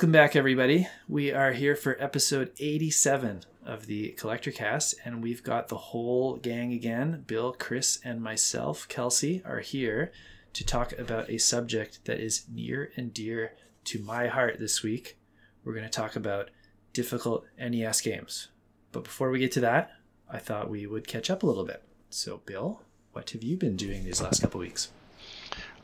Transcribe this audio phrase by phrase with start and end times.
[0.00, 0.88] Welcome back, everybody.
[1.08, 6.36] We are here for episode 87 of the Collector Cast, and we've got the whole
[6.36, 7.24] gang again.
[7.26, 10.10] Bill, Chris, and myself, Kelsey, are here
[10.54, 13.52] to talk about a subject that is near and dear
[13.84, 15.18] to my heart this week.
[15.64, 16.48] We're going to talk about
[16.94, 18.48] difficult NES games.
[18.92, 19.90] But before we get to that,
[20.30, 21.82] I thought we would catch up a little bit.
[22.08, 22.80] So, Bill,
[23.12, 24.88] what have you been doing these last couple weeks?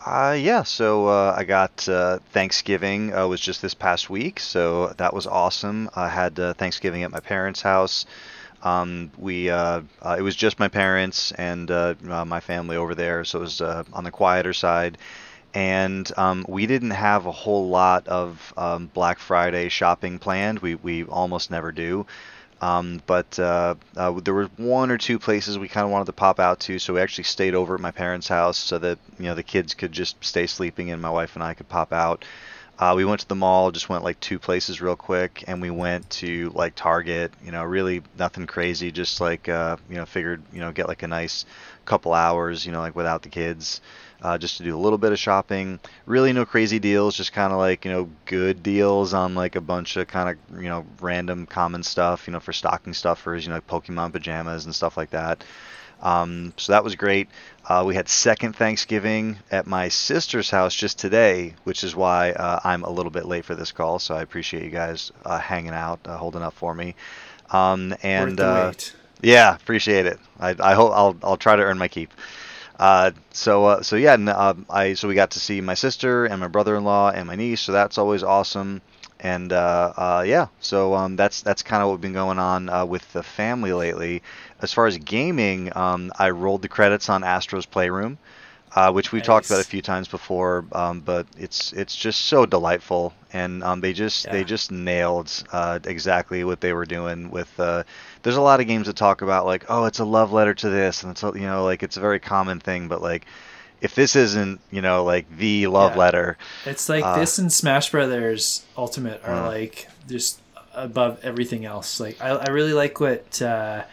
[0.06, 4.88] Uh, yeah, so uh, I got uh, Thanksgiving uh, was just this past week, so
[4.98, 5.90] that was awesome.
[5.96, 8.06] I had uh, Thanksgiving at my parents' house.
[8.62, 12.94] Um, we uh, uh, it was just my parents and uh, uh, my family over
[12.94, 14.98] there, so it was uh, on the quieter side.
[15.54, 20.60] And um, we didn't have a whole lot of um, Black Friday shopping planned.
[20.60, 22.06] We we almost never do.
[22.60, 26.12] Um, but uh, uh, there were one or two places we kind of wanted to
[26.14, 29.26] pop out to, so we actually stayed over at my parents' house so that you
[29.26, 32.24] know the kids could just stay sleeping and my wife and I could pop out.
[32.78, 35.70] Uh, we went to the mall, just went like two places real quick, and we
[35.70, 37.32] went to like Target.
[37.44, 41.02] You know, really nothing crazy, just like uh, you know, figured you know get like
[41.02, 41.44] a nice
[41.84, 43.80] couple hours, you know, like without the kids
[44.26, 45.78] uh, just to do a little bit of shopping.
[46.04, 49.60] Really, no crazy deals, just kind of like you know good deals on like a
[49.60, 53.50] bunch of kind of you know random common stuff, you know, for stocking stuffers, you
[53.50, 55.44] know, like Pokemon pajamas and stuff like that.
[56.02, 57.28] Um, so that was great.
[57.68, 62.58] Uh, we had second Thanksgiving at my sister's house just today, which is why uh,
[62.64, 64.00] I'm a little bit late for this call.
[64.00, 66.96] So I appreciate you guys uh, hanging out, uh, holding up for me.
[67.52, 68.72] Um, and uh,
[69.22, 70.18] yeah, appreciate it.
[70.40, 72.12] I, I hope I'll I'll try to earn my keep.
[72.78, 76.40] Uh, so uh, so yeah, uh, I so we got to see my sister and
[76.40, 78.82] my brother-in-law and my niece, so that's always awesome.
[79.18, 82.84] And uh, uh, yeah, so um, that's that's kind of what's been going on uh,
[82.84, 84.22] with the family lately.
[84.60, 88.18] As far as gaming, um, I rolled the credits on Astro's Playroom,
[88.92, 89.26] which we've nice.
[89.26, 90.66] talked about a few times before.
[90.72, 94.32] Um, but it's it's just so delightful, and um, they just yeah.
[94.32, 95.32] they just nailed
[95.86, 97.58] exactly what they were doing with
[98.26, 100.68] there's a lot of games that talk about like, oh, it's a love letter to
[100.68, 103.24] this, and it's you know like it's a very common thing, but like
[103.80, 105.98] if this isn't you know like the love yeah.
[105.98, 110.40] letter, it's like uh, this and Smash Brothers Ultimate are uh, like just
[110.74, 112.00] above everything else.
[112.00, 113.40] Like I, I really like what.
[113.40, 113.84] Uh,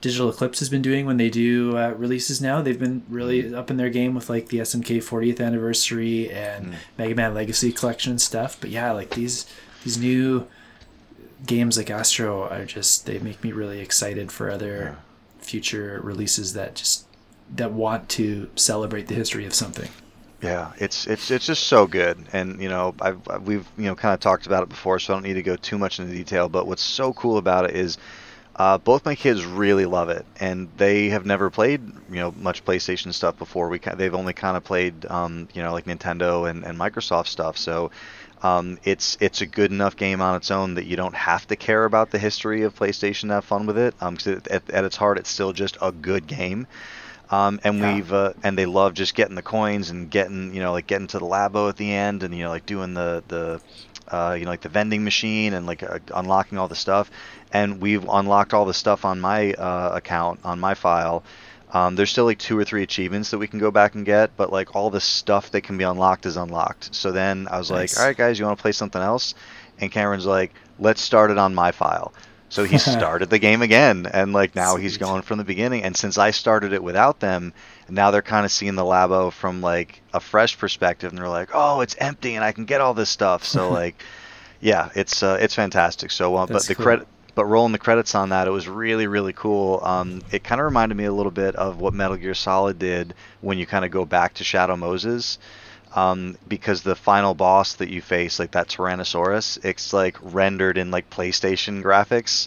[0.00, 2.62] Digital Eclipse has been doing when they do uh, releases now.
[2.62, 3.54] They've been really mm-hmm.
[3.54, 6.74] up in their game with like the SNK 40th anniversary and mm.
[6.96, 8.56] Mega Man Legacy Collection stuff.
[8.58, 9.44] But yeah, like these
[9.84, 10.46] these new
[11.46, 15.44] games like Astro are just they make me really excited for other yeah.
[15.44, 17.06] future releases that just
[17.54, 19.88] that want to celebrate the history of something.
[20.42, 24.14] Yeah, it's it's it's just so good, and you know I've we've you know kind
[24.14, 26.48] of talked about it before, so I don't need to go too much into detail.
[26.48, 27.98] But what's so cool about it is
[28.56, 32.64] uh, both my kids really love it, and they have never played you know much
[32.64, 33.68] PlayStation stuff before.
[33.68, 37.58] We they've only kind of played um, you know like Nintendo and, and Microsoft stuff,
[37.58, 37.90] so
[38.42, 41.56] um, it's it's a good enough game on its own that you don't have to
[41.56, 43.94] care about the history of PlayStation to have fun with it.
[44.00, 46.66] Um, it, at, at its heart, it's still just a good game.
[47.30, 47.94] Um, and yeah.
[47.94, 51.06] we've uh, and they love just getting the coins and getting you know like getting
[51.08, 53.60] to the labo at the end and you know like doing the the
[54.08, 57.10] uh, you know like the vending machine and like uh, unlocking all the stuff.
[57.52, 61.24] And we've unlocked all the stuff on my uh, account on my file
[61.72, 64.36] um, there's still like two or three achievements that we can go back and get,
[64.36, 66.94] but like all the stuff that can be unlocked is unlocked.
[66.94, 67.94] So then I was nice.
[67.94, 69.34] like, all right, guys, you want to play something else?
[69.78, 72.12] And Cameron's like, let's start it on my file.
[72.48, 74.82] So he started the game again, and like now Sweet.
[74.82, 75.84] he's going from the beginning.
[75.84, 77.52] And since I started it without them,
[77.88, 81.50] now they're kind of seeing the labo from like a fresh perspective, and they're like,
[81.54, 84.02] "Oh, it's empty, and I can get all this stuff." So like,
[84.60, 86.10] yeah, it's uh, it's fantastic.
[86.10, 86.84] So, uh, but the cool.
[86.84, 89.80] credit but rolling the credits on that, it was really really cool.
[89.82, 93.14] Um, it kind of reminded me a little bit of what Metal Gear Solid did
[93.40, 95.38] when you kind of go back to Shadow Moses.
[95.92, 100.92] Um, because the final boss that you face, like that Tyrannosaurus, it's like rendered in
[100.92, 102.46] like PlayStation graphics,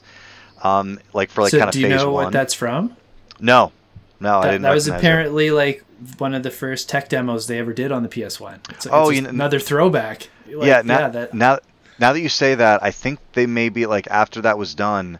[0.64, 1.90] um, like for like so kind of phase one.
[1.90, 2.96] Do you know what that's from?
[3.42, 3.74] No,
[4.22, 4.62] no, that, I didn't.
[4.62, 5.54] That was apparently it.
[5.54, 5.84] like
[6.18, 8.70] one of the first tech demos they ever did on the PS1.
[8.70, 10.30] It's, oh, it's you know, another throwback.
[10.48, 11.60] Like, yeah, now, yeah, that, now
[12.00, 15.20] now that you say that, I think they maybe like after that was done,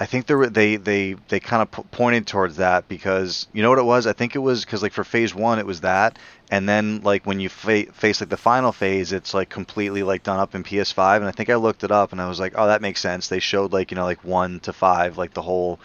[0.00, 3.62] I think they were, they they they kind of p- pointed towards that because you
[3.62, 4.06] know what it was.
[4.06, 6.18] I think it was because like for phase one it was that,
[6.50, 10.22] and then like when you fa- face like the final phase, it's like completely like
[10.22, 11.16] done up in PS5.
[11.16, 13.28] And I think I looked it up and I was like, oh, that makes sense.
[13.28, 15.80] They showed like you know like one to five, like the whole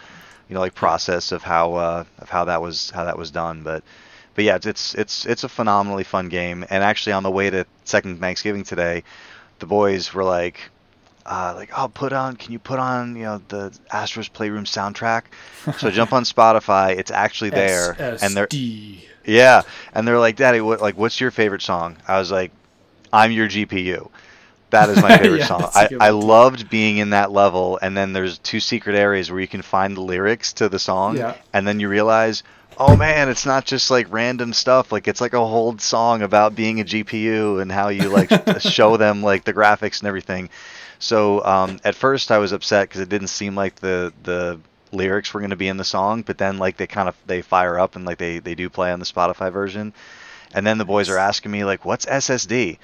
[0.48, 3.62] you know like process of how uh, of how that was how that was done,
[3.62, 3.82] but.
[4.36, 7.66] But yeah, it's it's it's a phenomenally fun game, and actually on the way to
[7.84, 9.04] second Thanksgiving today,
[9.58, 10.60] the boys were like,
[11.26, 15.22] uh, like, oh, put on, can you put on, you know, the Astro's Playroom soundtrack?
[15.78, 18.22] so jump on Spotify, it's actually there, SSD.
[18.22, 18.48] and they're,
[19.24, 19.62] yeah,
[19.94, 21.96] and they're like, Daddy, what, like, what's your favorite song?
[22.06, 22.52] I was like,
[23.12, 24.10] I'm your GPU.
[24.70, 25.70] That is my favorite Yeah, song.
[25.74, 29.48] I, I loved being in that level, and then there's two secret areas where you
[29.48, 31.36] can find the lyrics to the song, Yeah.
[31.52, 32.42] and then you realize,
[32.78, 34.92] oh man, it's not just like random stuff.
[34.92, 38.30] Like it's like a whole song about being a GPU and how you like
[38.60, 40.50] show them like the graphics and everything.
[40.98, 44.60] So um, at first I was upset because it didn't seem like the the
[44.92, 47.42] lyrics were going to be in the song, but then like they kind of they
[47.42, 49.92] fire up and like they they do play on the Spotify version.
[50.54, 52.78] And then the boys are asking me like, "What's SSD?"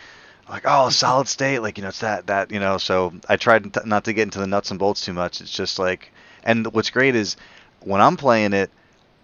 [0.46, 2.78] I'm like, "Oh, solid state." Like you know, it's that that you know.
[2.78, 5.40] So I tried not to get into the nuts and bolts too much.
[5.40, 6.12] It's just like,
[6.42, 7.36] and what's great is
[7.80, 8.70] when I'm playing it,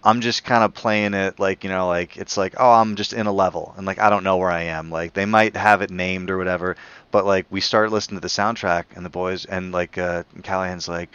[0.07, 3.11] I'm just kind of playing it like you know, like it's like, oh, I'm just
[3.11, 4.89] in a level, and like I don't know where I am.
[4.89, 6.77] Like they might have it named or whatever,
[7.11, 10.87] but like we start listening to the soundtrack, and the boys and like uh, Callahan's
[10.87, 11.09] like,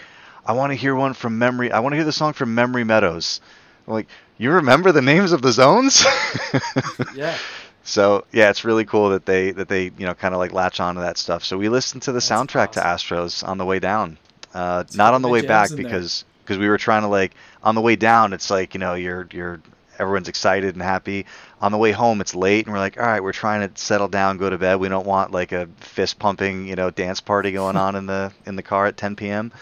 [0.44, 1.73] I want to hear one from Memory.
[1.73, 3.41] I want to hear the song from Memory Meadows.
[3.87, 6.05] I'm like, you remember the names of the zones?
[7.17, 7.37] Yeah.
[7.85, 10.79] So yeah, it's really cool that they that they you know kind of like latch
[10.79, 11.44] on to that stuff.
[11.44, 14.19] So we listened to the That's soundtrack to Astros on the way down,
[14.55, 17.81] uh, not on the way back because because we were trying to like on the
[17.81, 18.33] way down.
[18.33, 19.61] It's like you know you're you're
[19.99, 21.27] everyone's excited and happy.
[21.61, 24.09] On the way home, it's late and we're like, all right, we're trying to settle
[24.09, 24.77] down, go to bed.
[24.77, 28.33] We don't want like a fist pumping you know dance party going on in the
[28.47, 29.53] in the car at 10 p.m.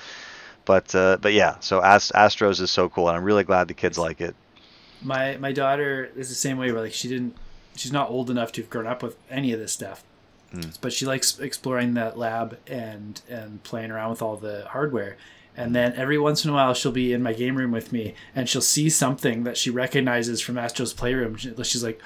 [0.65, 3.75] But uh, but yeah, so Ast- Astros is so cool, and I'm really glad the
[3.75, 4.35] kids like it.
[5.03, 6.71] My my daughter is the same way.
[6.73, 7.35] Where like she didn't,
[7.77, 10.05] she's not old enough to have grown up with any of this stuff,
[10.55, 10.77] Mm.
[10.81, 15.17] but she likes exploring that lab and and playing around with all the hardware.
[15.57, 18.15] And then every once in a while, she'll be in my game room with me,
[18.35, 21.37] and she'll see something that she recognizes from Astro's Playroom.
[21.37, 22.01] She's like,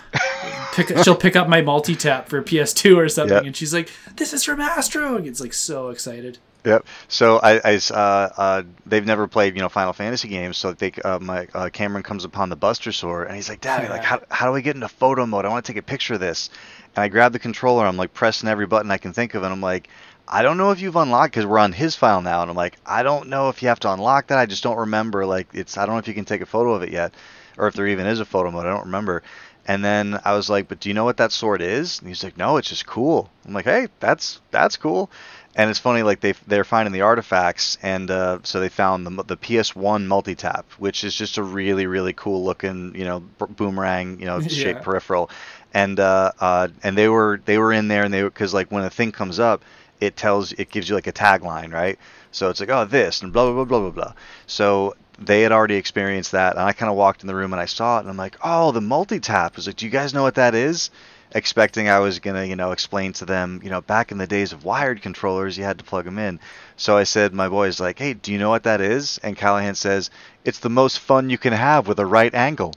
[0.72, 3.44] pick, she'll pick up my multi tap for PS2 or something, Yep.
[3.46, 6.38] and she's like, "This is from Astro!" And it's like so excited.
[6.64, 6.86] Yep.
[7.08, 10.56] So I, uh, uh, they've never played, you know, Final Fantasy games.
[10.56, 13.86] So they, uh, my uh, Cameron comes upon the Buster Sword, and he's like, "Daddy,
[13.88, 15.44] like, how, how do I get into photo mode?
[15.44, 16.48] I want to take a picture of this."
[16.96, 17.84] And I grab the controller.
[17.84, 19.88] I'm like pressing every button I can think of, and I'm like,
[20.28, 22.76] "I don't know if you've unlocked because we're on his file now." And I'm like,
[22.86, 24.38] "I don't know if you have to unlock that.
[24.38, 25.26] I just don't remember.
[25.26, 27.14] Like, it's I don't know if you can take a photo of it yet,
[27.58, 28.66] or if there even is a photo mode.
[28.66, 29.22] I don't remember."
[29.66, 32.22] And then I was like, "But do you know what that sword is?" And he's
[32.24, 35.10] like, "No, it's just cool." I'm like, "Hey, that's that's cool."
[35.56, 39.22] And it's funny, like they they're finding the artifacts, and uh, so they found the
[39.24, 44.18] the PS1 multi tap, which is just a really really cool looking, you know, boomerang,
[44.20, 44.84] you know, shaped Yeah.
[44.84, 45.30] peripheral,
[45.72, 48.84] and uh, uh, and they were they were in there, and they because like when
[48.84, 49.62] a thing comes up,
[50.06, 51.98] it tells it gives you like a tagline, right?
[52.32, 54.12] So it's like oh this and blah blah blah blah blah blah.
[54.46, 57.60] So they had already experienced that, and I kind of walked in the room and
[57.60, 59.52] I saw it, and I'm like, oh, the multi tap.
[59.54, 60.90] I was like, do you guys know what that is?
[61.34, 64.52] expecting I was gonna, you know, explain to them, you know, back in the days
[64.52, 66.38] of wired controllers, you had to plug them in.
[66.76, 69.18] So I said, my boy's like, hey, do you know what that is?
[69.22, 70.10] And Callahan says,
[70.44, 72.74] it's the most fun you can have with a right angle.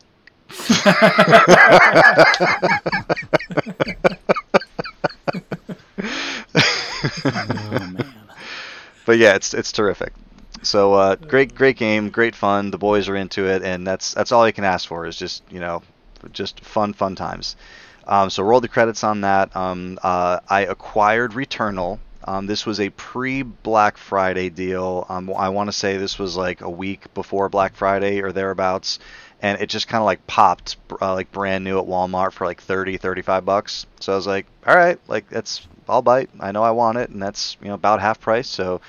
[7.26, 7.96] Oh.
[9.06, 10.12] But yeah, it's it's terrific.
[10.64, 12.72] So uh, great great game, great fun.
[12.72, 15.44] The boys are into it, and that's that's all you can ask for is just
[15.50, 15.82] you know,
[16.34, 17.56] just fun fun times.
[18.06, 19.56] Um, so roll the credits on that.
[19.56, 22.00] Um, uh, I acquired Returnal.
[22.26, 25.06] Um, this was a pre-Black Friday deal.
[25.08, 29.00] Um, I want to say this was like a week before Black Friday or thereabouts,
[29.42, 32.62] and it just kind of like popped uh, like brand new at Walmart for like
[32.62, 33.86] 30, 35 bucks.
[34.00, 36.30] So I was like, all right, like that's I'll bite.
[36.40, 38.48] I know I want it, and that's you know about half price.
[38.48, 38.82] So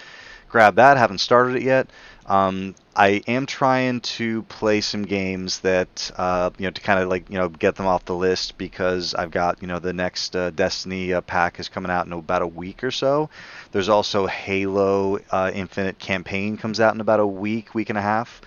[0.49, 0.97] grab that.
[0.97, 1.88] Haven't started it yet.
[2.26, 7.09] Um, I am trying to play some games that uh, you know to kind of
[7.09, 10.35] like you know get them off the list because I've got you know the next
[10.35, 13.31] uh, Destiny uh, pack is coming out in about a week or so.
[13.73, 18.02] There's also Halo uh, Infinite campaign comes out in about a week, week and a
[18.02, 18.40] half.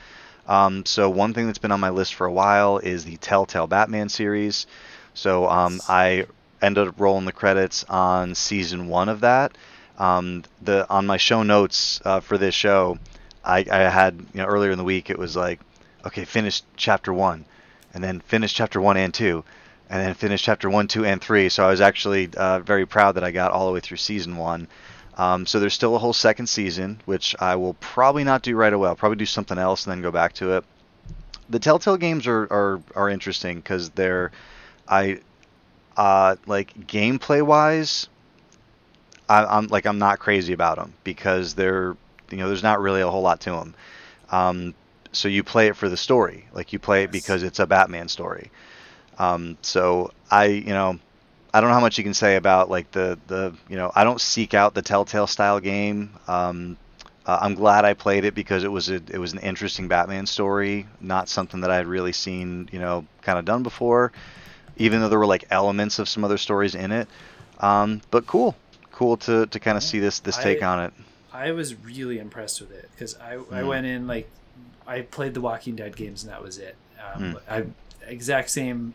[0.52, 3.68] Um, so one thing that's been on my list for a while is the Telltale
[3.68, 4.68] Batman series.
[5.14, 6.26] So um, I
[6.62, 9.58] ended up rolling the credits on season one of that.
[9.98, 13.00] Um, the on my show notes uh, for this show,
[13.46, 15.62] I, I had you know earlier in the week it was like,
[16.06, 17.46] okay, finish chapter one,
[17.94, 19.46] and then finish chapter one and two,
[19.90, 21.48] and then finish chapter one, two, and three.
[21.48, 24.36] So I was actually uh, very proud that I got all the way through season
[24.36, 24.68] one.
[25.18, 28.72] Um, so there's still a whole second season, which I will probably not do right
[28.72, 28.88] away.
[28.88, 30.66] I'll probably do something else and then go back to it.
[31.50, 34.32] The Telltale games are are, are interesting because they're,
[34.88, 35.20] I,
[35.98, 38.08] uh, like gameplay wise,
[39.28, 41.96] I, I'm like I'm not crazy about them because they're
[42.30, 43.76] you know there's not really a whole lot to them.
[44.30, 44.74] Um,
[45.12, 48.08] so you play it for the story, like you play it because it's a Batman
[48.08, 48.50] story.
[49.20, 51.00] Um, so I you know
[51.54, 54.04] I don't know how much you can say about like the the you know I
[54.04, 56.12] don't seek out the Telltale style game.
[56.28, 56.78] Um,
[57.26, 60.26] uh, I'm glad I played it because it was a it was an interesting Batman
[60.26, 64.12] story, not something that I had really seen you know kind of done before.
[64.78, 67.08] Even though there were like elements of some other stories in it,
[67.60, 68.56] um, but cool,
[68.92, 70.94] cool to, to kind of see this this take I- on it.
[71.34, 73.68] I was really impressed with it because I, I Mm.
[73.68, 74.30] went in like
[74.86, 76.76] I played the Walking Dead games and that was it.
[77.16, 77.40] Um, Mm.
[77.50, 78.94] I exact same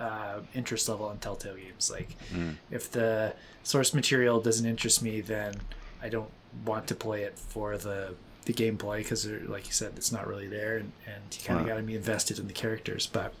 [0.00, 1.90] uh, interest level on Telltale games.
[1.90, 2.54] Like Mm.
[2.70, 5.54] if the source material doesn't interest me, then
[6.02, 6.30] I don't
[6.64, 8.14] want to play it for the
[8.44, 11.66] the gameplay because, like you said, it's not really there, and, and you kind of
[11.66, 11.72] Right.
[11.74, 13.06] got to be invested in the characters.
[13.06, 13.34] But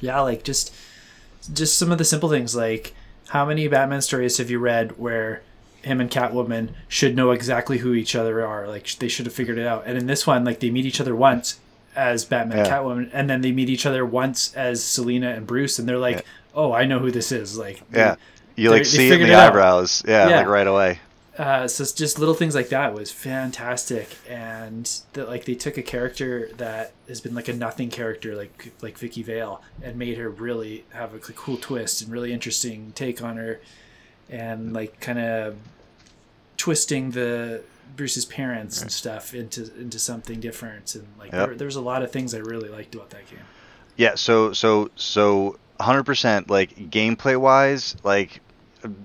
[0.00, 0.74] yeah, like just
[1.54, 2.94] just some of the simple things like
[3.28, 5.42] how many Batman stories have you read where
[5.82, 9.56] him and Catwoman should know exactly who each other are like they should have figured
[9.56, 11.58] it out and in this one like they meet each other once
[11.96, 12.72] as Batman and Yeah.
[12.78, 16.16] Catwoman and then they meet each other once as Selina and Bruce and they're like
[16.16, 16.22] Yeah.
[16.54, 18.16] oh I know who this is like Yeah,
[18.56, 20.02] you like see it in the it eyebrows.
[20.06, 20.36] Yeah, Yeah.
[20.38, 21.00] like right away.
[21.38, 25.78] uh, so it's just little things like that was fantastic, and that like they took
[25.78, 30.18] a character that has been like a nothing character, like like Vicki Vale, and made
[30.18, 33.58] her really have a cool twist and really interesting take on her,
[34.28, 35.56] and like kind of
[36.58, 37.62] twisting the
[37.96, 41.58] Bruce's parents and stuff into into something different, and like Yep.
[41.58, 43.40] there, was a lot of things I really liked about that game.
[43.96, 48.40] Yeah, so so so 100% like gameplay wise, like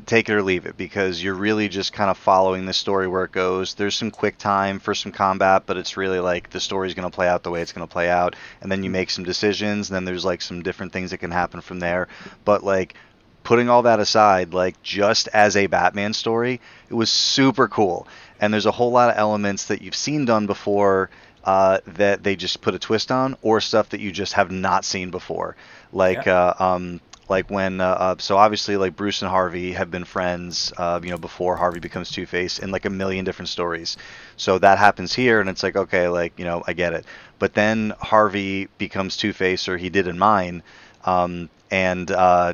[0.05, 3.25] take it or leave it because you're really just kind of following the story where
[3.25, 3.73] it goes.
[3.73, 7.13] There's some quick time for some combat, but it's really like the story's going to
[7.13, 9.89] play out the way it's going to play out and then you make some decisions
[9.89, 12.07] and then there's like some different things that can happen from there.
[12.45, 12.95] But like
[13.43, 18.07] putting all that aside, like just as a Batman story, it was super cool.
[18.39, 21.09] And there's a whole lot of elements that you've seen done before
[21.43, 24.83] uh, that they just put a twist on, or stuff that you just have not
[24.85, 25.55] seen before.
[25.91, 26.33] Like, Yeah.
[26.35, 30.71] uh, um, like when, uh, uh, so obviously, like Bruce and Harvey have been friends,
[30.77, 33.97] uh, you know, before Harvey becomes Two Face in like a million different stories.
[34.37, 37.05] So that happens here, and it's like, okay, like you know, I get it.
[37.39, 40.61] But then Harvey becomes Two Face, or he did in mine,
[41.03, 42.53] um, and uh,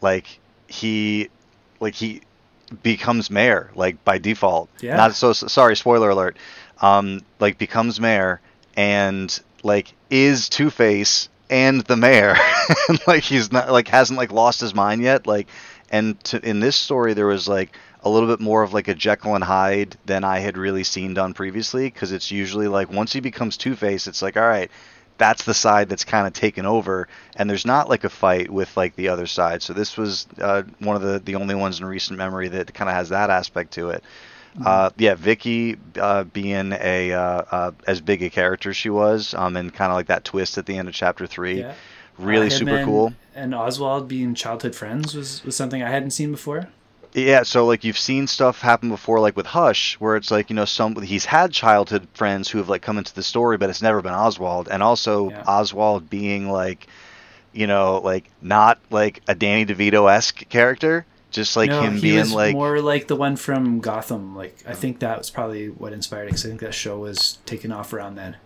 [0.00, 1.28] like he,
[1.80, 2.22] like he
[2.82, 4.68] becomes mayor, like by default.
[4.80, 4.96] Yeah.
[4.96, 6.36] Not so sorry, spoiler alert.
[6.80, 8.40] Um, like becomes mayor
[8.76, 12.36] and like is Two Face and the mayor,
[12.88, 15.26] and like he's not like hasn't like lost his mind yet.
[15.26, 15.48] Like,
[15.90, 18.94] and to, in this story there was like a little bit more of like a
[18.94, 23.12] Jekyll and Hyde than I had really seen done previously because it's usually like once
[23.12, 24.70] he becomes Two Face, it's like all right.
[25.18, 28.76] That's the side that's kind of taken over, and there's not like a fight with
[28.76, 29.62] like the other side.
[29.62, 32.90] So this was uh, one of the the only ones in recent memory that kind
[32.90, 34.04] of has that aspect to it.
[34.64, 37.18] Uh, yeah, Vicky uh, being a uh,
[37.50, 40.56] uh, as big a character as she was, um, and kind of like that twist
[40.58, 41.74] at the end of chapter three, Yeah.
[42.18, 43.12] really Uh, super and- cool.
[43.34, 46.68] And Oswald being childhood friends was, was something I hadn't seen before.
[47.16, 50.56] Yeah, so like you've seen stuff happen before, like with Hush, where it's like you
[50.56, 53.80] know some he's had childhood friends who have like come into the story, but it's
[53.80, 55.42] never been Oswald, and also Yeah.
[55.46, 56.86] Oswald being like,
[57.54, 62.30] you know, like not like a Danny DeVito esque character, just like no, him being
[62.32, 64.36] like more like the one from Gotham.
[64.36, 64.74] Like I oh.
[64.74, 67.94] think that was probably what inspired it because I think that show was taken off
[67.94, 68.36] around then.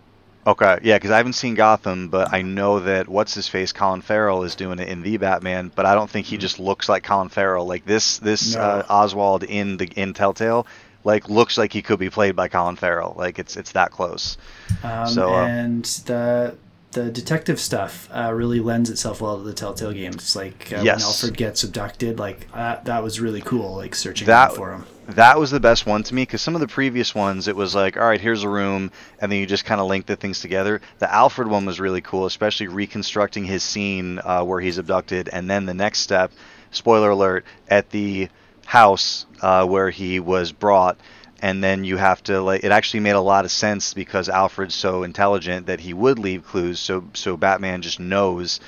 [0.47, 4.01] Okay, yeah, because I haven't seen Gotham, but I know that what's his face, Colin
[4.01, 5.71] Farrell, is doing it in the Batman.
[5.75, 7.67] But I don't think he just looks like Colin Farrell.
[7.67, 8.59] Like this, this Mm-hmm.
[8.59, 8.67] No.
[8.79, 10.65] uh, Oswald in the in Telltale,
[11.03, 13.13] like looks like he could be played by Colin Farrell.
[13.15, 14.37] Like it's it's that close.
[14.83, 16.55] Um, So, uh, and the
[16.93, 20.35] the detective stuff uh, really lends itself well to the Telltale games.
[20.35, 21.03] Like uh, when Yes.
[21.05, 23.75] Alfred gets abducted, like uh, that was really cool.
[23.75, 24.85] Like searching That- for him.
[25.07, 27.75] That was the best one to me because some of the previous ones, it was
[27.75, 30.39] like, all right, here's a room, and then you just kind of link the things
[30.39, 30.79] together.
[30.99, 35.49] The Alfred one was really cool, especially reconstructing his scene uh, where he's abducted, and
[35.49, 36.31] then the next step,
[36.69, 38.29] spoiler alert, at the
[38.65, 40.97] house uh, where he was brought,
[41.41, 42.63] and then you have to like.
[42.63, 46.45] It actually made a lot of sense because Alfred's so intelligent that he would leave
[46.45, 48.59] clues, so so Batman just knows.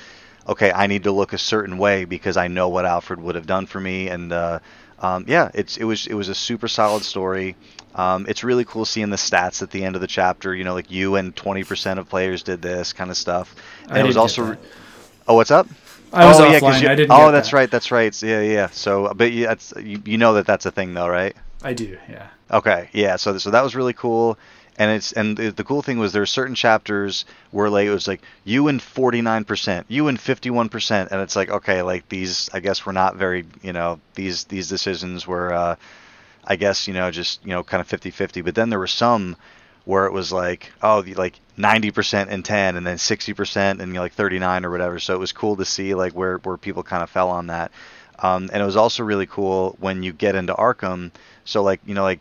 [0.46, 3.48] Okay, I need to look a certain way because I know what Alfred would have
[3.48, 4.60] done for me, and uh,
[5.04, 7.56] um, yeah, it's it was it was a super solid story.
[7.94, 10.56] Um, it's really cool seeing the stats at the end of the chapter.
[10.56, 13.54] You know, like you and 20% of players did this kind of stuff.
[13.90, 14.58] And it was also.
[15.28, 15.68] Oh, what's up?
[16.12, 17.12] I was oh, yeah, you- I didn't.
[17.12, 17.56] oh, that's that.
[17.56, 17.72] right.
[17.72, 18.14] That's right.
[18.14, 18.68] So, yeah, yeah.
[18.68, 21.36] So, but you, that's you, you know that that's a thing though, right?
[21.64, 21.98] I do.
[22.10, 22.28] Yeah.
[22.52, 23.16] Okay, yeah.
[23.16, 24.38] So so that was really cool,
[24.78, 28.08] and it's and the, cool thing was there were certain chapters where like it was
[28.08, 31.82] like you and forty nine percent, you and fifty one percent, and it's like okay,
[31.82, 35.76] like these I guess were not very you know these these decisions were uh,
[36.44, 38.44] I guess you know just you know kind of 50-50.
[38.44, 39.36] But then there were some
[39.86, 43.90] where it was like oh like ninety percent and ten, and then sixty percent and
[43.90, 45.00] you know, like thirty nine or whatever.
[45.00, 47.72] So it was cool to see like where where people kind of fell on that.
[48.20, 51.12] Um, and it was also really cool when you get into Arkham.
[51.46, 52.20] So like you know like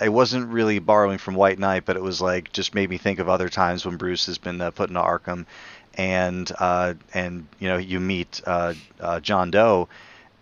[0.00, 3.18] I wasn't really borrowing from White Knight, but it was like just made me think
[3.18, 5.46] of other times when Bruce has been uh, put into Arkham,
[5.96, 9.88] and uh, and you know you meet uh, uh, John Doe,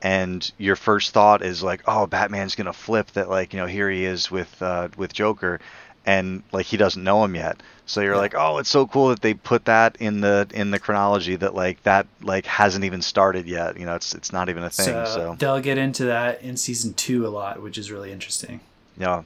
[0.00, 3.90] and your first thought is like, oh, Batman's gonna flip that, like you know, here
[3.90, 5.60] he is with uh, with Joker,
[6.06, 7.62] and like he doesn't know him yet.
[7.84, 8.20] So you're yeah.
[8.20, 11.54] like, oh, it's so cool that they put that in the in the chronology that
[11.54, 13.78] like that like hasn't even started yet.
[13.78, 14.86] You know, it's it's not even a thing.
[14.86, 15.36] So, so.
[15.38, 18.60] they'll get into that in season two a lot, which is really interesting.
[18.96, 19.22] Yeah.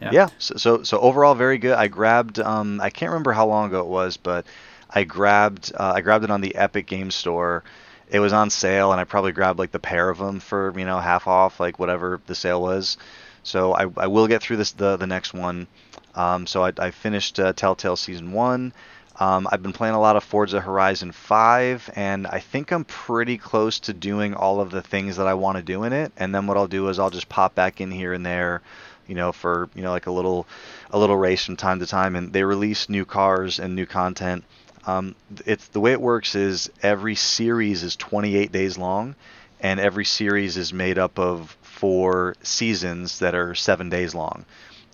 [0.00, 0.10] Yeah.
[0.12, 0.28] yeah.
[0.38, 1.72] So, so, so overall very good.
[1.72, 4.46] I grabbed um I can't remember how long ago it was, but
[4.90, 7.64] I grabbed uh, I grabbed it on the Epic Game Store.
[8.10, 10.84] It was on sale, and I probably grabbed like the pair of them for you
[10.84, 12.96] know half off, like whatever the sale was.
[13.42, 15.66] So I, I will get through this the the next one.
[16.14, 18.72] Um, so I, I finished uh, Telltale season one.
[19.20, 23.36] Um, I've been playing a lot of Forza Horizon 5, and I think I'm pretty
[23.36, 26.12] close to doing all of the things that I want to do in it.
[26.16, 28.62] And then what I'll do is I'll just pop back in here and there,
[29.08, 30.46] you know, for you know like a little
[30.90, 32.14] a little race from time to time.
[32.14, 34.44] And they release new cars and new content.
[34.86, 39.16] Um, it's the way it works is every series is 28 days long,
[39.60, 44.44] and every series is made up of four seasons that are seven days long.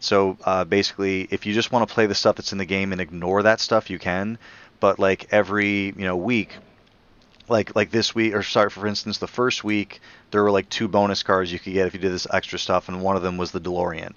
[0.00, 2.92] So uh, basically, if you just want to play the stuff that's in the game
[2.92, 4.38] and ignore that stuff, you can.
[4.80, 6.50] But like every you know week,
[7.48, 10.88] like like this week, or sorry, for instance, the first week there were like two
[10.88, 13.36] bonus cars you could get if you did this extra stuff, and one of them
[13.36, 14.14] was the DeLorean.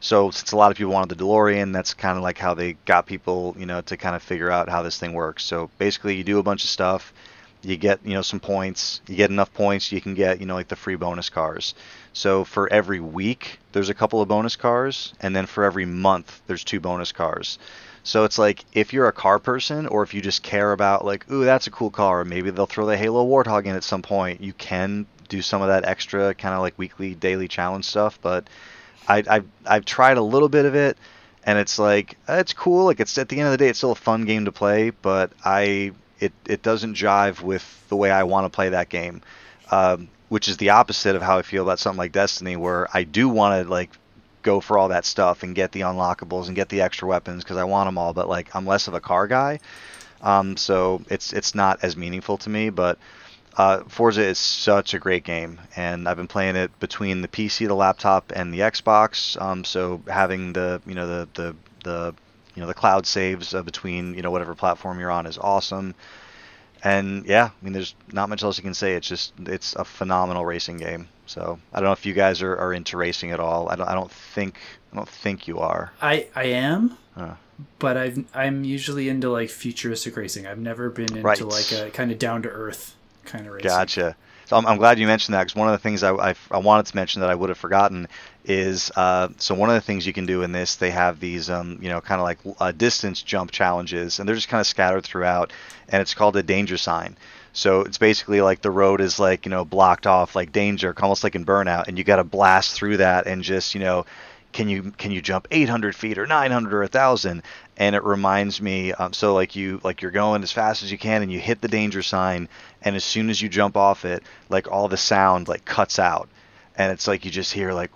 [0.00, 2.72] So since a lot of people wanted the DeLorean, that's kind of like how they
[2.86, 5.44] got people, you know, to kind of figure out how this thing works.
[5.44, 7.12] So basically, you do a bunch of stuff,
[7.62, 10.54] you get, you know, some points, you get enough points, you can get, you know,
[10.54, 11.74] like the free bonus cars.
[12.14, 16.40] So for every week, there's a couple of bonus cars, and then for every month,
[16.46, 17.58] there's two bonus cars.
[18.02, 21.30] So it's like if you're a car person, or if you just care about like,
[21.30, 24.40] ooh, that's a cool car, maybe they'll throw the Halo Warthog in at some point.
[24.40, 28.48] You can do some of that extra kind of like weekly, daily challenge stuff, but
[29.08, 30.98] I, I've I've tried a little bit of it,
[31.44, 32.84] and it's like it's cool.
[32.84, 34.90] Like it's at the end of the day, it's still a fun game to play,
[34.90, 39.22] but I it it doesn't jive with the way I want to play that game,
[39.70, 43.04] um, which is the opposite of how I feel about something like Destiny, where I
[43.04, 43.90] do want to like
[44.42, 47.56] go for all that stuff and get the unlockables and get the extra weapons because
[47.56, 48.12] I want them all.
[48.12, 49.60] But like I'm less of a car guy,
[50.22, 52.70] um, so it's it's not as meaningful to me.
[52.70, 52.98] But
[53.56, 57.66] uh, Forza is such a great game, and I've been playing it between the PC,
[57.66, 59.40] the laptop, and the Xbox.
[59.40, 62.14] Um, so having the you know the the the
[62.54, 65.94] you know the cloud saves uh, between you know whatever platform you're on is awesome.
[66.82, 68.94] And yeah, I mean, there's not much else you can say.
[68.94, 71.08] It's just it's a phenomenal racing game.
[71.26, 73.68] So I don't know if you guys are, are into racing at all.
[73.68, 74.58] I don't I don't think
[74.92, 75.92] I don't think you are.
[76.00, 76.96] I I am.
[77.16, 77.34] Uh.
[77.78, 80.46] But I've I'm usually into like futuristic racing.
[80.46, 81.40] I've never been into right.
[81.40, 83.68] like a kind of down to earth kind of racing.
[83.68, 84.16] Gotcha.
[84.46, 86.58] So I'm, I'm glad you mentioned that because one of the things I, I, I,
[86.58, 88.08] wanted to mention that I would have forgotten
[88.44, 91.50] is uh, so one of the things you can do in this they have these
[91.50, 94.66] um, you know kind of like uh, distance jump challenges and they're just kind of
[94.66, 95.52] scattered throughout
[95.88, 97.16] and it's called a danger sign.
[97.52, 101.24] So it's basically like the road is like you know blocked off like danger, almost
[101.24, 104.06] like in Burnout, and you got to blast through that and just you know
[104.52, 107.42] can you can you jump 800 feet or 900 or 1000
[107.76, 110.98] and it reminds me um, so like you like you're going as fast as you
[110.98, 112.48] can and you hit the danger sign
[112.82, 116.28] and as soon as you jump off it like all the sound like cuts out
[116.76, 117.90] and it's like you just hear like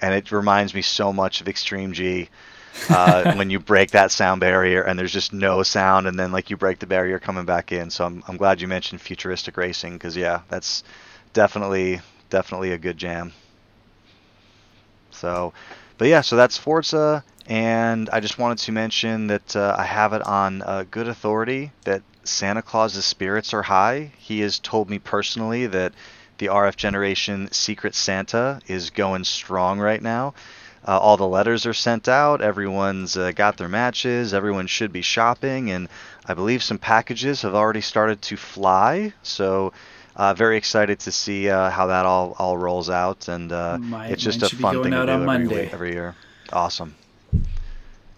[0.00, 2.28] and it reminds me so much of extreme g
[2.90, 6.50] uh, when you break that sound barrier and there's just no sound and then like
[6.50, 9.94] you break the barrier coming back in so i'm, I'm glad you mentioned futuristic racing
[9.94, 10.84] because yeah that's
[11.32, 13.32] definitely definitely a good jam
[15.10, 15.52] so
[15.98, 20.12] but yeah so that's forza and I just wanted to mention that uh, I have
[20.12, 24.10] it on uh, good authority that Santa Claus's spirits are high.
[24.18, 25.92] He has told me personally that
[26.38, 30.34] the RF Generation Secret Santa is going strong right now.
[30.86, 32.40] Uh, all the letters are sent out.
[32.40, 34.32] Everyone's uh, got their matches.
[34.32, 35.88] Everyone should be shopping, and
[36.26, 39.12] I believe some packages have already started to fly.
[39.22, 39.72] So,
[40.14, 44.06] uh, very excited to see uh, how that all all rolls out, and uh, my,
[44.06, 46.14] it's just a fun thing to do every, every year.
[46.52, 46.94] Awesome.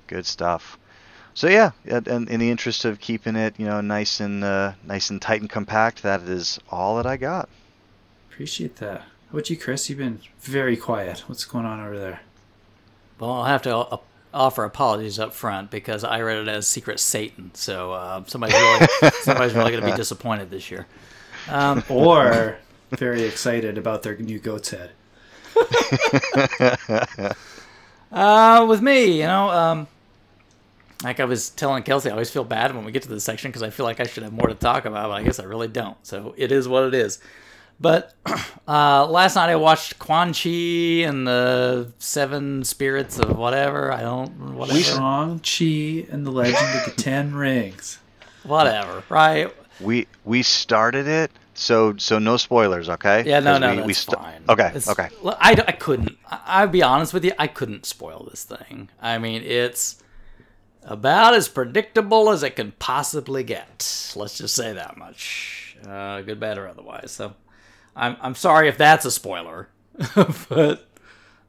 [0.06, 0.78] Good stuff.
[1.32, 5.08] So yeah, and in the interest of keeping it, you know, nice and uh, nice
[5.08, 7.48] and tight and compact, that is all that I got.
[8.38, 9.00] Appreciate that.
[9.00, 9.88] How about you, Chris?
[9.90, 11.24] You've been very quiet.
[11.26, 12.20] What's going on over there?
[13.18, 13.98] Well, I'll have to
[14.32, 17.50] offer apologies up front because I read it as Secret Satan.
[17.54, 18.86] So uh, somebody's really
[19.22, 20.86] somebody's really going to be disappointed this year.
[21.48, 22.58] Um, or
[22.90, 24.92] very excited about their new goat's head.
[28.12, 29.88] uh, with me, you know, um,
[31.02, 33.50] like I was telling Kelsey, I always feel bad when we get to this section
[33.50, 35.44] because I feel like I should have more to talk about, but I guess I
[35.44, 35.96] really don't.
[36.06, 37.18] So it is what it is.
[37.80, 38.14] But
[38.68, 40.48] uh, last night I watched Quan Chi
[41.06, 43.92] and the Seven Spirits of whatever.
[43.92, 44.54] I don't.
[44.54, 44.78] Whatever.
[44.80, 47.98] Shang Chi and the Legend of the Ten Rings.
[48.44, 49.54] Whatever, right?
[49.80, 53.22] We we started it So so no spoilers, okay?
[53.24, 54.42] Yeah, no, 'Cause no, we- that's we st- fine.
[54.48, 55.08] Okay, It's- okay.
[55.24, 56.16] I, I couldn't.
[56.28, 57.32] I- I'll be honest with you.
[57.38, 58.88] I couldn't spoil this thing.
[59.00, 60.02] I mean, it's
[60.82, 64.12] about as predictable as it can possibly get.
[64.16, 65.76] Let's just say that much.
[65.86, 67.10] Uh, good, bad, or otherwise.
[67.12, 67.34] So,
[67.98, 69.68] I'm I'm sorry if that's a spoiler,
[70.48, 70.86] but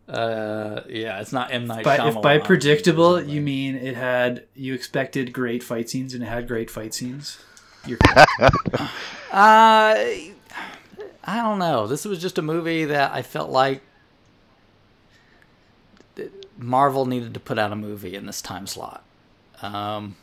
[0.09, 2.43] uh, yeah, it's not M Night But if by Shyamalan.
[2.43, 6.93] predictable you mean it had you expected great fight scenes and it had great fight
[6.93, 7.37] scenes,
[7.85, 7.99] you're
[9.31, 9.93] Uh,
[11.23, 11.85] I don't know.
[11.85, 13.83] This was just a movie that I felt like
[16.57, 19.03] Marvel needed to put out a movie in this time slot.
[19.61, 20.15] Um,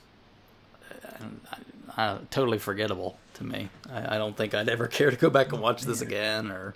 [1.97, 3.69] I, I, totally forgettable to me.
[3.91, 6.75] I, I don't think I'd ever care to go back and watch this again or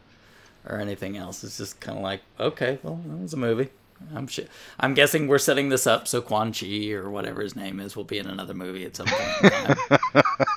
[0.67, 1.43] or anything else.
[1.43, 3.71] It's just kind of like, okay, well, that was a movie.
[4.15, 4.47] I'm sure.
[4.81, 8.05] I'm guessing we're setting this up so Quan Chi or whatever his name is will
[8.05, 9.79] be in another movie at some point.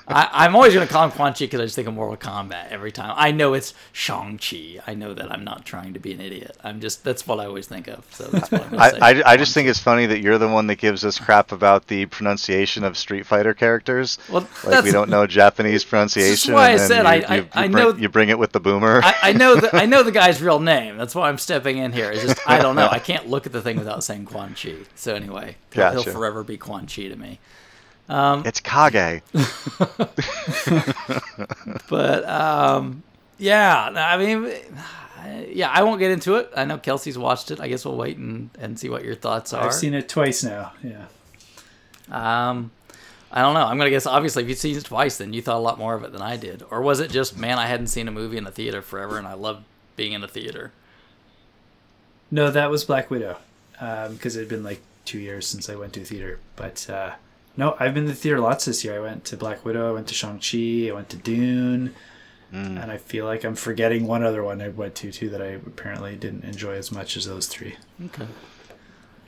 [0.08, 2.16] I, I'm always going to call him Quan Chi because I just think of Mortal
[2.16, 3.14] Kombat every time.
[3.16, 4.78] I know it's Shang Chi.
[4.86, 6.56] I know that I'm not trying to be an idiot.
[6.64, 8.04] I'm just that's what I always think of.
[8.12, 8.78] So that's what I'm.
[8.78, 11.52] I, I, I just think it's funny that you're the one that gives us crap
[11.52, 14.18] about the pronunciation of Street Fighter characters.
[14.30, 16.54] Well, like we don't know Japanese pronunciation.
[16.54, 18.38] That's why I said you, I- you, I- you I bring, know- you bring it
[18.38, 19.00] with the boomer.
[19.02, 20.96] I, I know the I know the guy's real name.
[20.96, 22.10] That's why I'm stepping in here.
[22.10, 22.88] It's just I don't know.
[22.88, 24.74] I can't look at the thing without saying Quan Chi.
[24.94, 27.40] So anyway, he'll, he'll forever be Quan Chi to me.
[28.08, 29.22] Um, it's Kage.
[31.88, 33.02] But um,
[33.38, 34.50] yeah, I mean,
[35.48, 36.50] yeah, I won't get into it.
[36.56, 37.60] I know Kelsey's watched it.
[37.60, 39.66] I guess we'll wait and, and see what your thoughts are.
[39.66, 40.72] I've seen it twice now.
[40.82, 41.06] Yeah.
[42.10, 42.70] Um,
[43.32, 43.64] I don't know.
[43.64, 44.06] I'm gonna guess.
[44.06, 46.22] Obviously, if you've seen it twice, then you thought a lot more of it than
[46.22, 46.62] I did.
[46.70, 49.26] Or was it just, man, I hadn't seen a movie in the theater forever, and
[49.26, 49.64] I loved
[49.96, 50.72] being in a theater.
[52.34, 53.36] No, that was Black Widow,
[53.78, 56.40] because it had been like two years since I went to a theater.
[56.56, 57.12] But uh,
[57.56, 58.96] no, I've been to the theater lots this year.
[58.96, 61.94] I went to Black Widow, I went to Shang Chi, I went to Dune,
[62.50, 65.60] and I feel like I'm forgetting one other one I went to too that I
[65.64, 67.76] apparently didn't enjoy as much as those three.
[68.06, 68.26] Okay.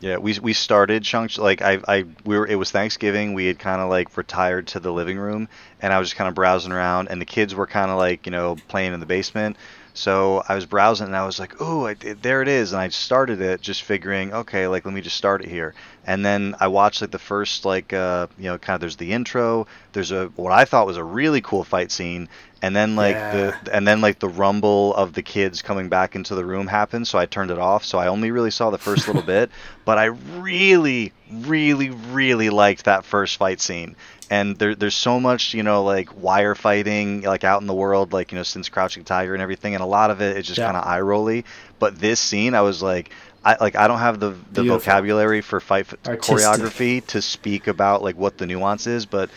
[0.00, 3.34] Yeah, we we started Shang like I I we were it was Thanksgiving.
[3.34, 5.48] We had kind of like retired to the living room,
[5.80, 8.26] and I was just kind of browsing around, and the kids were kind of like
[8.26, 9.56] you know playing in the basement.
[9.96, 13.40] So I was browsing, and I was like, "Oh, there it is!" And I started
[13.40, 15.74] it, just figuring, okay, like let me just start it here.
[16.04, 19.12] And then I watched like the first like uh you know kind of there's the
[19.12, 22.28] intro, there's a what I thought was a really cool fight scene,
[22.62, 23.28] and then like Yeah.
[23.28, 27.06] the and then like the rumble of the kids coming back into the room happened
[27.06, 29.50] so i turned it off so i only really saw the first little bit
[29.84, 33.94] but i really really really liked that first fight scene
[34.30, 38.12] and there, there's so much you know like wire fighting like out in the world
[38.12, 40.58] like you know since crouching tiger and everything and a lot of it is just
[40.58, 40.66] Yeah.
[40.66, 41.44] kind of eye rolly
[41.78, 43.10] but this scene i was like
[43.44, 44.78] I, like I don't have the, the Beautiful.
[44.80, 46.20] vocabulary for fight Artistic.
[46.36, 49.30] choreography to speak about like what the nuance is, but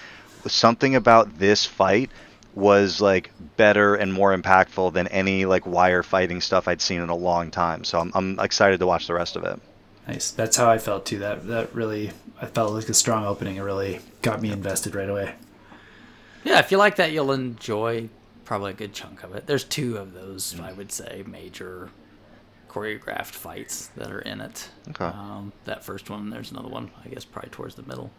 [0.47, 2.09] something about this fight
[2.55, 7.09] was like better and more impactful than any like wire fighting stuff I'd seen in
[7.09, 7.83] a long time.
[7.83, 9.59] So I'm, I'm excited to watch the rest of it.
[10.07, 10.31] Nice.
[10.31, 11.19] That's how I felt too.
[11.19, 12.09] That that really
[12.41, 13.57] I felt like a strong opening.
[13.57, 15.35] It really got me invested right away.
[16.43, 18.09] Yeah, if you like that, you'll enjoy
[18.45, 19.45] probably a good chunk of it.
[19.45, 21.89] There's two of those, I would say, major
[22.69, 24.69] choreographed fights that are in it.
[24.89, 25.05] Okay.
[25.05, 28.11] Um, that first one, there's another one, I guess, probably towards the middle.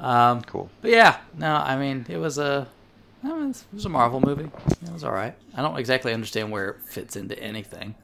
[0.00, 0.70] Um, Cool.
[0.80, 2.66] But yeah, no, I mean, it was a,
[3.22, 4.50] I mean, it was a Marvel movie.
[4.82, 5.34] It was all right.
[5.54, 7.94] I don't exactly understand where it fits into anything,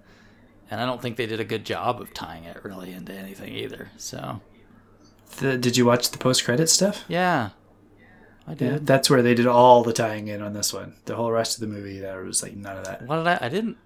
[0.71, 3.55] and I don't think they did a good job of tying it really into anything
[3.55, 3.91] either.
[3.97, 4.41] So
[5.39, 7.05] The, did you watch the post credit stuff?
[7.09, 7.51] yeah,
[8.47, 8.87] I Yeah, did.
[8.87, 10.95] that's where they did all the tying in on this one.
[11.07, 13.07] The whole rest of the movie, there was like none of that.
[13.07, 13.39] What did I?
[13.43, 13.77] I didn't.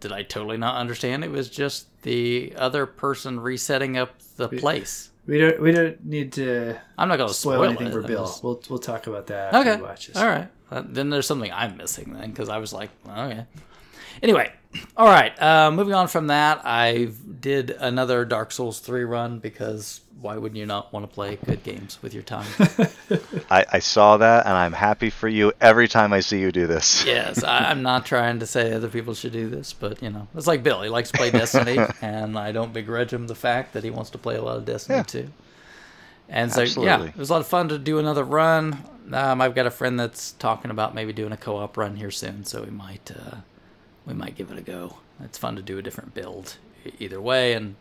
[0.00, 1.24] Did I totally not understand?
[1.24, 5.10] It was just the other person resetting up the place.
[5.26, 7.92] We don't we don't need to I'm not going to spoil spoil, anything it.
[7.92, 8.26] for Bill.
[8.26, 9.80] just- We'll we'll talk about that Okay.
[10.16, 10.48] All right.
[10.70, 13.46] Uh, then there's something I'm missing then because I was like, okay.
[14.22, 14.52] Anyway,
[14.96, 15.40] all right.
[15.40, 17.08] Uh, moving on from that, I
[17.40, 21.62] did another Dark Souls 3 run because why wouldn't you not want to play good
[21.62, 22.46] games with your time?
[23.50, 26.66] I, I saw that and I'm happy for you every time I see you do
[26.66, 27.04] this.
[27.06, 30.28] yes, I, I'm not trying to say other people should do this, but you know,
[30.34, 30.82] it's like Bill.
[30.82, 34.10] He likes to play Destiny, and I don't begrudge him the fact that he wants
[34.10, 35.02] to play a lot of Destiny Yeah.
[35.02, 35.28] too.
[36.28, 38.78] And so, yeah, it was a lot of fun to do another run.
[39.12, 42.44] Um, I've got a friend that's talking about maybe doing a co-op run here soon,
[42.44, 43.36] so we might uh,
[44.06, 44.96] we might give it a go.
[45.22, 46.56] It's fun to do a different build
[46.98, 47.76] either way and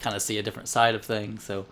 [0.00, 1.42] kind of see a different side of things.
[1.44, 1.66] So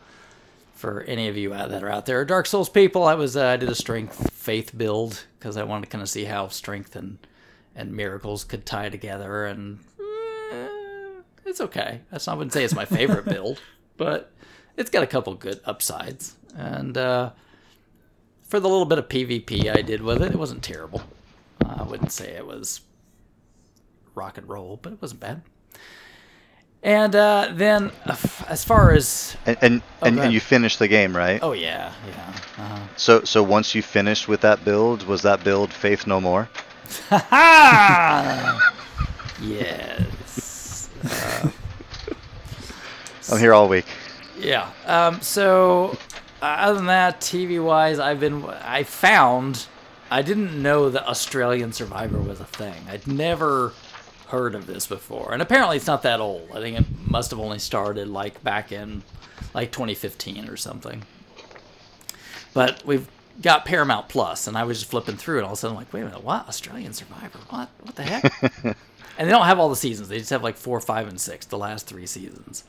[0.74, 3.46] for any of you out that are out there, Dark Souls people, I was uh,
[3.46, 6.96] I did a strength faith build because I wanted to kind of see how strength
[6.96, 7.18] and
[7.74, 9.80] and miracles could tie together, and
[10.52, 12.00] eh, it's okay.
[12.10, 13.60] That's not I wouldn't say it's my favorite build,
[13.96, 14.32] but
[14.76, 16.36] it's got a couple good upsides.
[16.56, 17.30] And uh,
[18.42, 21.02] for the little bit of PvP I did with it, it wasn't terrible.
[21.66, 22.80] I wouldn't say it was
[24.14, 25.42] rock and roll, but it wasn't bad.
[26.84, 28.14] And uh, then, uh,
[28.46, 31.40] as far as And and, Oh, and, and you finished the game, right?
[31.42, 32.78] oh yeah, yeah, uh-huh.
[32.96, 36.48] So so once you finished with that build, was that build Faith No More?
[37.08, 38.72] Ha!
[39.42, 40.90] yes.
[41.04, 41.50] Uh,
[43.32, 43.86] I'm here all week.
[44.38, 44.70] yeah.
[44.86, 45.96] Um, so,
[46.42, 48.44] uh, other than that, TV wise, I've been.
[48.44, 49.66] I found.
[50.10, 52.84] I didn't know that Australian Survivor was a thing.
[52.90, 53.72] I'd never
[54.34, 56.48] heard of this before, and apparently it's not that old.
[56.52, 59.02] I think it must have only started like back in
[59.54, 61.04] like 2015 or something.
[62.52, 63.08] But we've
[63.40, 65.80] got Paramount Plus, and I was just flipping through, and all of a sudden, I'm
[65.82, 66.48] like, wait a minute, what?
[66.48, 67.38] Australian Survivor?
[67.48, 67.68] What?
[67.82, 68.42] What the heck?
[68.64, 70.08] and they don't have all the seasons.
[70.08, 72.64] They just have like four, five, and six, the last three seasons.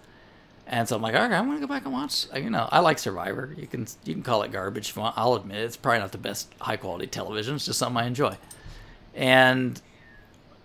[0.67, 2.27] And so I'm like, okay, I'm gonna go back and watch.
[2.33, 3.53] Uh, you know, I like Survivor.
[3.55, 5.15] You can you can call it garbage if you want.
[5.15, 5.63] I'll admit it.
[5.63, 7.55] it's probably not the best high quality television.
[7.55, 8.35] It's just something I enjoy.
[9.13, 9.79] And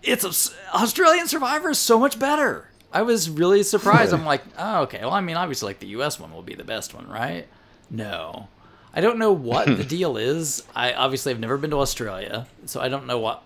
[0.03, 2.69] it's Australian Survivor is so much better.
[2.93, 4.13] I was really surprised.
[4.13, 5.01] I'm like, oh, okay.
[5.01, 6.19] Well, I mean, obviously, like the U.S.
[6.19, 7.47] one will be the best one, right?
[7.89, 8.49] No,
[8.93, 10.65] I don't know what the deal is.
[10.75, 13.43] I obviously have never been to Australia, so I don't know what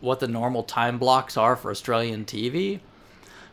[0.00, 2.80] what the normal time blocks are for Australian TV.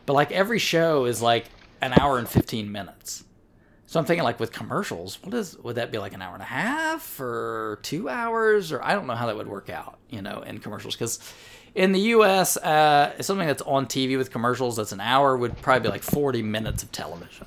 [0.06, 1.46] But like every show is like
[1.80, 3.24] an hour and 15 minutes.
[3.86, 6.42] So I'm thinking like with commercials, what is would that be like an hour and
[6.42, 10.22] a half or 2 hours or I don't know how that would work out, you
[10.22, 11.18] know, in commercials cuz
[11.78, 15.84] in the US, uh, something that's on TV with commercials that's an hour would probably
[15.88, 17.46] be like 40 minutes of television.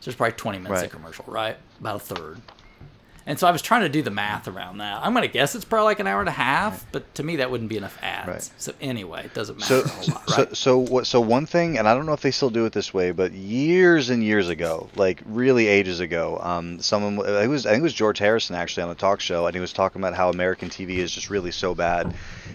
[0.00, 0.84] So there's probably 20 minutes Right.
[0.86, 1.56] of commercial, right?
[1.80, 2.40] About a third.
[3.28, 5.02] And so I was trying to do the math around that.
[5.04, 7.36] I'm going to guess it's probably like an hour and a half, but to me
[7.36, 8.26] that wouldn't be enough ads.
[8.26, 8.50] Right.
[8.56, 10.56] So anyway, it doesn't matter So, a whole lot, so, right?
[10.56, 11.06] so what?
[11.06, 13.32] So one thing, and I don't know if they still do it this way, but
[13.32, 17.82] years and years ago, like really ages ago, um, someone it was I think it
[17.82, 20.70] was George Harrison actually on a talk show, and he was talking about how American
[20.70, 22.14] TV is just really so bad,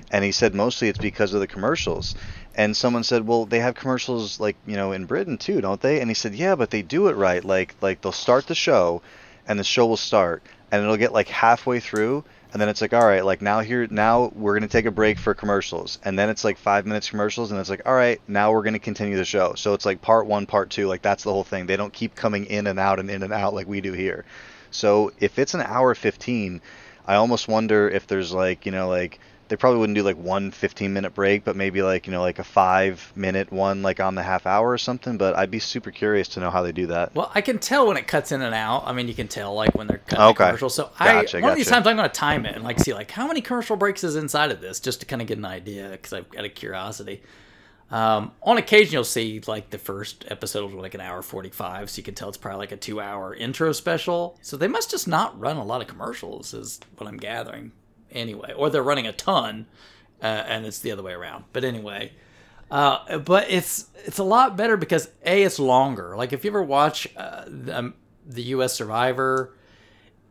[0.10, 2.16] and he said mostly it's because of the commercials.
[2.56, 6.02] And someone said, "Well, they have commercials like you know in Britain too, don't they?"
[6.02, 7.46] And he said, "Yeah, but they do it right.
[7.46, 9.04] Like like they'll start the show,
[9.48, 10.42] and the show will start,
[10.74, 13.86] and it'll get like halfway through, and then it's like, all right, like now here
[13.92, 17.52] now we're gonna take a break for commercials, and then it's like five minutes commercials,
[17.52, 19.54] and it's like, all right, now we're gonna continue the show.
[19.54, 21.68] So it's like part one, part two, like that's the whole thing.
[21.68, 24.26] They don't keep coming in and out and in and out like we do here.
[24.72, 26.60] So if it's an hour 15,
[27.06, 29.20] I almost wonder if there's like you know like
[29.54, 32.40] they probably wouldn't do like one 15 minute break, but maybe like you know like
[32.40, 35.16] a five minute one like on the half hour or something.
[35.16, 37.14] But I'd be super curious to know how they do that.
[37.14, 38.82] Well, I can tell when it cuts in and out.
[38.88, 40.46] I mean, you can tell like when they're cutting Okay.
[40.46, 40.74] commercials.
[40.74, 41.76] So Gotcha, I one of these gotcha.
[41.76, 44.16] times I'm going to time it and like see like how many commercial breaks is
[44.16, 47.22] inside of this, just to kind of get an idea because I've got a curiosity.
[47.92, 52.00] Um, on occasion, you'll see like the first episode was like an hour forty-five, so
[52.00, 54.36] you can tell it's probably like a two-hour intro special.
[54.42, 57.72] So they must just not run a lot of commercials, is what I'm gathering.
[58.14, 59.66] Anyway, or they're running a ton,
[60.22, 61.46] uh, and it's the other way around.
[61.52, 62.14] But anyway,
[62.72, 66.16] uh, but it's it's a lot better because a it's longer.
[66.16, 67.94] Like if you ever watch uh, the, um,
[68.26, 68.74] the U.S.
[68.74, 69.54] Survivor,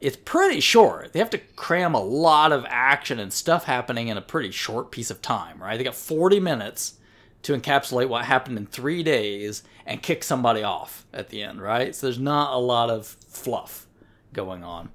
[0.01, 1.13] it's pretty short.
[1.13, 4.91] They have to cram a lot of action and stuff happening in a pretty short
[4.91, 5.77] piece of time, right?
[5.77, 6.95] They got 40 minutes
[7.43, 11.95] to encapsulate what happened in three days and kick somebody off at the end, right?
[11.95, 13.87] So there's not a lot of fluff
[14.33, 14.91] going on.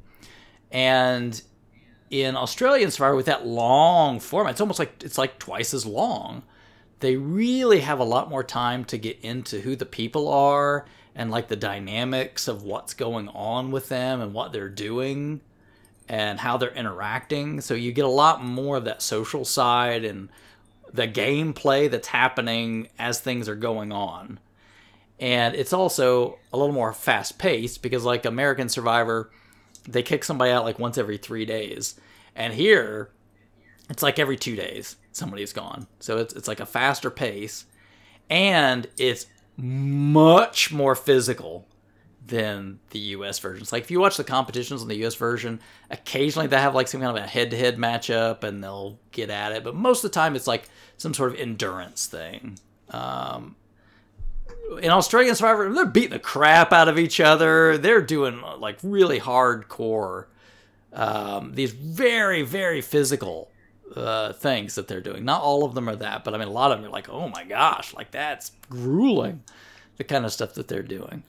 [0.71, 1.41] And
[2.10, 6.43] in Australian Survivor with that long format, it's almost like it's like twice as long.
[7.00, 11.30] They really have a lot more time to get into who the people are and
[11.30, 15.41] like the dynamics of what's going on with them and what they're doing
[16.10, 17.62] and how they're interacting.
[17.62, 20.30] So you get a lot more of that social side and
[20.93, 24.39] the gameplay that's happening as things are going on.
[25.20, 29.32] And it's also a little more fast paced because, like American Survivor,
[29.88, 32.00] they kick somebody out like once every three days.
[32.36, 33.10] And here,
[33.89, 35.88] it's like every two days somebody's gone.
[36.00, 37.65] So it's, it's like a faster pace.
[38.30, 41.67] And it's much more physical
[42.28, 43.63] than the US version.
[43.63, 46.88] It's like if you watch the competitions on the US version, occasionally they have like
[46.88, 49.63] some kind of a head to head matchup and they'll get at it.
[49.63, 52.60] But most of the time it's like some sort of endurance thing.
[52.89, 53.56] Um,
[54.82, 57.78] in Australian Survivor, they're beating the crap out of each other.
[57.78, 60.26] They're doing like really hardcore,
[60.94, 63.50] um, these very, very physical
[63.96, 65.26] uh, things that they're doing.
[65.26, 67.10] Not all of them are that, but I mean, a lot of them are like,
[67.10, 69.44] oh my gosh, like that's grueling,
[69.98, 71.24] the kind of stuff that they're doing.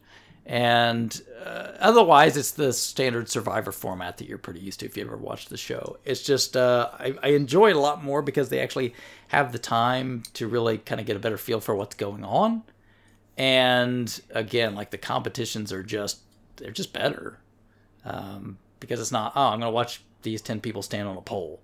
[0.44, 5.04] And uh, otherwise, it's the standard Survivor format that you're pretty used to if you
[5.04, 5.98] ever watched the show.
[6.06, 8.94] It's just, uh, I, I enjoy it a lot more because they actually
[9.28, 12.62] have the time to really kind of get a better feel for what's going on.
[13.38, 16.18] And again, like the competitions are just,
[16.56, 17.38] they're just better.
[18.04, 21.22] Um, because it's not, oh, I'm going to watch these 10 people stand on a
[21.22, 21.60] pole.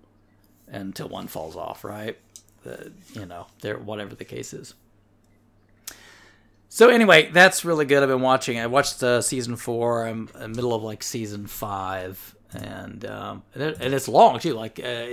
[0.67, 2.17] until one falls off, right?
[3.13, 4.73] You know, there whatever the case is.
[6.69, 8.01] So anyway, that's really good.
[8.01, 8.59] I've been watching.
[8.59, 10.07] I watched uh, season four.
[10.07, 14.39] I'm in the middle of like season five, and um, and, it, and it's long
[14.39, 14.55] too.
[14.55, 15.05] Like uh,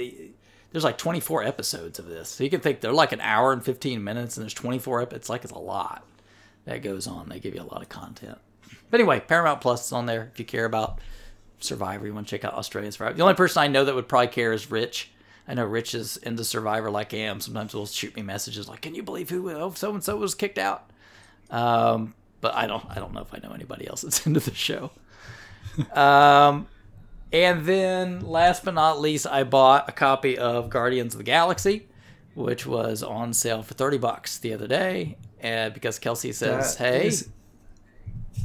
[0.72, 3.62] there's like 24 episodes of this, so you can think they're like an hour and
[3.62, 5.02] 15 minutes, and there's 24.
[5.02, 6.04] Ep- it's like it's a lot
[6.64, 7.28] that goes on.
[7.28, 8.38] They give you a lot of content.
[8.90, 11.00] But anyway, Paramount Plus is on there if you care about
[11.60, 12.06] Survivor.
[12.06, 13.16] You want to check out Australian Survivor.
[13.16, 15.10] The only person I know that would probably care is Rich.
[15.46, 17.40] I know Rich is into Survivor like I am.
[17.40, 20.58] Sometimes he'll shoot me messages like, "Can you believe who so and so was kicked
[20.58, 20.90] out?"
[21.50, 22.84] Um, but I don't.
[22.88, 24.90] I don't know if I know anybody else that's into the show.
[25.92, 26.68] um,
[27.32, 31.88] and then last but not least, I bought a copy of Guardians of the Galaxy,
[32.34, 35.16] which was on sale for thirty bucks the other day.
[35.42, 37.28] And because Kelsey says, That "Hey, is-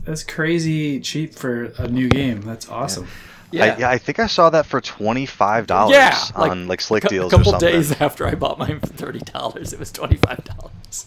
[0.04, 2.42] that's crazy cheap for a new game.
[2.42, 3.08] That's awesome.
[3.54, 6.82] I, yeah, I think I saw that for twenty five dollars Yeah, like, on like
[6.82, 9.92] Slick Deals A couple or days after I bought mine for thirty dollars, it was
[9.92, 11.06] twenty five dollars.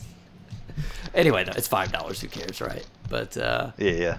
[1.14, 2.20] anyway, no, it's five dollars.
[2.22, 2.86] Who cares, right?
[3.10, 4.18] But uh, Yeah, yeah,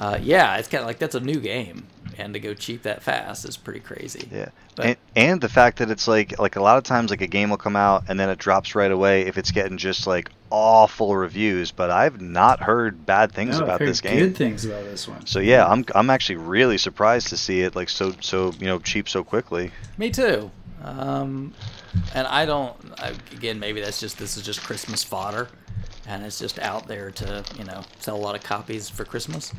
[0.00, 3.02] uh, yeah, it's kind of like that's a new game, and to go cheap that
[3.02, 4.28] fast is pretty crazy.
[4.32, 4.48] yeah.
[4.76, 7.26] But- and, and the fact that it's like like a lot of times like a
[7.26, 10.30] game will come out and then it drops right away if it's getting just like
[10.50, 11.72] awful reviews.
[11.72, 14.18] But I've not heard bad things No, I've about heard this game.
[14.18, 15.26] Good things about this one.
[15.26, 18.78] So yeah, I'm I'm actually really surprised to see it like so so you know
[18.78, 19.70] cheap so quickly.
[19.96, 20.50] Me too.
[20.84, 21.54] Um,
[22.14, 22.76] and I don't.
[22.98, 25.48] I, again, maybe that's just this is just Christmas fodder,
[26.06, 29.52] and it's just out there to you know sell a lot of copies for Christmas.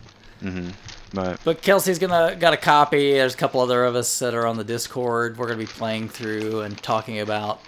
[1.14, 3.14] But But Kelsey's gonna got a copy.
[3.14, 5.38] There's a couple other of us that are on the Discord.
[5.38, 7.62] We're gonna be playing through and talking about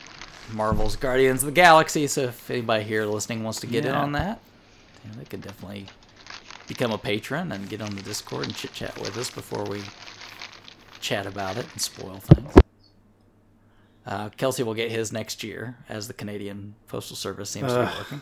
[0.53, 2.07] Marvel's Guardians of the Galaxy.
[2.07, 4.39] So if anybody here listening wants to get in on that,
[5.03, 5.87] yeah, they can definitely
[6.67, 9.81] become a patron and get on the Discord and chit chat with us before we
[10.99, 12.53] chat about it and spoil things.
[14.05, 17.85] Uh, Kelsey will get his next year, as the Canadian Postal Service seems to be
[17.99, 18.21] working.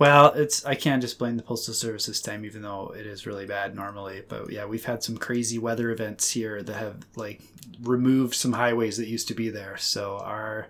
[0.00, 3.26] Well, it's I can't just blame the postal service this time, even though it is
[3.26, 4.22] really bad normally.
[4.26, 7.42] But yeah, we've had some crazy weather events here that have like
[7.82, 9.76] removed some highways that used to be there.
[9.76, 10.68] So our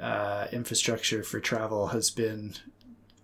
[0.00, 2.54] uh, infrastructure for travel has been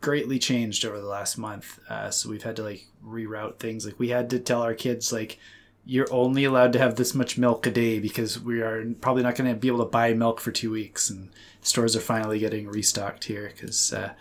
[0.02, 1.80] greatly changed over the last month.
[1.88, 3.86] Uh, so we've had to like reroute things.
[3.86, 5.38] Like we had to tell our kids like
[5.86, 9.36] you're only allowed to have this much milk a day because we are probably not
[9.36, 11.08] going to be able to buy milk for two weeks.
[11.08, 11.30] And
[11.62, 13.94] stores are finally getting restocked here because.
[13.94, 14.12] Uh,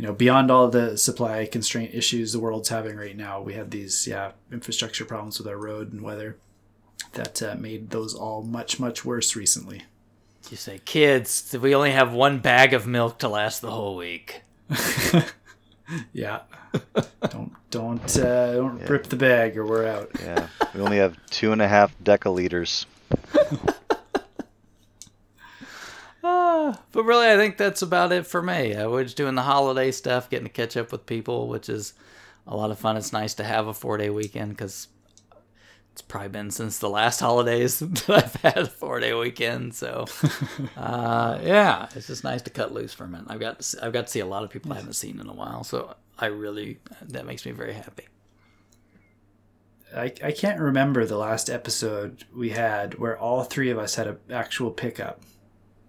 [0.00, 3.70] you know, beyond all the supply constraint issues the world's having right now, we had
[3.70, 6.38] these yeah infrastructure problems with our road and weather
[7.12, 9.82] that uh, made those all much much worse recently.
[10.48, 14.40] You say, kids, we only have one bag of milk to last the whole week.
[16.12, 16.42] Yeah,
[17.30, 20.08] don't don't uh, don't rip the bag or we're out.
[20.22, 22.86] yeah, we only have two and a half decaliters.
[26.22, 28.74] Uh, but really, I think that's about it for me.
[28.74, 31.94] I was doing the holiday stuff, getting to catch up with people, which is
[32.46, 32.96] a lot of fun.
[32.96, 34.88] It's nice to have a four day weekend because
[35.92, 39.74] it's probably been since the last holidays that I've had a four day weekend.
[39.74, 40.06] So,
[40.76, 43.26] uh, yeah, it's just nice to cut loose for a minute.
[43.28, 45.20] I've got to see, I've got to see a lot of people I haven't seen
[45.20, 45.64] in a while.
[45.64, 48.06] So I really that makes me very happy.
[49.94, 54.06] I, I can't remember the last episode we had where all three of us had
[54.06, 55.20] an actual pickup.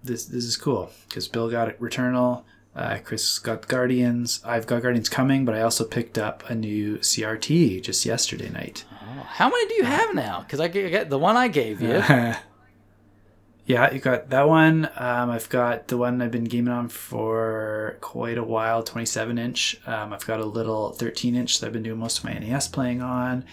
[0.03, 2.43] This this is cool because Bill got Returnal,
[2.75, 6.97] uh, Chris got Guardians, I've got Guardians coming, but I also picked up a new
[6.97, 8.85] CRT just yesterday night.
[8.91, 10.41] Oh, how many do you have now?
[10.41, 11.89] Because I get the one I gave you.
[13.65, 14.89] yeah, you got that one.
[14.95, 19.79] Um, I've got the one I've been gaming on for quite a while, 27 inch.
[19.85, 22.67] Um, I've got a little 13 inch that I've been doing most of my NES
[22.69, 23.45] playing on.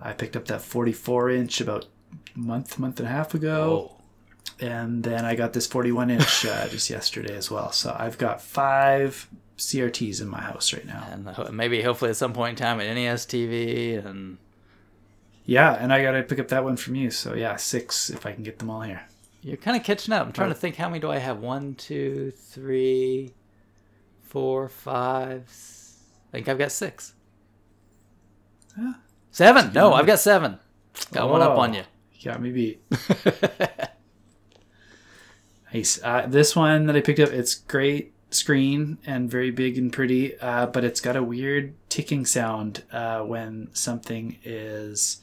[0.00, 1.86] I picked up that 44 inch about
[2.34, 3.90] a month, month and a half ago.
[3.92, 3.99] Oh.
[4.60, 7.72] And then I got this 41 inch uh, just yesterday as well.
[7.72, 11.06] So I've got five CRTs in my house right now.
[11.10, 14.38] and maybe hopefully at some point in time at NES TV and
[15.44, 17.10] Yeah, and I got to pick up that one from you.
[17.10, 19.02] So yeah, six if I can get them all here.
[19.42, 20.26] You're kind of catching up.
[20.26, 21.38] I'm trying to think how many do I have?
[21.38, 23.32] One, two, three,
[24.22, 25.48] four, five.
[26.28, 27.14] I think I've got six.
[28.78, 28.92] Yeah.
[29.30, 29.72] Seven.
[29.72, 30.58] No, I've got seven.
[31.12, 31.78] Got one up on Oh.
[31.78, 31.82] you.
[32.14, 33.80] You got
[36.02, 40.38] Uh, this one that I picked up, it's great screen and very big and pretty,
[40.38, 45.20] uh, but it's got a weird ticking sound uh, when something is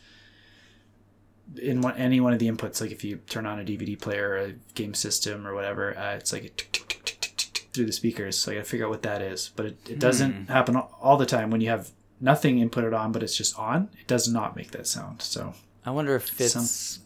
[1.62, 2.82] in one, any one of the inputs.
[2.82, 6.16] Like if you turn on a DVD player or a game system or whatever, uh,
[6.16, 8.38] it's like a tick, tick, tick, tick, tick, tick, through the speakers.
[8.38, 9.52] So I got to figure out what that is.
[9.56, 13.24] But it, it doesn't happen all the time when you have nothing inputted on, but
[13.24, 13.90] it's just on.
[14.00, 15.22] It does not make that sound.
[15.22, 15.54] So
[15.86, 16.54] I wonder if it's.
[16.54, 17.04] Some-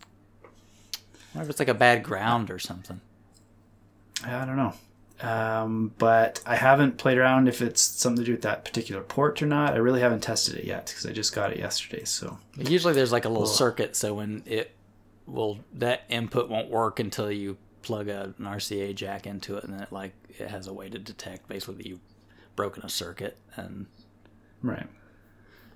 [1.33, 3.01] What if it's like a bad ground or something?
[4.26, 4.74] I don't know.
[5.22, 9.41] Um, but I haven't played around if it's something to do with that particular port
[9.41, 9.74] or not.
[9.74, 12.05] I really haven't tested it yet because I just got it yesterday.
[12.05, 14.72] So Usually there's like a little circuit, so when it
[15.28, 19.74] will that input won't work until you plug a, an RCA jack into it, and
[19.74, 21.99] then it like it has a way to detect basically that you've
[22.55, 23.86] broken a circuit, and
[24.63, 24.88] right,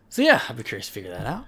[0.09, 1.45] so yeah, I'd be curious to figure that out.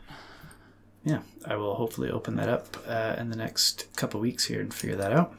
[1.04, 4.74] yeah, I will hopefully open that up uh, in the next couple weeks here and
[4.74, 5.34] figure that out.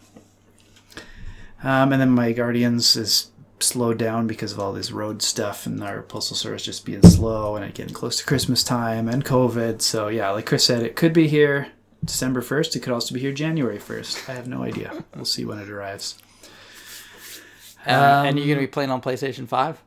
[1.62, 3.30] Um, and then my Guardians is
[3.60, 7.56] slowed down because of all this road stuff and our postal service just being slow
[7.56, 9.82] and it getting close to Christmas time and COVID.
[9.82, 11.72] So yeah, like Chris said, it could be here
[12.04, 12.76] December first.
[12.76, 14.28] It could also be here January first.
[14.28, 15.04] I have no idea.
[15.14, 16.16] We'll see when it arrives.
[17.86, 19.82] Um, and you're gonna be playing on PlayStation Five.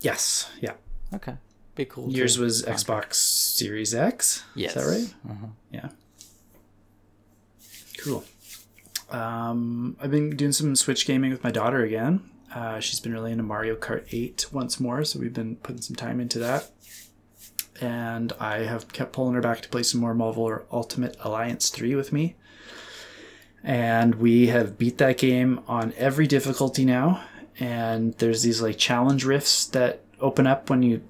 [0.00, 0.50] Yes.
[0.60, 0.72] Yeah.
[1.14, 1.34] Okay,
[1.74, 2.10] be cool.
[2.10, 4.44] Yours was Xbox Series X.
[4.54, 4.76] Yes.
[4.76, 5.14] Is that right?
[5.32, 5.46] Uh-huh.
[5.70, 5.88] Yeah.
[7.98, 8.24] Cool.
[9.14, 12.28] Um, I've been doing some Switch gaming with my daughter again.
[12.52, 15.94] Uh, she's been really into Mario Kart 8 once more, so we've been putting some
[15.94, 16.70] time into that.
[17.80, 21.94] And I have kept pulling her back to play some more Marvel Ultimate Alliance 3
[21.94, 22.34] with me.
[23.62, 27.22] And we have beat that game on every difficulty now.
[27.60, 31.02] And there's these like challenge rifts that open up when you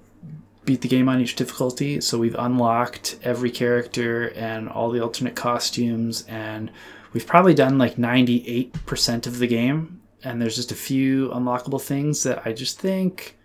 [0.63, 2.01] beat the game on each difficulty.
[2.01, 6.71] So we've unlocked every character and all the alternate costumes, and
[7.15, 10.01] we've probably done like 98% of the game.
[10.21, 13.37] And there's just a few unlockable things that I just think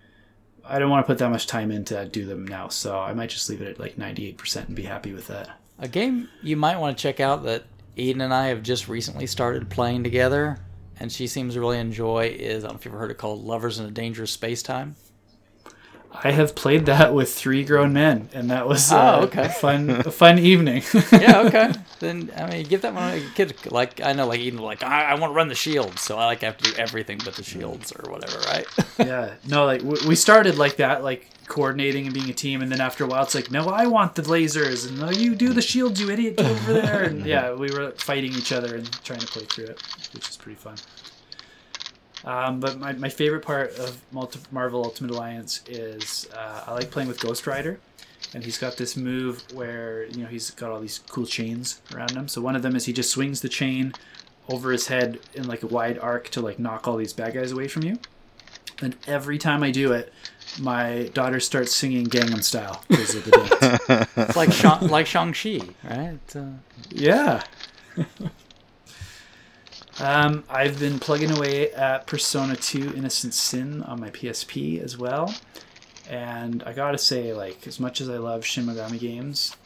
[0.65, 2.67] I don't want to put that much time in to do them now.
[2.67, 5.51] So I might just leave it at like 98% and be happy with that.
[5.79, 7.63] A game you might want to check out that
[7.97, 10.59] Eden and I have just recently started playing together,
[10.99, 13.19] and she seems to really enjoy is I don't know if you've ever heard it
[13.19, 14.97] called Lovers in a Dangerous Space Time.
[16.13, 19.45] I have played that with three grown men, and that was Oh, uh, okay.
[19.45, 20.83] a fun, a fun evening.
[21.13, 21.73] yeah, okay.
[22.01, 23.55] then I mean, give that one a kid.
[23.71, 26.27] Like I know, like even like I, I want to run the shields, so I
[26.27, 28.67] like have to do everything but the shields or whatever, right?
[28.99, 32.71] yeah no like w- we started like that like coordinating and being a team and
[32.71, 35.53] then after a while it's like no i want the lasers and no you do
[35.55, 38.93] the shields you idiot get over there and yeah we were fighting each other and
[39.03, 39.83] trying to play through it
[40.13, 40.75] which is pretty fun
[42.25, 46.91] um, but my, my favorite part of Multi- marvel ultimate alliance is uh, i like
[46.91, 47.79] playing with ghost rider
[48.35, 52.11] and he's got this move where you know he's got all these cool chains around
[52.13, 53.93] him so one of them is he just swings the chain
[54.49, 57.53] over his head in like a wide arc to like knock all these bad guys
[57.53, 57.99] away from you
[58.83, 60.13] and every time I do it,
[60.59, 64.07] my daughter starts singing Gangnam Style because of the dance.
[64.17, 66.19] It's like Shang, like Shang Chi, right?
[66.35, 66.53] Uh,
[66.91, 67.43] yeah.
[70.01, 75.35] Um, I've been plugging away at Persona 2 Innocent Sin on my PSP as well.
[76.09, 79.57] And I gotta say, like, as much as I love Shin Megami games,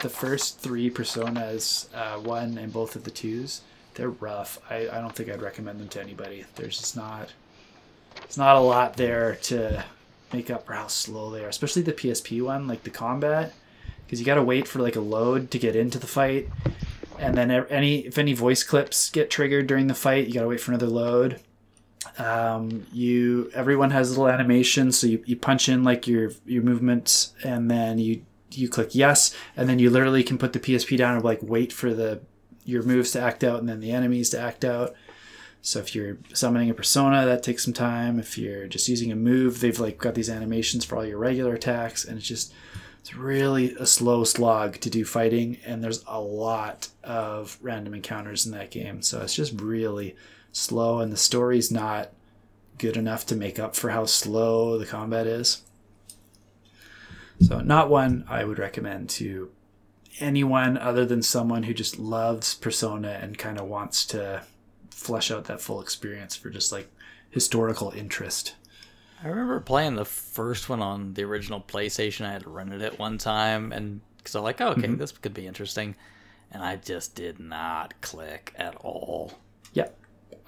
[0.00, 3.60] the first three Personas, uh, one and both of the twos,
[3.94, 4.58] they're rough.
[4.70, 6.44] I, I don't think I'd recommend them to anybody.
[6.56, 7.32] There's just not,
[8.22, 9.84] it's not a lot there to
[10.32, 13.52] make up for how slow they are, especially the PSP one, like the combat,
[14.04, 16.48] because you gotta wait for like a load to get into the fight,
[17.18, 20.60] and then any if any voice clips get triggered during the fight, you gotta wait
[20.60, 21.40] for another load.
[22.18, 27.32] Um, you everyone has little animations, so you, you punch in like your your movements,
[27.42, 31.16] and then you you click yes, and then you literally can put the PSP down
[31.16, 32.20] and like wait for the
[32.64, 34.94] your moves to act out, and then the enemies to act out.
[35.60, 38.18] So if you're summoning a persona, that takes some time.
[38.18, 41.54] If you're just using a move, they've like got these animations for all your regular
[41.54, 42.52] attacks, and it's just
[43.04, 48.46] it's really a slow slog to do fighting, and there's a lot of random encounters
[48.46, 49.02] in that game.
[49.02, 50.16] So it's just really
[50.52, 52.12] slow, and the story's not
[52.78, 55.60] good enough to make up for how slow the combat is.
[57.42, 59.50] So not one I would recommend to
[60.18, 64.44] anyone other than someone who just loves Persona and kind of wants to
[64.88, 66.90] flesh out that full experience for just like
[67.28, 68.54] historical interest.
[69.24, 72.26] I remember playing the first one on the original PlayStation.
[72.26, 75.46] I had rented it one time, and because I'm like, oh, okay, this could be
[75.46, 75.96] interesting,
[76.50, 79.32] and I just did not click at all.
[79.72, 79.88] Yeah.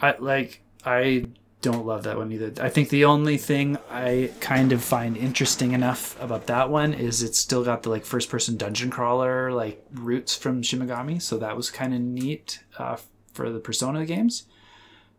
[0.00, 1.24] I like I
[1.62, 2.52] don't love that one either.
[2.62, 7.22] I think the only thing I kind of find interesting enough about that one is
[7.22, 11.38] it's still got the like first person dungeon crawler like roots from Shin Megami, so
[11.38, 12.98] that was kind of neat uh,
[13.32, 14.44] for the Persona games.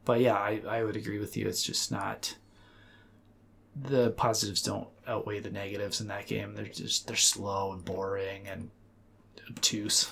[0.05, 1.47] But yeah, I, I would agree with you.
[1.47, 2.35] It's just not
[3.83, 6.55] the positives don't outweigh the negatives in that game.
[6.55, 8.69] They're just they're slow and boring and
[9.49, 10.09] obtuse.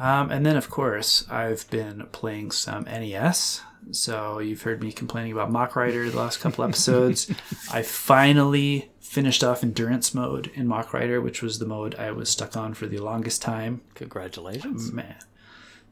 [0.00, 3.62] Um, and then, of course, I've been playing some NES.
[3.90, 7.30] So you've heard me complaining about Mach Rider the last couple episodes.
[7.72, 12.28] I finally finished off endurance mode in Mach Rider, which was the mode I was
[12.28, 13.80] stuck on for the longest time.
[13.94, 14.92] Congratulations.
[14.92, 15.16] Man,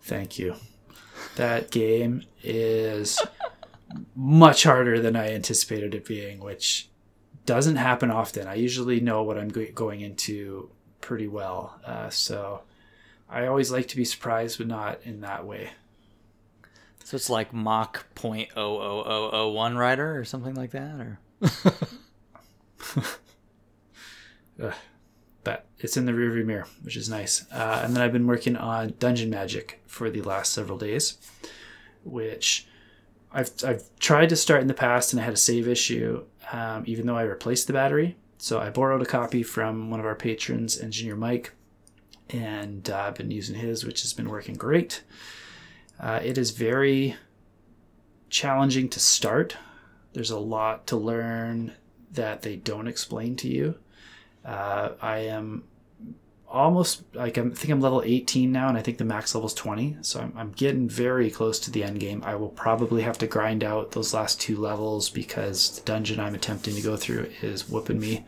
[0.02, 0.56] thank you.
[1.36, 3.18] That game is
[4.14, 6.88] much harder than I anticipated it being, which
[7.44, 8.46] doesn't happen often.
[8.46, 10.70] I usually know what I'm going into
[11.00, 11.80] pretty well.
[11.84, 12.62] Uh, so
[13.28, 15.70] I always like to be surprised, but not in that way.
[17.04, 20.98] So it's like Mach point oh oh oh oh one rider or something like that,
[20.98, 21.20] or
[25.44, 27.46] but it's in the rearview mirror, which is nice.
[27.52, 31.16] Uh, and then I've been working on Dungeon Magic for the last several days,
[32.02, 32.66] which
[33.36, 36.84] I've, I've tried to start in the past and I had a save issue, um,
[36.86, 38.16] even though I replaced the battery.
[38.38, 41.52] So I borrowed a copy from one of our patrons, Engineer Mike,
[42.30, 45.02] and uh, I've been using his, which has been working great.
[46.00, 47.16] Uh, it is very
[48.30, 49.56] challenging to start.
[50.14, 51.72] There's a lot to learn
[52.12, 53.74] that they don't explain to you.
[54.46, 55.64] Uh, I am
[56.48, 59.46] almost like I'm, I think I'm level 18 now, and I think the max level
[59.46, 59.98] is 20.
[60.02, 62.22] So I'm, I'm getting very close to the end game.
[62.24, 66.34] I will probably have to grind out those last two levels because the dungeon I'm
[66.34, 68.24] attempting to go through is whooping me.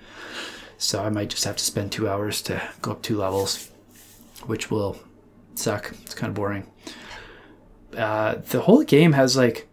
[0.78, 3.70] So I might just have to spend two hours to go up two levels,
[4.46, 4.98] which will
[5.54, 5.92] suck.
[6.02, 6.66] It's kind of boring.
[7.96, 9.68] Uh, the whole game has like,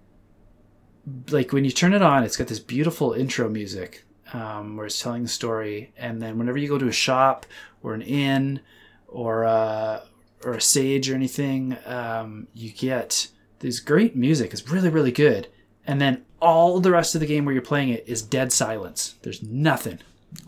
[1.30, 5.00] like when you turn it on, it's got this beautiful intro music um, where it's
[5.00, 7.46] telling the story, and then whenever you go to a shop
[7.86, 8.60] or an inn
[9.08, 10.04] or a,
[10.44, 13.28] or a sage or anything, um, you get
[13.60, 14.52] this great music.
[14.52, 15.48] It's really really good,
[15.86, 19.16] and then all the rest of the game where you're playing it is dead silence.
[19.22, 20.00] There's nothing,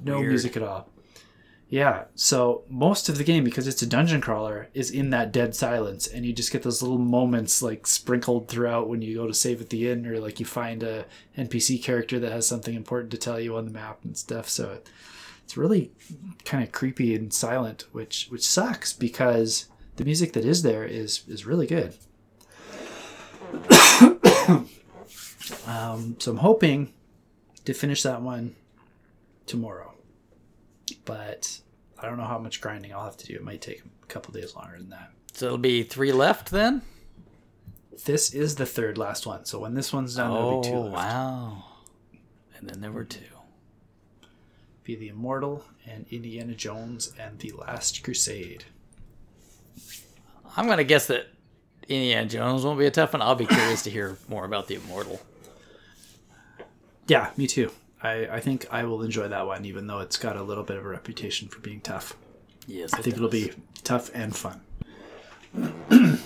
[0.03, 0.29] no Weird.
[0.29, 0.89] music at all.
[1.69, 5.53] Yeah, so most of the game, because it's a dungeon crawler, is in that dead
[5.53, 9.33] silence, and you just get those little moments like sprinkled throughout when you go to
[9.33, 11.05] save at the inn, or like you find a
[11.37, 14.47] NPC character that has something important to tell you on the map and stuff.
[14.47, 14.89] So it,
[15.47, 15.91] it's really
[16.43, 21.23] kind of creepy and silent, which which sucks because the music that is there is
[21.27, 21.95] is really good.
[25.65, 26.93] um, so I'm hoping
[27.63, 28.55] to finish that one
[29.45, 29.93] tomorrow
[31.05, 31.59] but
[31.97, 33.33] I don't know how much grinding I'll have to do.
[33.33, 35.11] It might take a couple days longer than that.
[35.33, 36.83] so it'll be three left then.
[38.05, 40.77] This is the third last one, so when this one's done, there'll Oh be two
[40.77, 40.95] left.
[40.95, 41.63] wow!
[42.57, 43.23] And then there were two.
[44.87, 48.63] Be the Immortal and Indiana Jones and the Last Crusade.
[50.55, 51.27] I'm gonna guess that
[51.89, 53.21] Indiana Jones won't be a tough one.
[53.21, 55.19] I'll be curious to hear more about the Immortal.
[57.05, 57.69] Yeah, me too.
[58.01, 60.77] I, I think I will enjoy that one, even though it's got a little bit
[60.77, 62.15] of a reputation for being tough.
[62.65, 63.51] Yes, I think it'll be
[63.83, 64.61] tough and fun.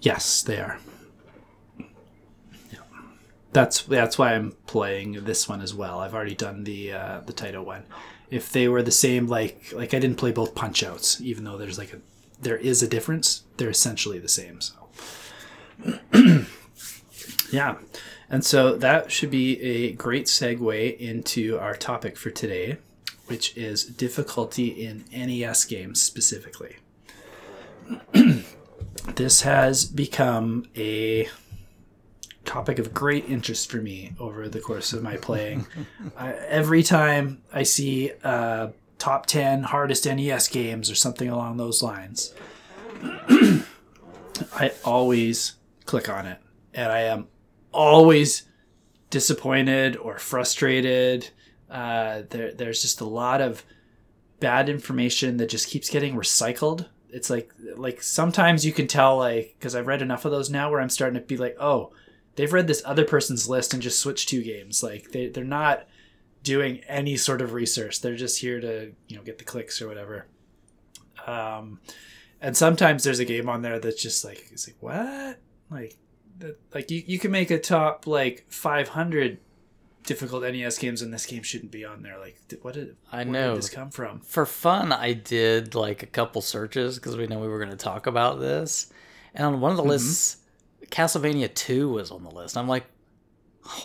[0.00, 0.80] yes, they are.
[3.54, 6.00] That's that's why I'm playing this one as well.
[6.00, 7.84] I've already done the uh, the Taito one.
[8.28, 11.56] If they were the same, like like I didn't play both Punch Outs, even though
[11.56, 12.00] there's like a
[12.42, 13.44] there is a difference.
[13.56, 14.60] They're essentially the same.
[14.60, 14.74] So
[17.52, 17.76] yeah.
[18.28, 22.78] And so that should be a great segue into our topic for today,
[23.26, 26.76] which is difficulty in NES games specifically.
[29.14, 31.28] this has become a
[32.44, 35.66] topic of great interest for me over the course of my playing.
[36.16, 38.68] I, every time I see uh,
[38.98, 42.34] top 10 hardest NES games or something along those lines,
[43.02, 45.54] I always
[45.86, 46.38] click on it.
[46.72, 47.28] And I am
[47.72, 48.44] always
[49.10, 51.30] disappointed or frustrated.
[51.70, 53.64] Uh, there, there's just a lot of
[54.40, 56.86] bad information that just keeps getting recycled.
[57.10, 60.70] It's like like sometimes you can tell like because I've read enough of those now
[60.70, 61.92] where I'm starting to be like, oh,
[62.36, 64.82] they've read this other person's list and just switched two games.
[64.82, 65.86] Like they they're not
[66.42, 68.00] doing any sort of research.
[68.00, 70.26] They're just here to you know get the clicks or whatever.
[71.26, 71.80] Um,
[72.40, 75.38] and sometimes there's a game on there that's just like it's like what
[75.70, 75.96] like
[76.38, 79.38] that like you, you can make a top like 500
[80.02, 83.32] difficult NES games and this game shouldn't be on there like what did I where
[83.32, 83.48] know.
[83.54, 87.38] did this come from For fun, I did like a couple searches because we know
[87.38, 88.92] we were going to talk about this,
[89.34, 90.36] and on one of the lists,
[90.94, 92.56] Castlevania Two was on the list.
[92.56, 92.84] I'm like,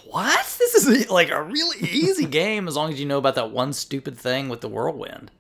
[0.06, 0.46] what?
[0.60, 3.74] This is like a really easy game as long as you know about that one
[3.74, 5.32] stupid thing with the whirlwind.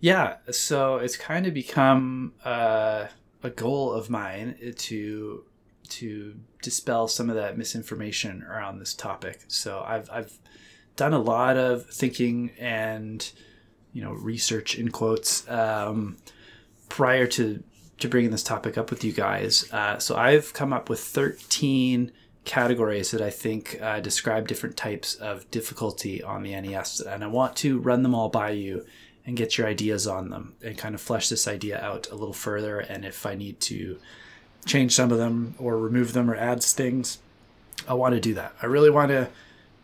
[0.00, 3.06] yeah so it's kind of become uh,
[3.42, 5.44] a goal of mine to
[5.88, 10.38] to dispel some of that misinformation around this topic so i've i've
[10.96, 13.32] done a lot of thinking and
[13.92, 16.16] you know research in quotes um,
[16.88, 17.62] prior to
[17.98, 19.70] to bringing this topic up with you guys.
[19.72, 22.12] Uh, so I've come up with 13
[22.44, 27.26] categories that I think uh, describe different types of difficulty on the NES, and I
[27.26, 28.86] want to run them all by you
[29.26, 32.32] and get your ideas on them and kind of flesh this idea out a little
[32.32, 32.78] further.
[32.78, 33.98] And if I need to
[34.64, 37.18] change some of them or remove them or add things,
[37.88, 38.54] I want to do that.
[38.62, 39.28] I really want to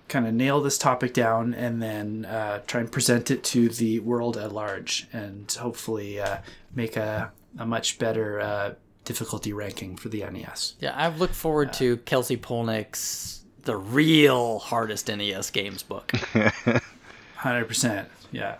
[0.09, 3.99] kind of nail this topic down and then uh, try and present it to the
[4.01, 6.39] world at large and hopefully uh,
[6.75, 8.75] make a, a much better uh,
[9.05, 10.75] difficulty ranking for the NES.
[10.81, 16.09] Yeah, I've looked forward to Kelsey Polnick's The Real Hardest NES Games book.
[17.39, 18.07] 100%.
[18.31, 18.57] Yeah.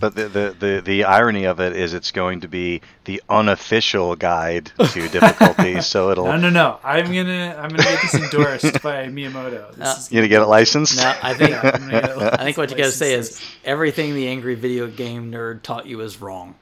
[0.00, 4.16] But the, the, the, the irony of it is it's going to be the unofficial
[4.16, 6.78] guide to difficulty, so it'll No, no, no.
[6.82, 9.74] I'm gonna I'm gonna get this endorsed by Miyamoto.
[9.74, 10.96] This is you gonna get it licensed.
[10.96, 13.12] No, I think yeah, I'm gonna get it I think what you got to say
[13.12, 16.54] is everything the angry video game nerd taught you is wrong.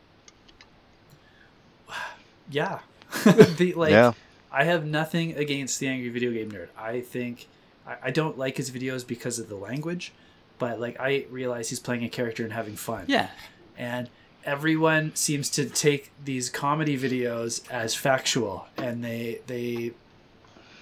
[2.51, 2.81] Yeah.
[3.25, 4.13] the, like, Yeah.
[4.51, 6.69] I have nothing against the angry video game nerd.
[6.77, 7.49] I think
[7.87, 10.13] I, I don't like his videos because of the language,
[10.59, 13.05] but like I realize he's playing a character and having fun.
[13.09, 13.29] Yeah,
[13.77, 14.09] and
[14.45, 19.93] everyone seems to take these comedy videos as factual and they they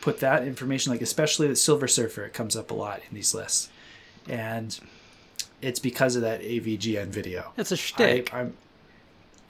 [0.01, 3.35] put that information like especially the silver surfer it comes up a lot in these
[3.35, 3.69] lists
[4.29, 4.79] and
[5.61, 8.33] it's because of that avgn video it's a shtick.
[8.33, 8.57] I, am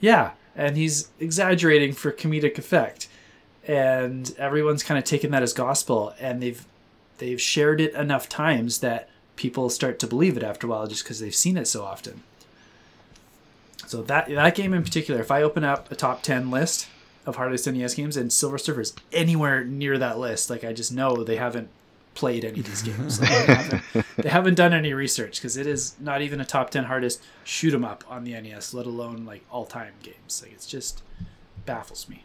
[0.01, 3.09] yeah and he's exaggerating for comedic effect.
[3.69, 6.65] And everyone's kind of taken that as gospel and they've
[7.19, 11.05] they've shared it enough times that people start to believe it after a while just
[11.05, 12.23] because they've seen it so often.
[13.87, 16.89] So that that game in particular, if I open up a top ten list
[17.25, 20.93] of hardest NES games and Silver Surfer is anywhere near that list, like I just
[20.93, 21.69] know they haven't
[22.17, 23.21] played any of these games.
[23.21, 23.83] Like, they, haven't,
[24.17, 27.73] they haven't done any research because it is not even a top ten hardest shoot
[27.73, 30.43] 'em up on the NES, let alone like all time games.
[30.43, 31.03] Like it's just
[31.65, 32.25] baffles me.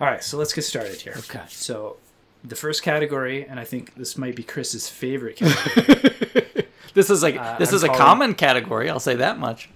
[0.00, 1.14] All right, so let's get started here.
[1.18, 1.42] Okay.
[1.48, 1.96] So
[2.44, 6.66] the first category, and I think this might be Chris's favorite category.
[6.94, 8.88] This is like Uh, this I'm is a common category.
[8.88, 9.68] I'll say that much.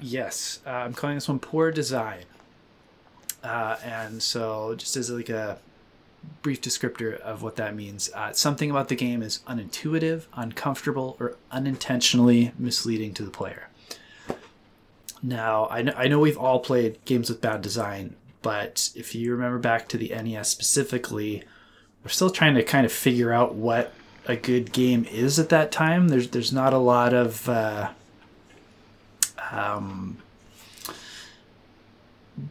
[0.00, 2.24] Yes, uh, I'm calling this one poor design.
[3.44, 5.58] Uh, and so, just as like a
[6.42, 11.36] brief descriptor of what that means, uh, something about the game is unintuitive, uncomfortable, or
[11.50, 13.68] unintentionally misleading to the player.
[15.22, 19.32] Now, I know, I know we've all played games with bad design, but if you
[19.32, 21.44] remember back to the NES specifically,
[22.02, 23.92] we're still trying to kind of figure out what
[24.26, 26.08] a good game is at that time.
[26.08, 27.90] There's there's not a lot of uh,
[29.50, 30.18] um,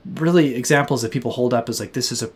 [0.05, 2.29] really examples that people hold up as like this is a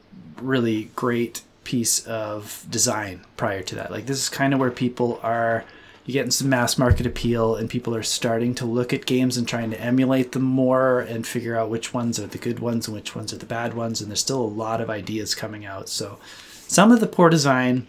[0.43, 3.91] really great piece of design prior to that.
[3.91, 5.63] Like this is kind of where people are
[6.05, 9.47] you're getting some mass market appeal and people are starting to look at games and
[9.47, 12.95] trying to emulate them more and figure out which ones are the good ones and
[12.95, 15.87] which ones are the bad ones and there's still a lot of ideas coming out.
[15.87, 16.19] So
[16.67, 17.87] some of the poor design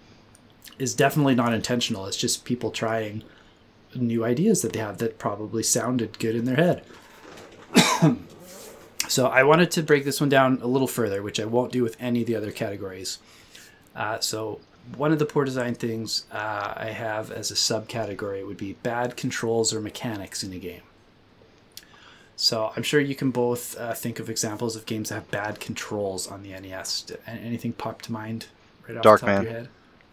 [0.79, 2.07] is definitely not intentional.
[2.07, 3.25] It's just people trying
[3.97, 6.85] new ideas that they have that probably sounded good in their head
[9.15, 11.85] so I wanted to break this one down a little further, which I won't do
[11.85, 13.19] with any of the other categories.
[13.95, 14.59] Uh, so
[14.97, 19.17] one of the poor design things uh, I have as a subcategory would be bad
[19.17, 20.83] controls or mechanics in a game.
[22.35, 25.61] So I'm sure you can both uh, think of examples of games that have bad
[25.61, 27.03] controls on the NES.
[27.03, 28.47] Did anything pop to mind
[28.89, 29.39] right off the top Darkman.
[29.39, 29.69] of your head?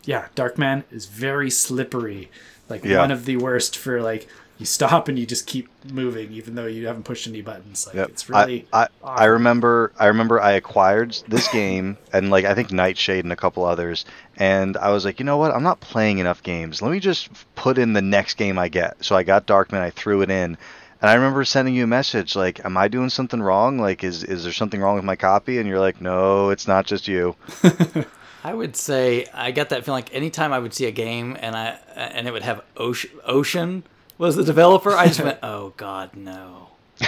[0.05, 2.29] Yeah, Darkman is very slippery.
[2.69, 2.99] Like Yeah.
[2.99, 4.27] one of the worst for like
[4.61, 7.85] you stop and you just keep moving even though you haven't pushed any buttons.
[7.87, 8.09] Like Yep.
[8.09, 12.53] it's really I, I, I remember I remember I acquired this game and like I
[12.53, 14.05] think Nightshade and a couple others
[14.37, 15.51] and I was like, you know what?
[15.51, 16.81] I'm not playing enough games.
[16.81, 19.03] Let me just put in the next game I get.
[19.03, 20.57] So I got Darkman, I threw it in.
[21.01, 23.79] And I remember sending you a message like, "Am I doing something wrong?
[23.79, 26.85] Like, is is there something wrong with my copy?" And you're like, "No, it's not
[26.85, 27.35] just you."
[28.43, 31.55] I would say I got that feeling like anytime I would see a game and
[31.55, 33.83] I and it would have Ocean, Ocean
[34.21, 36.67] was the developer, I just went, "Oh God, no."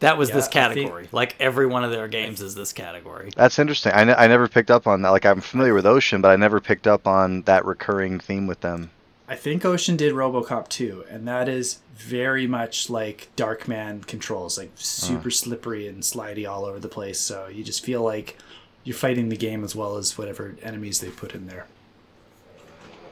[0.00, 1.08] that was Yeah, this I think- category.
[1.12, 3.30] Like every one of their games is this category.
[3.36, 3.92] That's interesting.
[3.92, 5.10] I, I never picked up on that.
[5.10, 8.60] Like, I'm familiar with Ocean, but I never picked up on that recurring theme with
[8.60, 8.90] them.
[9.26, 14.68] I think Ocean did RoboCop 2, and that is very much like Darkman controls, like
[14.70, 14.76] hmm.
[14.78, 17.18] super slippery and slidey all over the place.
[17.18, 18.38] So you just feel like
[18.84, 21.66] you're fighting the game as well as whatever enemies they put in there.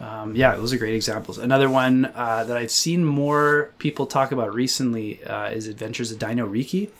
[0.00, 1.38] um, yeah, those are great examples.
[1.38, 6.18] Another one uh, that I've seen more people talk about recently uh, is Adventures of
[6.18, 6.90] Dino Riki,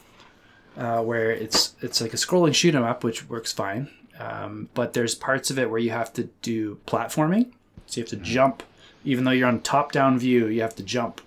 [0.77, 3.89] uh, where it's it's like a scrolling shoot 'em up, which works fine.
[4.19, 7.53] Um, but there's parts of it where you have to do platforming.
[7.87, 8.25] So you have to Mm-hmm.
[8.25, 8.63] jump,
[9.05, 11.21] even though you're on top down view, you have to jump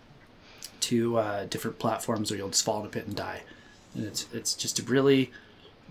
[0.81, 3.43] to uh, different platforms or you'll just fall in a pit and die.
[3.95, 5.31] And it's, it's just a really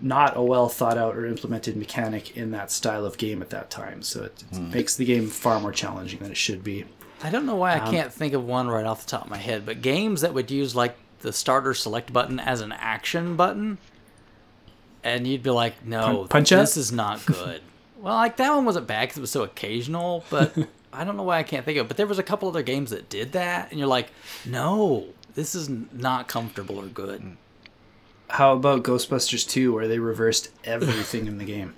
[0.01, 3.69] not a well thought out or implemented mechanic in that style of game at that
[3.69, 4.01] time.
[4.01, 4.71] So it, it Hmm.
[4.71, 6.85] makes the game far more challenging than it should be.
[7.23, 9.29] I don't know why I Um, can't think of one right off the top of
[9.29, 13.35] my head, but games that would use like the starter select button as an action
[13.35, 13.77] button,
[15.03, 16.61] and you'd be like, "No, Pun- Punch Out?
[16.61, 17.61] this is not good."
[17.99, 20.55] well, like that one wasn't bad because it was so occasional, but
[20.93, 21.85] I don't know why I can't think of.
[21.85, 21.89] it.
[21.89, 24.09] But there was a couple other games that did that, and you're like,
[24.45, 27.37] "No, this is not comfortable or good."
[28.31, 31.75] How about Ghostbusters 2 where they reversed everything in the game?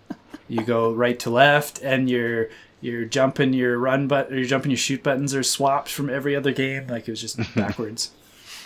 [0.48, 2.50] You go right to left and your
[2.80, 6.36] your jumping your run but or your jumping your shoot buttons are swapped from every
[6.36, 8.12] other game like it was just backwards.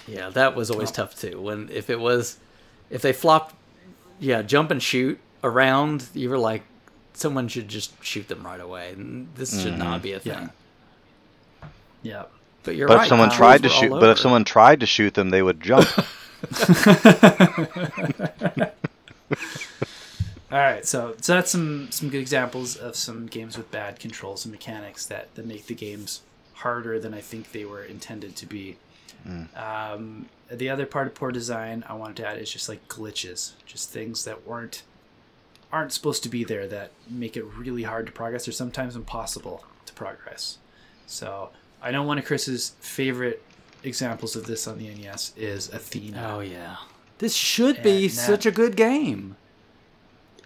[0.05, 1.39] Yeah, that was always tough too.
[1.39, 2.38] When if it was,
[2.89, 3.55] if they flopped,
[4.19, 6.63] yeah, jump and shoot around, you were like,
[7.13, 8.91] someone should just shoot them right away.
[8.91, 10.03] And this should not mm-hmm.
[10.03, 10.49] be a thing.
[11.61, 11.67] Yeah.
[12.01, 12.23] Yeah.
[12.63, 13.03] But you're But right.
[13.03, 15.88] if someone tried to shoot, but if someone tried to shoot them, they would jump.
[20.49, 24.45] All right, so so that's some some good examples of some games with bad controls
[24.45, 26.21] and mechanics that that make the games
[26.53, 28.77] harder than I think they were intended to be.
[29.55, 33.53] Um, the other part of poor design I wanted to add is just like glitches,
[33.65, 34.83] just things that weren't
[35.71, 39.65] aren't supposed to be there that make it really hard to progress or sometimes impossible
[39.85, 40.59] to progress.
[41.07, 41.49] So
[41.81, 43.43] I know one of Chris's favorite
[43.88, 46.33] examples of this on the NES is Athena.
[46.35, 46.77] oh yeah,
[47.17, 49.35] this should be that- such a good game.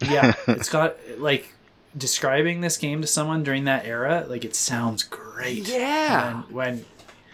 [0.01, 1.53] yeah it's got like
[1.97, 6.43] describing this game to someone during that era like it sounds great Yeah.
[6.43, 6.85] and when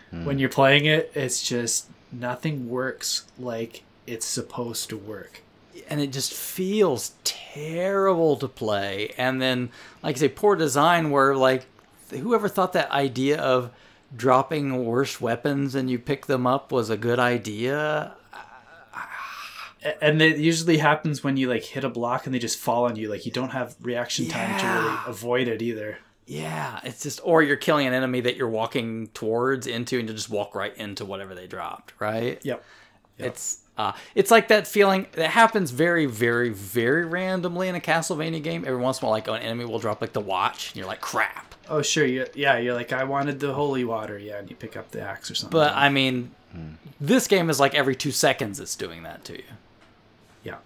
[0.10, 0.26] hmm.
[0.26, 5.44] when you're playing it it's just nothing works like it's supposed to work
[5.90, 9.14] and it just feels terrible to play.
[9.18, 9.70] And then,
[10.04, 11.66] like I say, poor design where like
[12.10, 13.72] whoever thought that idea of
[14.16, 18.14] dropping worse weapons and you pick them up was a good idea.
[20.02, 22.96] And it usually happens when you like hit a block and they just fall on
[22.96, 27.22] you like you don't have reaction time to really avoid it either Yeah, it's just
[27.24, 30.76] or you're killing an enemy that you're walking towards into and you just walk right
[30.78, 32.40] into whatever they dropped, right?
[32.44, 32.64] yep
[33.18, 38.42] It's uh, it's like that feeling that happens very, very, very randomly in a Castlevania
[38.42, 38.66] game.
[38.66, 40.88] Every once in a while, like an enemy will drop like the watch, and you're
[40.88, 44.50] like, "Crap!" Oh sure you, yeah you're like i wanted the holy water yeah and
[44.50, 46.74] you pick up the axe or something But I mean, hmm.
[47.00, 49.44] this game is like every two seconds it's doing that to you.
[50.44, 50.58] Yeah.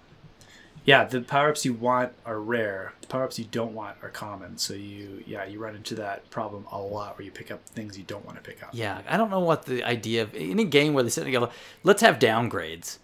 [0.86, 2.94] Yeah, the power ups you want are rare.
[3.02, 4.58] The power ups you don't want are common.
[4.58, 7.98] So you yeah, you run into that problem a lot where you pick up things
[7.98, 8.70] you don't want to pick up.
[8.74, 11.50] Yeah, I don't know what the idea of any game where they sit together.
[11.84, 12.98] Let's have downgrades.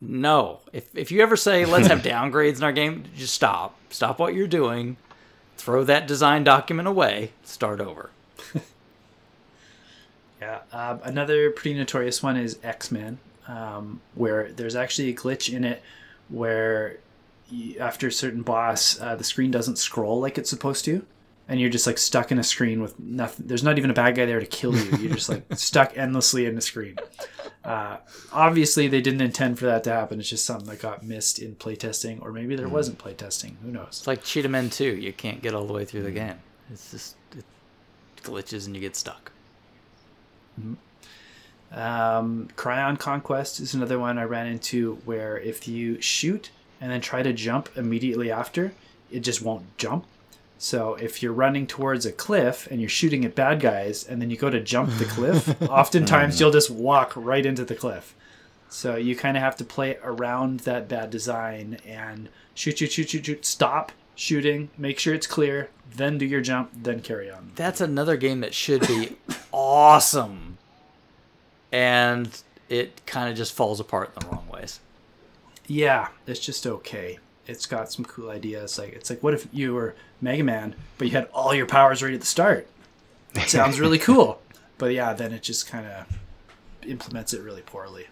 [0.00, 3.76] No, if if you ever say let's have downgrades in our game, just stop.
[3.90, 4.96] Stop what you're doing.
[5.56, 7.32] Throw that design document away.
[7.44, 8.10] Start over.
[10.40, 10.60] Yeah.
[10.72, 15.64] Um, another pretty notorious one is X Men, um, where there's actually a glitch in
[15.64, 15.82] it
[16.28, 16.98] where
[17.48, 21.04] you, after a certain boss, uh, the screen doesn't scroll like it's supposed to.
[21.48, 23.46] And you're just like stuck in a screen with nothing.
[23.46, 24.98] There's not even a bad guy there to kill you.
[24.98, 26.96] You're just like stuck endlessly in the screen.
[27.66, 27.96] Uh,
[28.32, 30.20] obviously, they didn't intend for that to happen.
[30.20, 33.56] It's just something that got missed in playtesting, or maybe there wasn't playtesting.
[33.64, 33.88] Who knows?
[33.88, 34.84] It's like Cheetah Men 2.
[34.84, 36.36] You can't get all the way through the game.
[36.70, 37.44] It's just it
[38.22, 39.32] glitches and you get stuck.
[41.72, 47.00] Um, Krion Conquest is another one I ran into where if you shoot and then
[47.00, 48.72] try to jump immediately after,
[49.10, 50.06] it just won't jump.
[50.58, 54.30] So if you're running towards a cliff and you're shooting at bad guys and then
[54.30, 56.42] you go to jump the cliff, oftentimes hmm.
[56.42, 58.14] you'll just walk right into the cliff.
[58.68, 63.10] So you kind of have to play around that bad design and shoot, shoot, shoot,
[63.10, 67.52] shoot, shoot, stop shooting, make sure it's clear, then do your jump, then carry on.
[67.54, 69.16] That's another game that should be
[69.52, 70.58] awesome.
[71.70, 74.80] And it kind of just falls apart in the wrong ways.
[75.66, 77.18] Yeah, it's just okay.
[77.46, 78.78] It's got some cool ideas.
[78.78, 82.02] Like it's like, what if you were Mega Man, but you had all your powers
[82.02, 82.66] right at the start?
[83.34, 84.40] It sounds really cool.
[84.78, 86.18] But yeah, then it just kind of
[86.86, 88.06] implements it really poorly.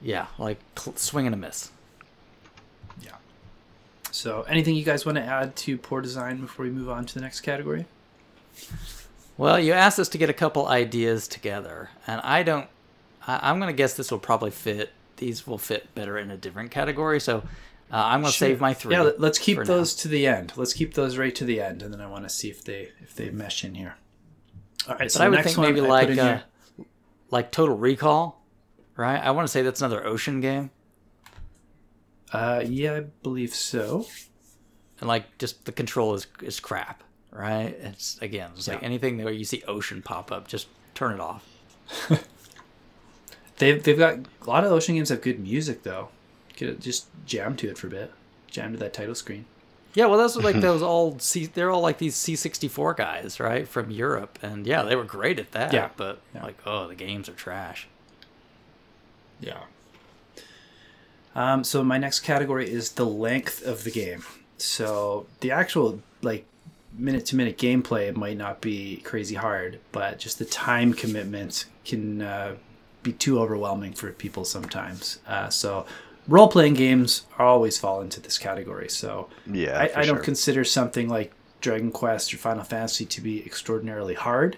[0.00, 1.70] Yeah, like cl- swing and a miss.
[3.00, 3.16] Yeah.
[4.10, 7.14] So, anything you guys want to add to poor design before we move on to
[7.14, 7.86] the next category?
[9.36, 12.68] Well, you asked us to get a couple ideas together, and I don't.
[13.26, 14.90] I, I'm going to guess this will probably fit.
[15.16, 17.44] These will fit better in a different category, so
[17.92, 18.48] uh, I'm going to Sure.
[18.48, 18.94] save my three.
[18.94, 19.74] Yeah, let- let's keep for now.
[19.74, 20.52] those to the end.
[20.56, 22.90] Let's keep those right to the end, and then I want to see if they
[23.00, 23.96] if they mesh in here.
[24.88, 25.10] All right.
[25.10, 26.38] So But I would think maybe I like uh,
[27.30, 28.42] like Total Recall,
[28.96, 29.18] right?
[29.18, 30.70] I want to say that's another ocean game.
[32.32, 34.06] uh, yeah, I believe so.
[35.00, 37.76] and like just the control is is crap, right?
[37.80, 41.46] It's again, it's like anything where you see ocean pop up, just turn it off.
[43.58, 46.08] They've they've got a lot of ocean games have good music though.
[46.66, 48.12] Could just jam to it for a bit.
[48.50, 49.46] Jam to that title screen.
[49.94, 51.46] Yeah, well, those were like those old C.
[51.46, 55.04] They're all like these C sixty four guys, right, from Europe, and yeah, they were
[55.04, 55.72] great at that.
[55.72, 55.90] Yeah.
[55.96, 56.44] but Yeah.
[56.44, 57.88] like, oh, the games are trash.
[59.40, 59.58] Yeah.
[61.34, 64.22] Um, so my next category is the length of the game.
[64.58, 66.44] So the actual like
[66.96, 72.22] minute to minute gameplay might not be crazy hard, but just the time commitment can
[72.22, 72.54] uh,
[73.02, 75.18] be too overwhelming for people sometimes.
[75.26, 75.86] Uh, so
[76.28, 78.88] role playing games always fall into this category.
[78.88, 80.18] So Yeah, I, I don't sure.
[80.18, 84.56] consider something like Dragon Quest or Final Fantasy to be extraordinarily hard,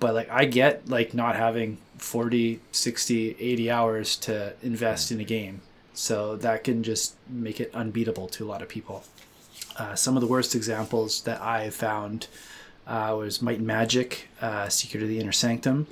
[0.00, 5.24] but like I get like not having 40, 60, 80 hours to invest in a
[5.24, 5.62] game.
[5.94, 9.04] So that can just make it unbeatable to a lot of people.
[9.76, 12.28] Uh, some of the worst examples that I found
[12.86, 15.86] uh, was Might and Magic, uh, Secret of the Inner Sanctum.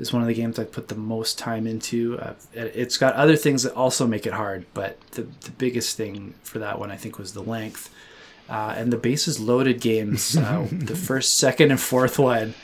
[0.00, 2.18] Is one of the games I put the most time into.
[2.18, 5.96] Uh, it- it's got other things that also make it hard, but the, the biggest
[5.96, 7.90] thing for that one I think was the length.
[8.48, 12.54] Uh, and the bases loaded games, uh, the first, second, and fourth one,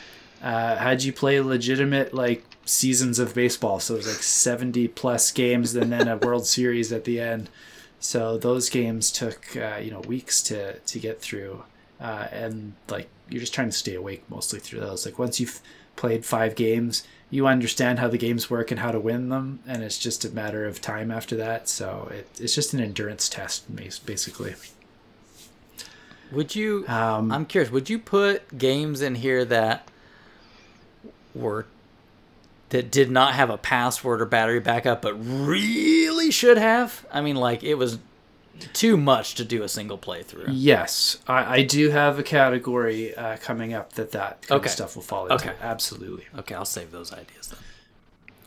[0.43, 3.79] uh, had you play legitimate like seasons of baseball.
[3.81, 7.49] So it was like seventy plus games, and then a World Series at the end.
[8.01, 11.63] So those games took uh, you know weeks to to get through,
[12.01, 15.05] uh, and like you're just trying to stay awake mostly through those.
[15.07, 15.61] Like once you've
[15.97, 19.83] played five games, you understand how the games work and how to win them, and
[19.83, 21.69] it's just a matter of time after that.
[21.69, 24.55] So it, it's just an endurance test, basically.
[26.33, 26.85] Would you?
[26.89, 27.71] Um, I'm curious.
[27.71, 29.89] Would you put games in here that
[31.35, 31.67] were
[32.71, 37.07] that did not have a password or battery backup, but really should have?
[37.13, 37.99] I mean, like it was
[38.73, 40.47] too much to do a single playthrough.
[40.51, 44.67] Yes, I, I do have a category uh, coming up that that kind Okay.
[44.69, 45.35] of stuff will fall into.
[45.51, 45.57] Okay.
[45.63, 46.25] Absolutely.
[46.39, 47.61] Okay, I'll save those ideas then.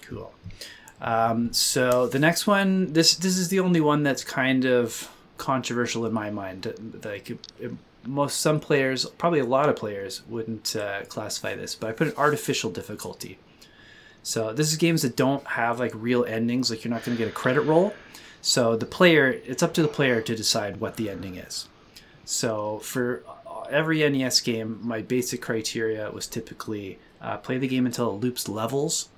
[0.03, 0.33] Cool.
[1.01, 6.05] Um, so the next one, this this is the only one that's kind of controversial
[6.05, 6.73] in my mind.
[7.03, 7.71] Like it, it-
[8.05, 12.07] most some players, probably a lot of players, wouldn't uh, classify this, but I put
[12.07, 13.37] an artificial difficulty.
[14.23, 16.69] So this is games that don't have like real endings.
[16.71, 17.93] Like you're not going to get a credit roll.
[18.41, 21.67] So the player, it's up to the player to decide what the ending is.
[22.25, 23.23] So for
[23.69, 28.47] every NES game, my basic criteria was typically uh, play the game until it loops
[28.47, 29.09] levels,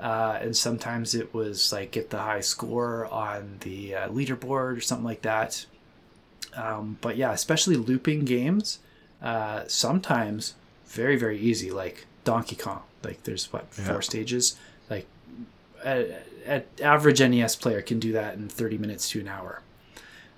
[0.00, 4.80] uh, and sometimes it was like get the high score on the uh, leaderboard or
[4.80, 5.66] something like that.
[6.54, 8.78] Um, but yeah, especially looping games,
[9.22, 10.54] uh, sometimes
[10.86, 12.82] very very easy, like Donkey Kong.
[13.02, 14.00] Like there's what four Yeah.
[14.00, 14.56] stages.
[14.90, 15.06] Like
[16.46, 19.62] a, a average NES player can do that in 30 minutes to an hour.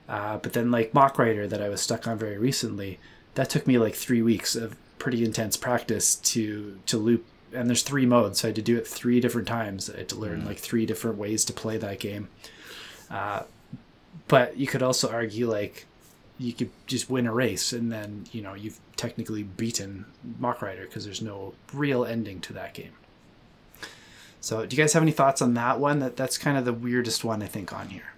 [0.09, 2.99] Uh, but then like Mach Rider that I was stuck on very recently,
[3.35, 7.25] that took me like three weeks of pretty intense practice to to loop.
[7.53, 9.89] And there's three modes, so I had to do it three different times.
[9.89, 12.29] I had to learn like three different ways to play that game.
[13.09, 13.45] Uh,
[14.27, 15.87] but you could also argue like
[16.37, 20.05] you could just win a race and then you know you've technically beaten
[20.39, 22.93] Mach Rider because there's no real ending to that game.
[24.45, 26.01] So, do you guys have any thoughts on that one?
[26.01, 28.13] That that's kind of the weirdest one I think on here.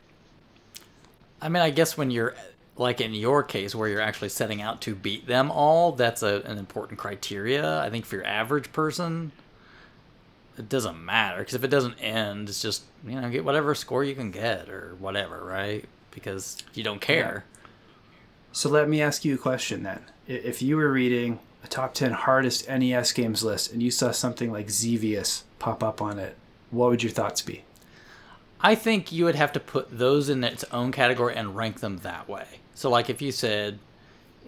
[1.40, 2.34] I mean, I guess when you're
[2.76, 6.42] like in your case where you're actually setting out to beat them all, that's a,
[6.44, 7.80] an important criteria.
[7.80, 9.30] I think for your average person,
[10.58, 14.02] it doesn't matter because if it doesn't end, it's just you know get whatever score
[14.02, 15.84] you can get or whatever, right?
[16.10, 17.44] Because you don't care.
[18.50, 20.00] So let me ask you a question then.
[20.26, 24.50] If you were reading a top 10 hardest NES games list and you saw something
[24.52, 26.36] like Xevious pop up on it,
[26.70, 27.64] what would your thoughts be?
[28.60, 31.98] I think you would have to put those in its own category and rank them
[31.98, 32.46] that way.
[32.74, 33.78] So, like, if you said,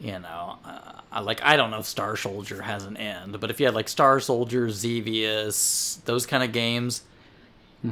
[0.00, 3.60] you know, uh, like I don't know if Star Soldier has an end, but if
[3.60, 7.02] you had like Star Soldier, Xevious, those kind of games,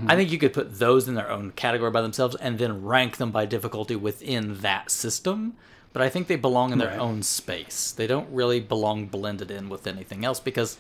[0.09, 3.19] I think you could put those in their own category by themselves and then rank
[3.19, 5.55] them by difficulty within that system.
[5.97, 6.99] But I think they belong in their Right.
[6.99, 7.91] own space.
[7.91, 10.77] They don't really belong blended in with anything else because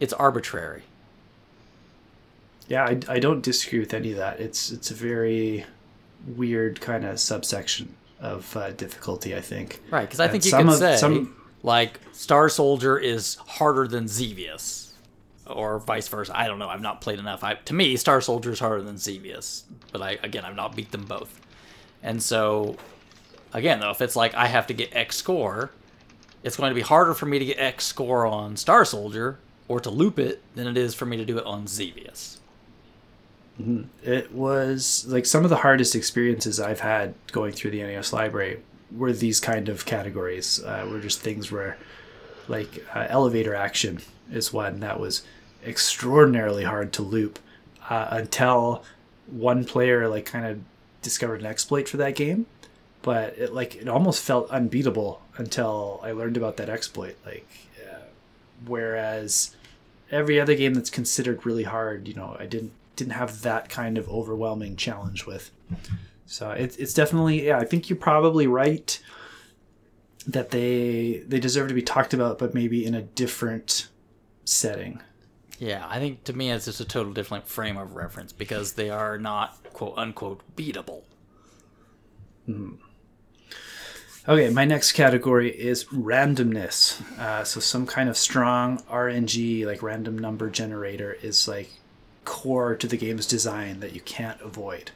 [0.00, 0.84] it's arbitrary.
[2.66, 4.40] Yeah, I, I don't disagree with any of that.
[4.40, 5.66] It's it's a very
[6.26, 9.82] weird kind of subsection of uh, difficulty, I think.
[9.90, 13.86] Right, because I And think you could of- say some- like Star Soldier is harder
[13.86, 14.94] than Xevious,
[15.46, 16.32] or vice versa.
[16.34, 16.70] I don't know.
[16.70, 17.44] I've not played enough.
[17.44, 20.92] I, to me, Star Soldier is harder than Xevious, but I again I've not beat
[20.92, 21.38] them both.
[22.02, 22.76] And so,
[23.52, 25.70] again though, if it's like I have to get X score,
[26.42, 29.38] it's going to be harder for me to get X score on Star Soldier
[29.68, 32.40] or to loop it than it is for me to do it on Xevious.
[34.02, 38.60] It was like some of the hardest experiences I've had going through the NES library
[38.90, 40.62] were these kind of categories.
[40.64, 41.76] Uh, were just things where,
[42.48, 44.00] like uh, elevator action
[44.32, 45.22] is one that was
[45.64, 47.38] extraordinarily hard to loop
[47.90, 48.82] uh, until
[49.26, 50.60] one player like kind of
[51.02, 52.46] discovered an exploit for that game.
[53.02, 57.16] But it like it almost felt unbeatable until I learned about that exploit.
[57.24, 57.48] Like,
[57.82, 58.00] uh,
[58.66, 59.56] whereas
[60.10, 63.96] every other game that's considered really hard, you know, I didn't didn't have that kind
[63.96, 65.50] of overwhelming challenge with.
[66.26, 67.58] So it's it's definitely yeah.
[67.58, 69.00] I think you're probably right
[70.26, 73.88] that they they deserve to be talked about, but maybe in a different
[74.44, 75.00] setting.
[75.58, 78.90] Yeah, I think to me it's just a total different frame of reference because they
[78.90, 81.02] are not quote unquote beatable.
[84.28, 87.00] Okay, my next category is randomness.
[87.18, 91.70] Uh, so some kind of strong RNG, like random number generator, is like
[92.26, 94.90] core to the game's design that you can't avoid.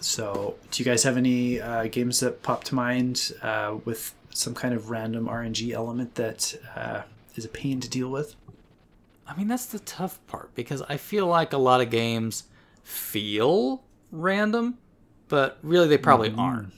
[0.00, 4.54] So, do you guys have any uh, games that pop to mind uh, with some
[4.54, 7.02] kind of random RNG element that uh,
[7.36, 8.36] is a pain to deal with?
[9.26, 12.44] I mean, that's the tough part because I feel like a lot of games
[12.84, 13.82] feel
[14.12, 14.76] random,
[15.28, 16.74] but really they probably aren't.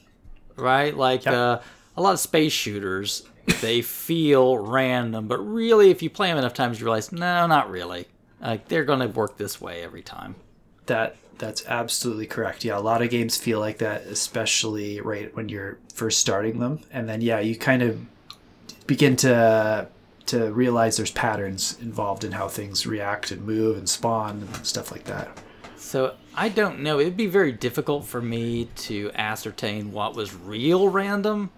[0.59, 0.95] Right?
[0.95, 1.33] Like Yep.
[1.33, 1.59] uh,
[1.97, 3.23] a lot of space shooters,
[3.61, 7.69] they feel random, but really, if you play them enough times, you realize, no, not
[7.69, 8.07] really.
[8.41, 10.35] Like they're going to work this way every time.
[10.85, 12.63] That that's absolutely correct.
[12.65, 16.81] Yeah, a lot of games feel like that, especially right when you're first starting them,
[16.91, 17.99] and then yeah, you kind of
[18.87, 19.87] begin to
[20.27, 24.91] to realize there's patterns involved in how things react and move and spawn and stuff
[24.91, 25.27] like that.
[25.75, 27.01] So I don't know.
[27.01, 31.51] It'd be very difficult for me to ascertain what was real random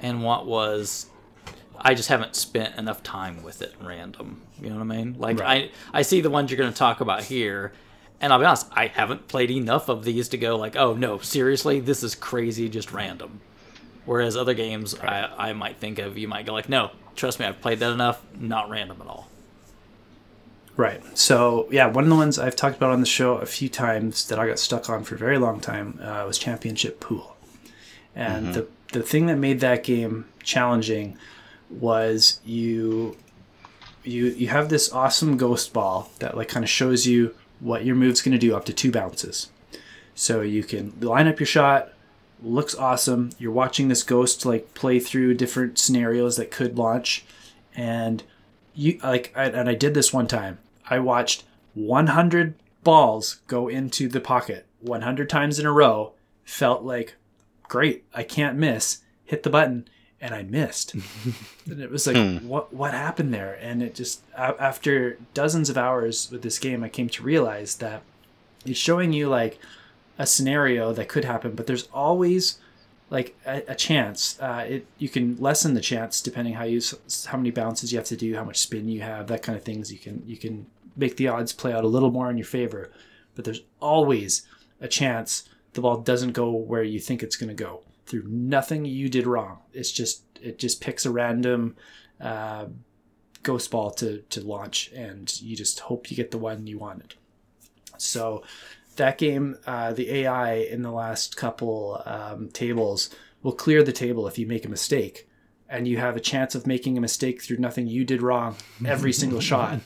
[0.00, 1.10] and what was
[1.78, 4.40] I just haven't spent enough time with it random.
[4.58, 5.16] You know what I mean?
[5.18, 5.70] Like Right.
[5.92, 7.74] I I see the ones you're going to talk about here
[8.22, 11.18] and I'll be honest, I haven't played enough of these to go like, "Oh no,
[11.18, 13.42] seriously, this is crazy just random."
[14.06, 17.44] Whereas other games I, I might think of, you might go like, "No, trust me,
[17.44, 19.28] I've played that enough, not random at all."
[20.82, 21.00] Right.
[21.16, 24.26] So yeah, one of the ones I've talked about on the show a few times
[24.26, 27.36] that I got stuck on for a very long time uh, was Championship Pool,
[28.16, 31.16] and the the thing that made that game challenging
[31.70, 33.16] was you
[34.02, 37.94] you you have this awesome ghost ball that like kind of shows you what your
[37.94, 39.50] move's going to do up to two bounces.
[40.16, 41.92] So you can line up your shot.
[42.42, 43.30] Looks awesome.
[43.38, 47.24] You're watching this ghost like play through different scenarios that could launch,
[47.76, 48.24] and
[48.74, 50.58] you like I, and I did this one time.
[50.92, 56.12] I watched 100 balls go into the pocket 100 times in a row.
[56.44, 57.14] Felt like
[57.62, 58.04] great.
[58.12, 58.98] I can't miss.
[59.24, 59.88] Hit the button
[60.20, 60.94] and I missed.
[61.64, 63.58] and it was like what what happened there?
[63.60, 68.02] And it just after dozens of hours with this game I came to realize that
[68.66, 69.58] it's showing you like
[70.18, 72.58] a scenario that could happen, but there's always
[73.12, 74.38] like a, a chance.
[74.40, 76.80] Uh, it you can lessen the chance depending how you
[77.26, 79.64] how many bounces you have to do, how much spin you have, that kind of
[79.64, 79.92] things.
[79.92, 80.66] You can you can
[80.96, 82.90] make the odds play out a little more in your favor,
[83.34, 84.46] but there's always
[84.80, 88.84] a chance the ball doesn't go where you think it's going to go through nothing
[88.84, 89.58] you did wrong.
[89.72, 91.76] It's just it just picks a random
[92.20, 92.66] uh,
[93.42, 97.14] ghost ball to to launch, and you just hope you get the one you wanted.
[97.96, 98.42] So
[98.96, 103.10] that game, uh, the AI in the last couple um, tables
[103.42, 105.28] will clear the table if you make a mistake,
[105.68, 109.12] and you have a chance of making a mistake through nothing you did wrong every
[109.12, 109.80] single shot.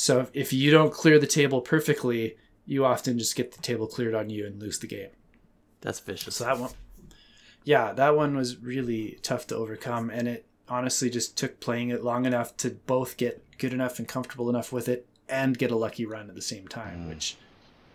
[0.00, 3.86] So if, if you don't clear the table perfectly, you often just get the table
[3.86, 5.10] cleared on you and lose the game.
[5.82, 6.36] That's vicious.
[6.36, 6.70] So that one,
[7.64, 12.02] yeah, that one was really tough to overcome, and it honestly just took playing it
[12.02, 15.76] long enough to both get good enough and comfortable enough with it and get a
[15.76, 17.08] lucky run at the same time, mm.
[17.10, 17.36] which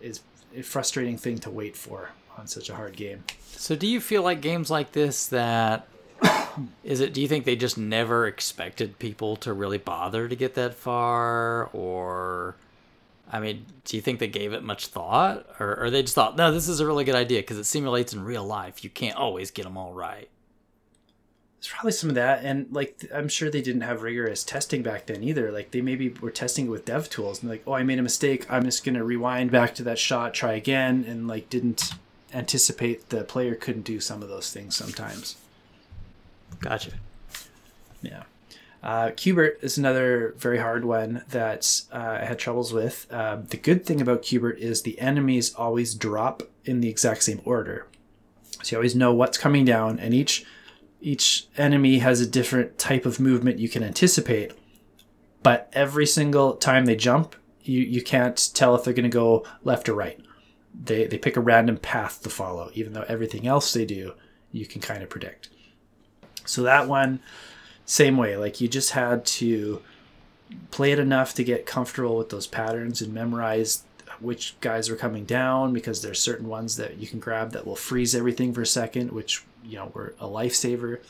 [0.00, 0.20] is
[0.56, 3.24] a frustrating thing to wait for on such a hard game.
[3.46, 5.88] So do you feel like games like this that
[6.84, 10.54] is it do you think they just never expected people to really bother to get
[10.54, 12.56] that far or
[13.30, 16.36] I mean, do you think they gave it much thought or, or they just thought,
[16.36, 18.84] "No, this is a really good idea because it simulates in real life.
[18.84, 20.28] You can't always get them all right."
[21.58, 25.06] There's probably some of that, and like I'm sure they didn't have rigorous testing back
[25.06, 25.50] then either.
[25.50, 28.02] Like they maybe were testing it with dev tools and like, oh, I made a
[28.02, 28.46] mistake.
[28.48, 31.94] I'm just gonna rewind back to that shot, try again, and like didn't
[32.32, 35.36] anticipate the player couldn't do some of those things sometimes.
[36.60, 36.92] Gotcha.
[38.02, 38.24] Yeah.
[38.82, 43.06] Uh, is another very hard one that uh, I had troubles with.
[43.10, 47.40] Uh, the good thing about Q*bert is the enemies always drop in the exact same
[47.44, 47.86] order,
[48.62, 50.44] so you always know what's coming down, and each
[51.00, 54.52] each enemy has a different type of movement you can anticipate.
[55.42, 59.44] But every single time they jump, you, you can't tell if they're going to go
[59.62, 60.18] left or right.
[60.74, 64.14] They, they pick a random path to follow, even though everything else they do
[64.52, 65.50] you can kind of predict.
[66.46, 67.20] So that one,
[67.84, 68.36] same way.
[68.36, 69.82] Like you just had to
[70.70, 73.82] play it enough to get comfortable with those patterns and memorize
[74.20, 77.76] which guys are coming down because there's certain ones that you can grab that will
[77.76, 81.00] freeze everything for a second, which you know were a lifesaver.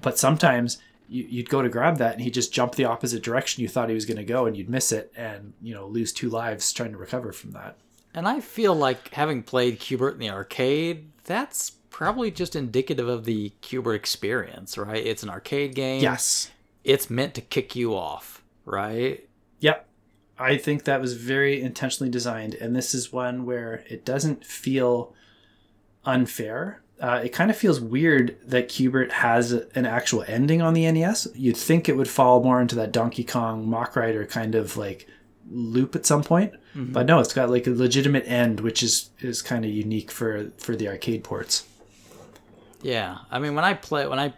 [0.00, 0.78] But sometimes
[1.08, 3.88] you, would go to grab that and he'd just jump the opposite direction you thought
[3.88, 6.72] he was going to go and you'd miss it and you know lose two lives
[6.72, 7.76] trying to recover from that.
[8.14, 13.24] And I feel like having played Q*bert in the arcade, that's probably just indicative of
[13.24, 15.02] the Q*bert experience, right?
[15.06, 16.02] It's an arcade game.
[16.02, 16.50] Yes.
[16.84, 19.26] It's meant to kick you off, right?
[19.60, 19.88] Yep.
[20.38, 25.14] I think that was very intentionally designed, and this is one where it doesn't feel
[26.04, 26.82] unfair.
[27.00, 31.28] Uh, it kind of feels weird that Q*bert has an actual ending on the NES.
[31.34, 35.08] You'd think it would fall more into that Donkey Kong Mach Rider kind of like
[35.50, 36.92] loop at some point, mm-hmm.
[36.92, 40.50] but no, it's got like a legitimate end, which is is kind of unique for
[40.58, 41.64] for the arcade ports.
[42.82, 44.34] Yeah, I mean when I play when I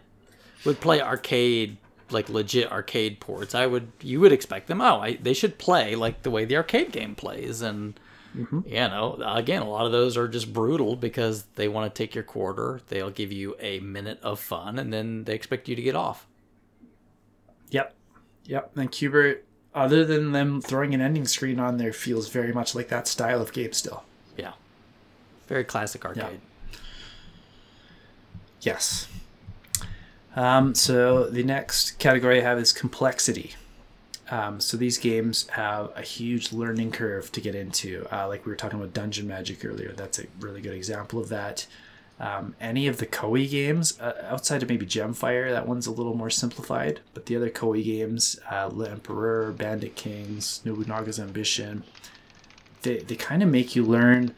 [0.65, 1.77] would play arcade
[2.11, 4.81] like legit arcade ports, I would you would expect them.
[4.81, 7.99] Oh, I, they should play like the way the arcade game plays, and
[8.35, 8.61] mm-hmm.
[8.65, 12.15] you know, again, a lot of those are just brutal because they want to take
[12.15, 12.81] your quarter.
[12.87, 16.25] They'll give you a minute of fun, and then they expect you to get off.
[17.71, 17.93] Yep,
[18.45, 18.71] yep.
[18.75, 22.87] And Q*bert, other than them throwing an ending screen on there, feels very much like
[22.89, 24.03] that style of game still.
[24.35, 24.53] Yeah,
[25.47, 26.23] very classic arcade.
[26.23, 26.48] Yeah.
[28.61, 29.07] Yes.
[30.35, 33.55] Um, so the next category I have is complexity.
[34.31, 38.05] Um, so these games have a huge learning curve to get into.
[38.11, 41.29] Uh, like we were talking about Dungeon Magic earlier, that's a really good example of
[41.29, 41.65] that.
[42.19, 46.15] Um, any of the Koei games, uh, outside of maybe Gemfire, that one's a little
[46.15, 46.99] more simplified.
[47.13, 51.83] But the other Koei games, uh, Le Empereur, Bandit Kings, Nobunaga's Ambition,
[52.81, 54.35] they, they kind of make you learn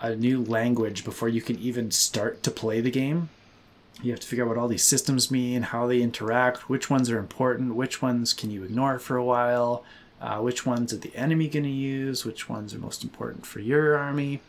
[0.00, 3.28] a new language before you can even start to play the game
[4.02, 7.10] you have to figure out what all these systems mean, how they interact, which ones
[7.10, 9.84] are important, which ones can you ignore for a while,
[10.20, 13.60] uh, which ones are the enemy going to use, which ones are most important for
[13.60, 14.40] your army.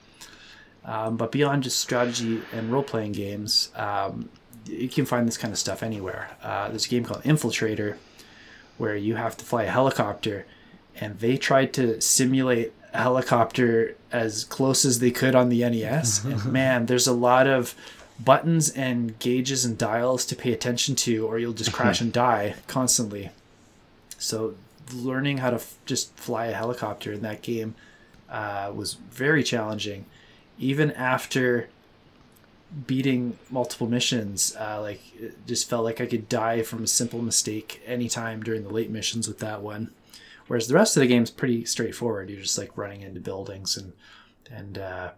[0.86, 4.30] Um, but beyond just strategy and role playing games, um,
[4.66, 6.32] you can find this kind of stuff anywhere.
[6.41, 7.97] Uh, there's a game called Infiltrator
[8.78, 10.45] where you have to fly a helicopter,
[10.95, 16.24] and they tried to simulate a helicopter as close as they could on the NES.
[16.26, 17.76] and man, there's a lot of
[18.20, 22.55] buttons and gauges and dials to pay attention to, or you'll just crash and die
[22.67, 23.32] constantly.
[24.17, 24.55] So,
[24.93, 27.76] learning how to f- just fly a helicopter in that game
[28.30, 30.05] uh, was very challenging.
[30.57, 31.70] Even after
[32.86, 37.22] beating multiple missions, uh, like it just felt like I could die from a simple
[37.22, 39.91] mistake anytime during the late missions with that one.
[40.47, 42.30] Whereas the rest of the game's pretty straightforward.
[42.30, 43.94] You're just like running into buildings and
[44.52, 45.11] and uh,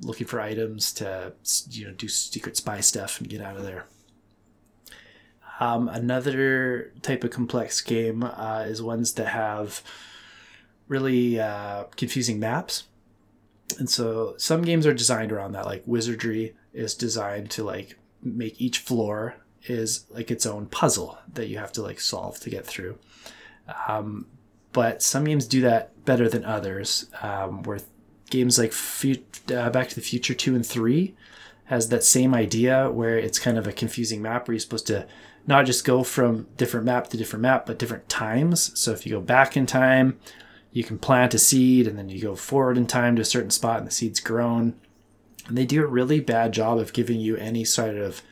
[0.00, 1.32] looking for items to
[1.70, 3.86] you know do secret spy stuff and get out of there.
[5.60, 9.82] Um, another type of complex game uh, is ones that have
[10.88, 12.84] really uh, confusing maps,
[13.78, 15.66] and so some games are designed around that.
[15.66, 21.48] Like Wizardry is designed to like make each floor is like its own puzzle that
[21.48, 22.98] you have to like solve to get through.
[23.88, 24.26] Um,
[24.72, 27.80] but some games do that better than others, um, where
[28.32, 28.74] games like
[29.54, 31.14] uh, Back to the Future 2 and 3
[31.66, 35.06] has that same idea where it's kind of a confusing map where you're supposed to
[35.46, 38.78] not just go from different map to different map, but different times.
[38.78, 40.18] So if you go back in time,
[40.72, 43.50] you can plant a seed and then you go forward in time to a certain
[43.50, 44.74] spot and the seed's grown.
[45.46, 48.22] And they do a really bad job of giving you any sort of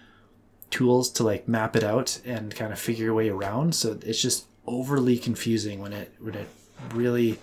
[0.70, 3.74] tools to like map it out and kind of figure your way around.
[3.74, 6.48] So it's just overly confusing when it when it
[6.94, 7.38] really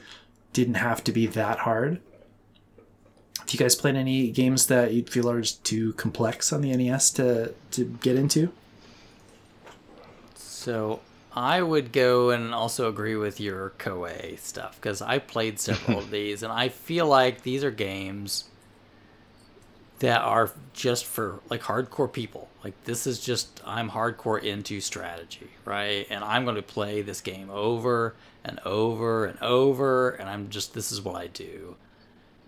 [0.54, 2.00] didn't have to be that hard.
[3.48, 7.12] Have you guys play any games that you feel are too complex on the NES
[7.12, 8.52] to to get into?
[10.36, 11.00] So
[11.34, 16.12] I would go and also agree with your Koei stuff because I played several of
[16.12, 18.50] these and I feel like these are games
[20.00, 22.50] that are just for like hardcore people.
[22.66, 26.06] Like this is just I'm hardcore into strategy, right?
[26.10, 28.14] And I'm going to play this game over
[28.44, 31.78] and over and over and I'm just this is what I do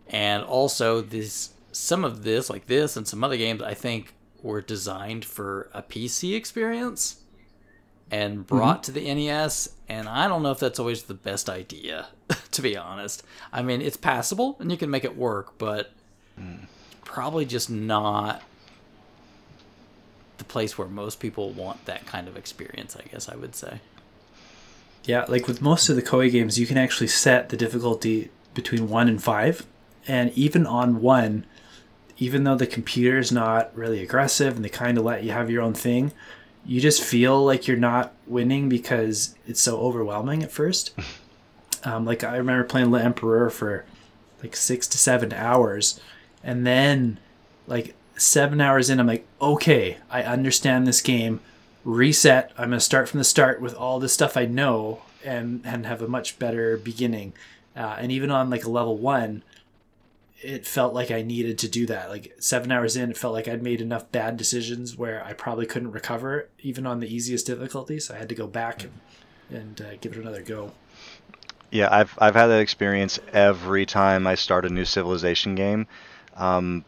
[0.09, 4.61] and also this some of this like this and some other games i think were
[4.61, 7.21] designed for a pc experience
[8.11, 8.81] and brought mm-hmm.
[8.81, 12.07] to the nes and i don't know if that's always the best idea
[12.51, 13.23] to be honest
[13.53, 15.91] i mean it's passable and you can make it work but
[16.39, 16.59] mm.
[17.05, 18.41] probably just not
[20.39, 23.79] the place where most people want that kind of experience i guess i would say
[25.03, 28.89] yeah like with most of the koei games you can actually set the difficulty between
[28.89, 29.65] 1 and 5
[30.07, 31.45] and even on one
[32.19, 35.49] even though the computer is not really aggressive and they kind of let you have
[35.49, 36.11] your own thing,
[36.65, 40.91] you just feel like you're not winning because it's so overwhelming at first.
[41.81, 43.85] Um, like I remember playing Le Empereur for
[44.43, 45.97] like six to seven hours,
[46.43, 47.19] and then
[47.67, 51.39] like seven hours in, I'm like, okay, I understand this game.
[51.85, 52.51] Reset.
[52.57, 56.01] I'm gonna start from the start with all the stuff I know and and have
[56.01, 57.31] a much better beginning.
[57.77, 59.41] Uh, and even on like a level one,
[60.41, 62.09] it felt like I needed to do that.
[62.09, 65.65] Like seven hours in, it felt like I'd made enough bad decisions where I probably
[65.65, 67.99] couldn't recover, even on the easiest difficulty.
[67.99, 68.93] So I had to go back and,
[69.49, 70.71] and uh, give it another go.
[71.71, 75.87] Yeah, I've I've had that experience every time I start a new Civilization game.
[76.35, 76.83] Um,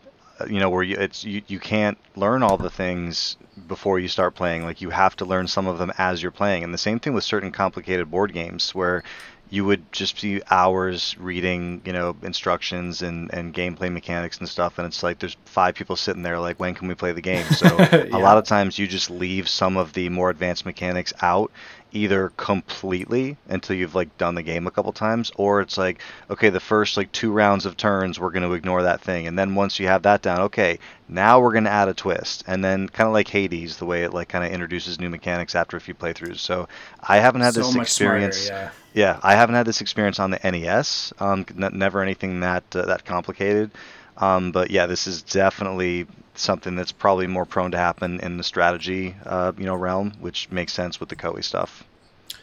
[0.50, 3.38] you know, where you it's you, you can't learn all the things
[3.68, 4.64] before you start playing.
[4.64, 6.64] Like you have to learn some of them as you're playing.
[6.64, 9.04] And the same thing with certain complicated board games where
[9.52, 14.78] you would just be hours reading, you know, instructions and, and gameplay mechanics and stuff,
[14.80, 17.46] and it's like there's five people sitting there like, when can we play the game?
[17.52, 18.08] So yeah.
[18.14, 21.52] a lot of times you just leave some of the more advanced mechanics out,
[21.92, 26.50] either completely until you've like done the game a couple times, or it's like, okay,
[26.50, 29.56] the first like two rounds of turns we're going to ignore that thing, and then
[29.56, 32.88] once you have that down, okay, now we're going to add a twist, and then
[32.90, 35.82] kind of like Hades, the way it like kind of introduces new mechanics after a
[35.82, 36.40] few playthroughs.
[36.40, 36.68] So
[37.02, 38.38] I haven't had so this experience.
[38.38, 41.14] Smarter, yeah yeah, I haven't had this experience on the NES.
[41.20, 43.72] Um, n- never anything that uh, that complicated.
[44.22, 48.44] Um, but yeah, this is definitely something that's probably more prone to happen in the
[48.44, 51.84] strategy, uh, you know, realm, which makes sense with the Koei stuff.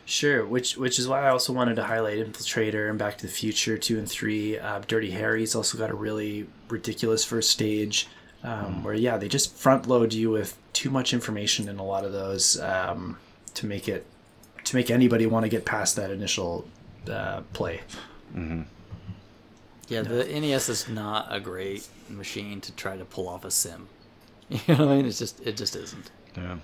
[0.04, 3.32] Sure, which which is why I also wanted to highlight Infiltrator and Back to the
[3.32, 4.58] Future two and three.
[4.58, 8.08] Uh, Dirty Harry's also got a really ridiculous first stage,
[8.42, 8.82] um, mm.
[8.82, 12.12] where yeah, they just front load you with too much information in a lot of
[12.12, 13.18] those um,
[13.54, 14.06] to make it
[14.64, 16.66] to make anybody want to get past that initial
[17.10, 17.82] uh, play.
[18.34, 18.62] Mm-hmm.
[19.88, 23.88] Yeah, the NES is not a great machine to try to pull off a sim.
[24.50, 25.06] You know what I mean?
[25.06, 26.10] It's just it just isn't.
[26.36, 26.58] Yeah.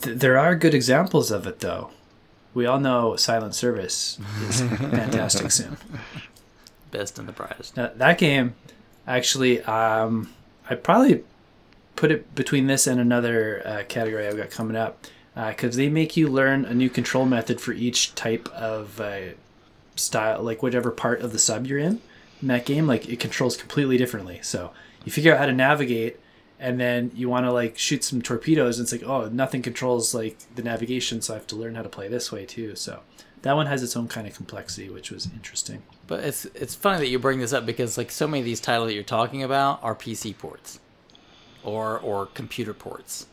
[0.00, 1.90] Th- there are good examples of it though.
[2.54, 5.76] We all know Silent Service is fantastic sim.
[6.90, 7.76] Best and the brightest.
[7.76, 8.54] Now, that game,
[9.06, 10.32] actually, um,
[10.68, 11.24] I probably
[11.96, 15.88] put it between this and another uh, category I've got coming up because uh, they
[15.88, 19.20] make you learn a new control method for each type of uh,
[19.96, 22.00] style, like whatever part of the sub you're in
[22.42, 22.86] in that game.
[22.86, 24.40] Like it controls completely differently.
[24.42, 24.72] So
[25.04, 26.18] you figure out how to navigate,
[26.60, 30.14] and then you want to like shoot some torpedoes, and it's like, oh, nothing controls
[30.14, 32.74] like the navigation, so I have to learn how to play this way too.
[32.74, 33.00] So
[33.42, 35.82] that one has its own kind of complexity, which was interesting.
[36.06, 38.60] But it's it's funny that you bring this up because like so many of these
[38.60, 40.80] titles that you're talking about are PC ports,
[41.64, 43.26] or or computer ports.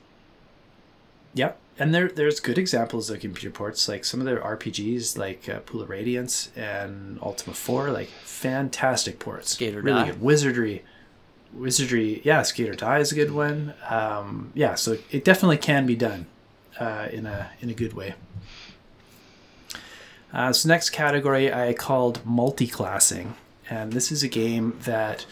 [1.33, 5.47] Yep and there there's good examples of computer ports like some of their RPGs like
[5.47, 9.51] uh, Pool of Radiance and Ultima 4 like fantastic ports.
[9.51, 10.11] Skate or really Die.
[10.11, 10.21] good.
[10.21, 10.83] Wizardry.
[11.53, 13.73] Wizardry yeah Skate or Die is a good one.
[13.89, 16.25] Um, yeah so it definitely can be done
[16.79, 18.13] uh, in a in a good way.
[20.33, 23.35] Uh, so next category I called multi-classing.
[23.69, 25.25] And this is a game that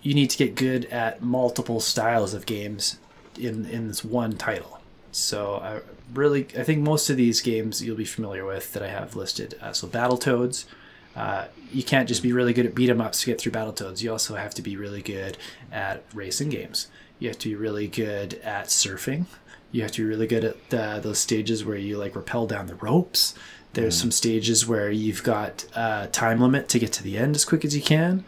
[0.00, 2.98] you need to get good at multiple styles of games
[3.36, 4.75] in in this one title
[5.16, 5.80] so I
[6.14, 9.58] really, I think most of these games you'll be familiar with that I have listed.
[9.60, 10.66] Uh, so Battletoads,
[11.14, 14.02] uh, you can't just be really good at beat 'em ups to get through Battletoads.
[14.02, 15.38] You also have to be really good
[15.72, 16.88] at racing games.
[17.18, 19.24] You have to be really good at surfing.
[19.72, 22.66] You have to be really good at the, those stages where you like rappel down
[22.66, 23.34] the ropes.
[23.72, 24.00] There's mm.
[24.00, 27.44] some stages where you've got a uh, time limit to get to the end as
[27.44, 28.24] quick as you can.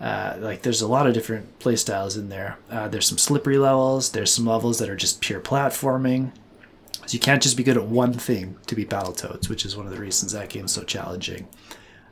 [0.00, 2.56] Uh, like there's a lot of different play styles in there.
[2.70, 4.12] Uh, there's some slippery levels.
[4.12, 6.30] There's some levels that are just pure platforming.
[7.06, 9.86] So you can't just be good at one thing to beat Battletoads, which is one
[9.86, 11.48] of the reasons that game's so challenging.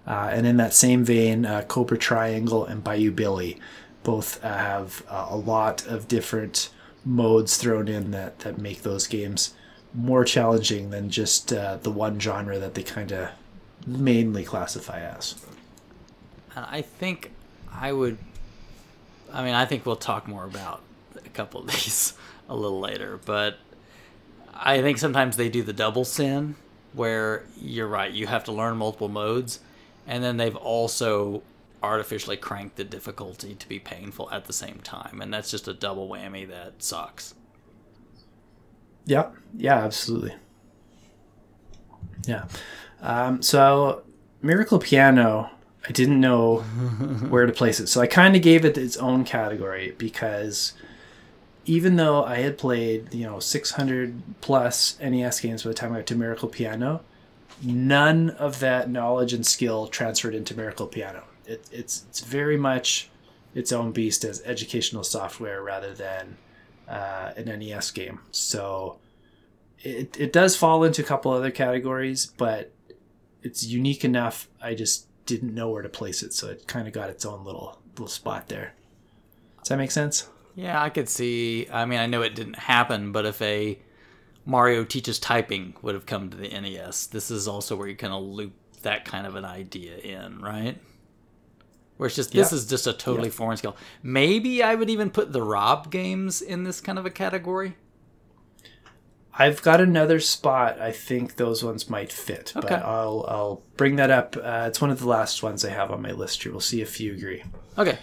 [0.07, 3.61] Uh, and in that same vein, uh, Cobra Triangle and Bayou Billy
[4.03, 6.71] both uh, have a lot of different
[7.05, 9.55] modes thrown in that, that make those games
[9.93, 13.31] more challenging than just the one genre that they kind of
[13.87, 15.37] mainly classify as.
[16.55, 17.33] I think
[17.79, 18.19] I would.
[19.33, 20.83] I mean, I think we'll talk more about
[21.25, 22.15] a couple of these
[22.49, 23.59] a little later, but
[24.55, 26.55] I think sometimes they do the double sin
[26.93, 29.61] where you're right, you have to learn multiple modes,
[30.07, 31.43] and then they've also
[31.83, 35.75] artificially cranked the difficulty to be painful at the same time, and that's just a
[35.75, 37.35] double whammy that sucks.
[39.05, 40.35] Yeah, yeah, absolutely.
[42.27, 42.47] Yeah.
[43.03, 44.03] Um, so,
[44.41, 45.51] Miracle Piano
[45.89, 46.59] I didn't know
[47.29, 47.89] where to place it.
[47.89, 50.73] So I kind of gave it its own category because
[51.65, 55.97] even though I had played, you know, 600 plus NES games by the time I
[55.97, 57.03] got to Miracle Piano,
[57.63, 61.25] none of that knowledge and skill transferred into Miracle Piano.
[61.45, 63.09] It, it's it's very much
[63.55, 66.37] its own beast as educational software rather than
[66.89, 68.21] uh, an NES game.
[68.31, 68.99] So
[69.81, 72.73] it, it does fall into a couple other categories, but
[73.43, 74.49] it's unique enough.
[74.61, 77.45] I just didn't know where to place it, so it kind of got its own
[77.45, 78.75] little little spot there.
[79.59, 80.29] Does that make sense?
[80.55, 81.69] Yeah, I could see.
[81.71, 83.79] I mean, I know it didn't happen, but if a
[84.45, 88.13] Mario teaches typing would have come to the NES, this is also where you kind
[88.13, 90.79] of loop that kind of an idea in, right?
[91.97, 93.35] Where it's just this is just a totally Yeah.
[93.35, 93.77] foreign skill.
[94.03, 97.77] Maybe I would even put the Rob games in this kind of a category.
[99.39, 100.81] I've got another spot.
[100.81, 102.69] I think those ones might fit, Okay.
[102.69, 104.37] but I'll I'll bring that up.
[104.37, 106.53] Uh, it's one of the last ones I have on my list here.
[106.53, 107.43] We'll see if you agree.
[107.77, 107.99] Okay.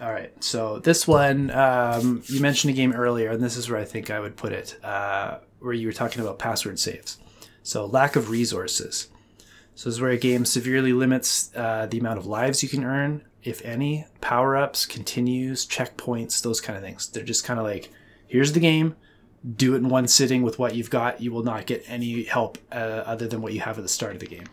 [0.00, 0.32] All right.
[0.42, 4.10] So this one, um, you mentioned a game earlier, and this is where I think
[4.10, 7.18] I would put it, uh, where you were talking about password saves.
[7.62, 9.08] So lack of resources.
[9.74, 12.82] So this is where a game severely limits uh, the amount of lives you can
[12.84, 17.08] earn, if any, power ups, continues, checkpoints, those kind of things.
[17.08, 17.90] They're just kind of like,
[18.26, 18.96] here's the game,
[19.56, 21.20] do it in one sitting with what you've got.
[21.20, 24.14] You will not get any help uh, other than what you have at the start
[24.14, 24.46] of the game.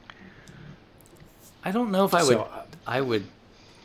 [1.64, 2.30] I don't know if I would.
[2.30, 3.26] So, uh, I would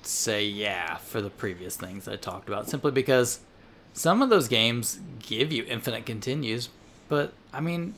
[0.03, 3.41] say yeah for the previous things I talked about, simply because
[3.93, 6.69] some of those games give you infinite continues,
[7.09, 7.95] but I mean,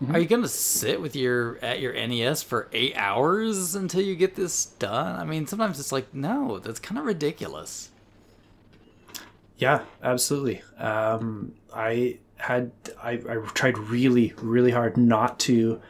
[0.00, 0.14] Mm-hmm.
[0.14, 4.36] are you gonna sit with your at your NES for eight hours until you get
[4.36, 5.18] this done?
[5.18, 7.90] I mean, sometimes it's like no, that's kind of ridiculous.
[9.58, 10.62] Yeah, absolutely.
[10.78, 12.70] Um, I had
[13.02, 15.80] I, I tried really really hard not to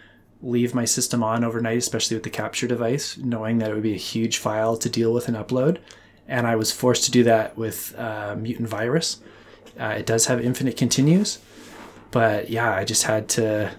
[0.43, 3.95] leave my system on overnight, especially with the capture device, knowing that it would be
[3.95, 5.79] a huge file to deal with and upload.
[6.27, 9.21] And I was forced to do that with uh, Mutant Virus.
[9.79, 11.39] Uh, it does have infinite continues,
[12.11, 13.73] but yeah, I just had to.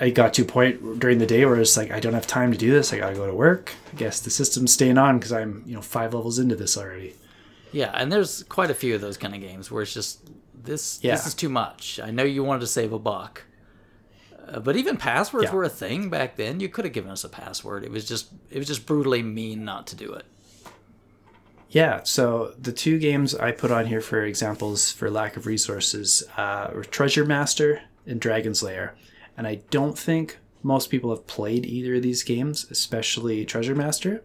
[0.00, 2.52] I got to a point during the day where it's like I don't have time
[2.52, 2.92] to do this.
[2.92, 3.72] I gotta go to work.
[3.92, 7.14] I guess the system's staying on because I'm you know five levels into this already.
[7.72, 10.98] Yeah, and there's quite a few of those kind of games where it's just this.
[11.02, 11.12] Yeah.
[11.16, 12.00] This is too much.
[12.02, 13.42] I know you wanted to save a buck,
[14.48, 15.54] uh, but even passwords Yeah.
[15.54, 16.60] were a thing back then.
[16.60, 17.84] You could have given us a password.
[17.84, 20.24] It was just it was just brutally mean not to do it.
[21.70, 26.22] Yeah, so the two games I put on here for examples for lack of resources
[26.38, 28.94] uh, were Treasure Master and Dragon's Lair.
[29.36, 34.22] And I don't think most people have played either of these games, especially Treasure Master.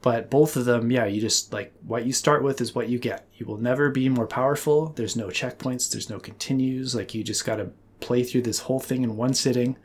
[0.00, 2.98] But both of them, yeah, you just like what you start with is what you
[2.98, 3.26] get.
[3.34, 4.90] You will never be more powerful.
[4.90, 6.94] There's no checkpoints, there's no continues.
[6.94, 7.70] Like you just got to
[8.00, 9.76] play through this whole thing in one sitting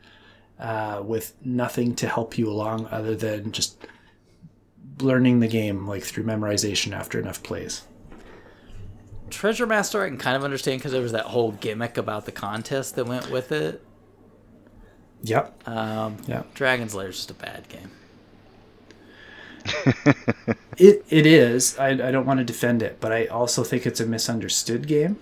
[0.60, 3.76] uh, with nothing to help you along other than just
[5.00, 7.82] learning the game like through memorization after enough plays.
[9.30, 12.32] Treasure Master I can kind of understand because there was that whole gimmick about the
[12.32, 13.84] contest that went with it.
[15.22, 15.66] Yep.
[15.66, 16.44] Um, Yeah.
[16.54, 17.90] Dragon's Lair is just a bad game.
[20.76, 21.78] It it is.
[21.78, 25.18] I, I don't want to defend it, but I also think it's a misunderstood game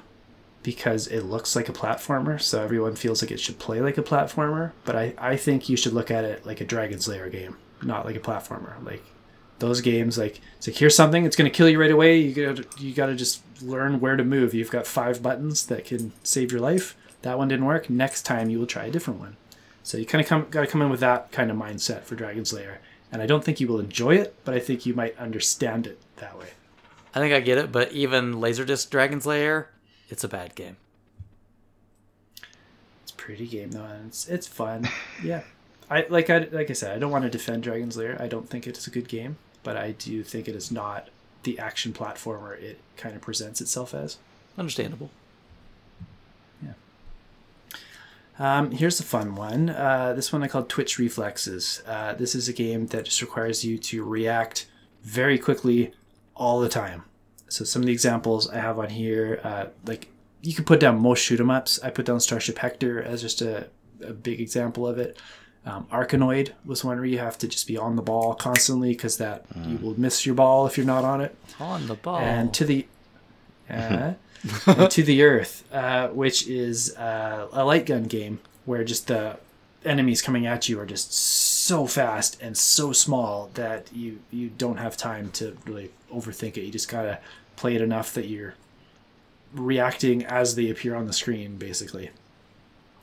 [0.63, 4.03] because it looks like a platformer, so everyone feels like it should play like a
[4.03, 4.73] platformer.
[4.85, 8.07] But I, I think you should look at it like a Dragon's Lair game, not
[8.07, 8.83] like a platformer.
[8.85, 9.05] Like
[9.59, 12.19] those games, like it's like here's something, it's gonna kill you right away.
[12.19, 14.55] You gotta you gotta just learn where to move.
[14.55, 16.97] You've got five buttons that can save your life.
[17.23, 17.91] That one didn't work.
[17.91, 19.37] Next time you will try a different one.
[19.83, 22.15] So you kind of come got to come in with that kind of mindset for
[22.15, 22.81] Dragon's Lair.
[23.13, 26.01] And I don't think you will enjoy it, but I think you might understand it
[26.17, 26.49] that way.
[27.15, 29.69] I think I get it, but even Laserdisc Dragon's Lair,
[30.09, 30.79] it's a bad game.
[33.03, 34.89] It's a pretty game though, and it's it's fun.
[35.23, 35.43] yeah,
[35.91, 38.17] I like I like I said, I don't want to defend Dragon's Lair.
[38.19, 41.11] I don't think it is a good game, but I do think it is not
[41.43, 44.17] the action platformer it kind of presents itself as.
[44.57, 45.11] Understandable.
[48.39, 49.71] Um, here's a fun one.
[49.71, 51.83] Uh, this one I called Twitch Reflexes.
[51.87, 54.67] Uh, this is a game that just requires you to react
[55.03, 55.93] very quickly
[56.35, 57.05] all the time.
[57.49, 60.09] So some of the examples I have on here, uh, like
[60.41, 61.79] you can put down most shoot 'em ups.
[61.83, 63.69] I put down Starship Hector as just a,
[64.03, 65.19] a big example of it.
[65.65, 69.19] Um, Arkanoid was one where you have to just be on the ball constantly because
[69.19, 72.19] that you will miss your ball if you're not on it On the ball.
[72.19, 72.87] and to the
[73.71, 74.17] uh, and
[74.91, 79.39] to the earth, uh, which is uh, a light gun game where just the
[79.85, 84.79] enemies coming at you are just so fast and so small that you you don't
[84.79, 86.63] have time to really overthink it.
[86.63, 87.19] You just gotta
[87.57, 88.55] play it enough that you're
[89.55, 92.11] reacting as they appear on the screen, basically.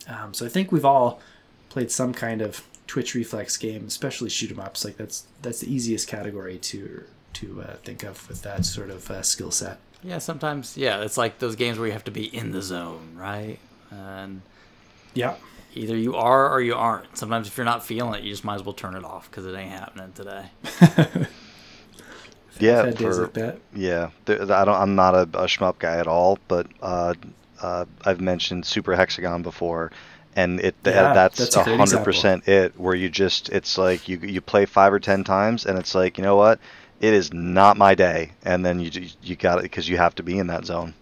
[0.07, 1.21] Um, so I think we've all
[1.69, 4.83] played some kind of twitch reflex game, especially shoot 'em ups.
[4.83, 7.03] Like that's that's the easiest category to
[7.33, 9.79] to uh, think of with that sort of uh, skill set.
[10.03, 13.15] Yeah, sometimes, yeah, it's like those games where you have to be in the zone,
[13.15, 13.59] right?
[13.91, 14.41] And
[15.13, 15.35] Yeah,
[15.73, 17.17] either you are or you aren't.
[17.17, 19.45] Sometimes if you're not feeling it, you just might as well turn it off because
[19.45, 20.45] it ain't happening today.
[22.59, 23.57] Yeah, I've had days for- like that.
[23.73, 24.76] Yeah, there, I don't.
[24.76, 27.13] I'm not a, a shmup guy at all, but uh,
[27.61, 29.91] uh, I've mentioned Super Hexagon before,
[30.35, 32.77] and it Yeah, that's that's a a hundred percent it.
[32.77, 36.17] Where you just it's like you you play five or ten times, and it's like
[36.17, 36.59] you know what,
[36.99, 40.23] it is not my day, and then you you got it because you have to
[40.23, 40.93] be in that zone.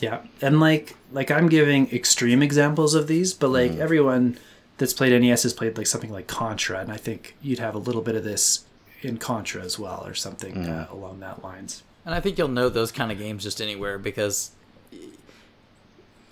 [0.00, 4.38] Yeah, and like like I'm giving extreme examples of these, but like everyone
[4.78, 7.78] that's played NES has played like something like Contra, and I think you'd have a
[7.78, 8.64] little bit of this
[9.02, 11.82] in Contra as well, or something uh, along that lines.
[12.04, 14.50] And I think you'll know those kind of games just anywhere because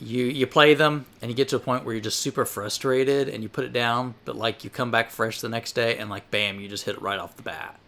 [0.00, 3.28] you you play them and you get to a point where you're just super frustrated
[3.28, 6.10] and you put it down, but like you come back fresh the next day and
[6.10, 7.78] like bam, you just hit it right off the bat.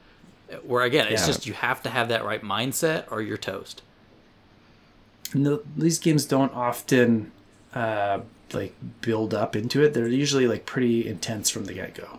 [0.64, 1.26] Where again, it's Yeah.
[1.26, 3.82] just you have to have that right mindset or you're toast.
[5.34, 7.32] The, these games don't often
[7.74, 8.20] uh,
[8.52, 9.94] like build up into it.
[9.94, 12.18] They're usually like pretty intense from the get go.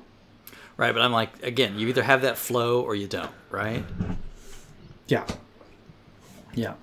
[0.78, 3.84] Right, but I'm like again, you either have that flow or you don't, right?
[5.08, 5.26] Yeah.
[6.56, 6.74] Yeah.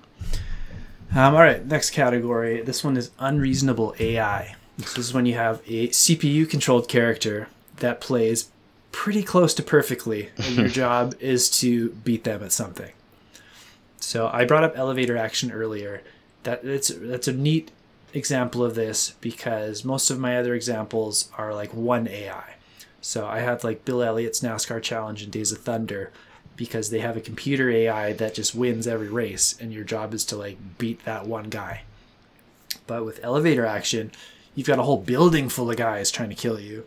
[1.13, 2.61] Um, all right, next category.
[2.61, 4.55] This one is unreasonable AI.
[4.77, 8.49] This is when you have a CPU controlled character that plays
[8.91, 12.91] pretty close to perfectly, and your job is to beat them at something.
[13.99, 16.01] So I brought up elevator action earlier.
[16.43, 17.71] That that's that's a neat
[18.13, 22.55] example of this because most of my other examples are like one AI.
[22.99, 26.11] So I had like Bill Elliott's NASCAR challenge in Days of Thunder
[26.55, 30.25] because they have a computer AI that just wins every race and your job is
[30.25, 31.83] to like beat that one guy.
[32.85, 34.11] But with elevator action,
[34.53, 36.85] you've got a whole building full of guys trying to kill you.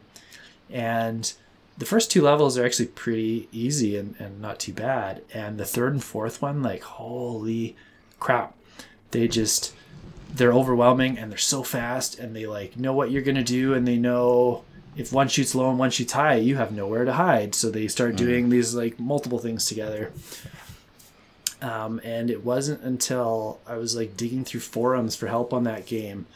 [0.70, 1.32] And
[1.76, 5.22] the first two levels are actually pretty easy and, and not too bad.
[5.32, 7.76] And the third and fourth one, like, holy
[8.20, 8.54] crap.
[9.10, 9.74] They just,
[10.32, 13.74] they're overwhelming and they're so fast and they like know what you're going to do
[13.74, 14.64] and they know
[14.96, 17.54] if one shoots low and one shoots high, you have nowhere to hide.
[17.54, 20.12] So they start doing these like multiple things together.
[21.60, 25.86] Um, and it wasn't until I was like digging through forums for help on that
[25.86, 26.26] game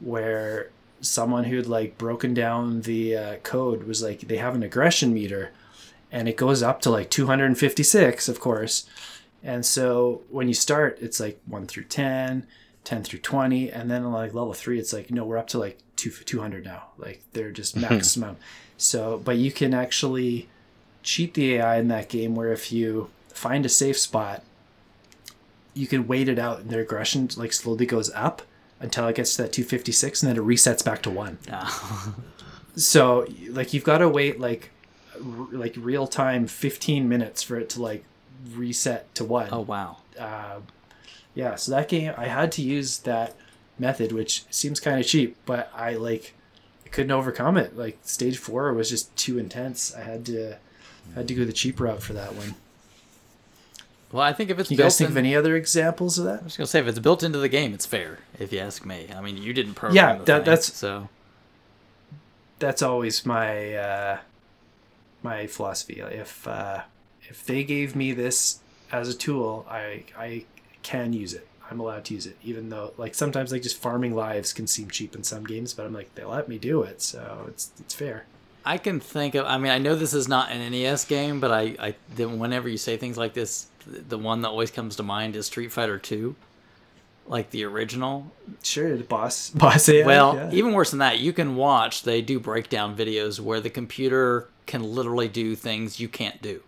[0.00, 0.70] where
[1.04, 5.52] someone who'd like broken down the uh, code was like they have an aggression meter
[6.10, 8.86] and it goes up to like 256 of course.
[9.42, 12.46] And so when you start it's like 1 through 10
[12.84, 15.78] 10 through 20 and then like level 3 it's like no we're up to like
[15.96, 16.88] two, 200 now.
[16.98, 18.36] Like they're just maximum.
[18.76, 20.48] So but you can actually
[21.02, 24.42] cheat the ai in that game where if you find a safe spot
[25.74, 28.42] you can wait it out and their aggression like slowly goes up
[28.80, 32.14] until it gets to that 256 and then it resets back to 1 Ah.
[32.76, 34.70] so like you've got to wait like
[35.16, 38.04] r- like real time 15 minutes for it to like
[38.54, 39.98] reset to 1 oh wow.
[40.18, 40.58] uh,
[41.34, 43.34] yeah so that game i had to use that
[43.78, 46.34] method which seems kind of cheap but i like
[46.84, 47.76] I couldn't overcome it.
[47.76, 49.92] Like stage four was just too intense.
[49.96, 50.58] I had to
[51.14, 52.54] had to go the cheap route for that one
[54.14, 56.26] Well, I think if it's you built guys think in, of any other examples of
[56.26, 58.20] that I was gonna say if it's built into the game, it's fair.
[58.38, 59.96] If you ask me, I mean, you didn't program.
[59.96, 61.08] Yeah, that- thing, that's- so.
[62.60, 64.18] that's always my uh,
[65.24, 65.94] my philosophy.
[66.00, 66.82] If uh,
[67.22, 68.60] if they gave me this
[68.92, 70.44] as a tool, I I
[70.84, 71.48] can use it.
[71.68, 74.90] I'm allowed to use it, even though like sometimes like just farming lives can seem
[74.90, 77.94] cheap in some games, but I'm like they let me do it, so it's it's
[77.94, 78.26] fair.
[78.64, 79.46] I can think of.
[79.46, 82.68] I mean, I know this is not an NES game, but I, I then whenever
[82.68, 85.98] you say things like this, the one that always comes to mind is Street Fighter
[85.98, 86.34] Two,
[87.26, 88.30] like the original.
[88.62, 90.06] Sure, the boss boss AI.
[90.06, 90.50] Well, yeah.
[90.52, 92.02] even worse than that, you can watch.
[92.04, 96.62] They do breakdown videos where the computer can literally do things you can't do.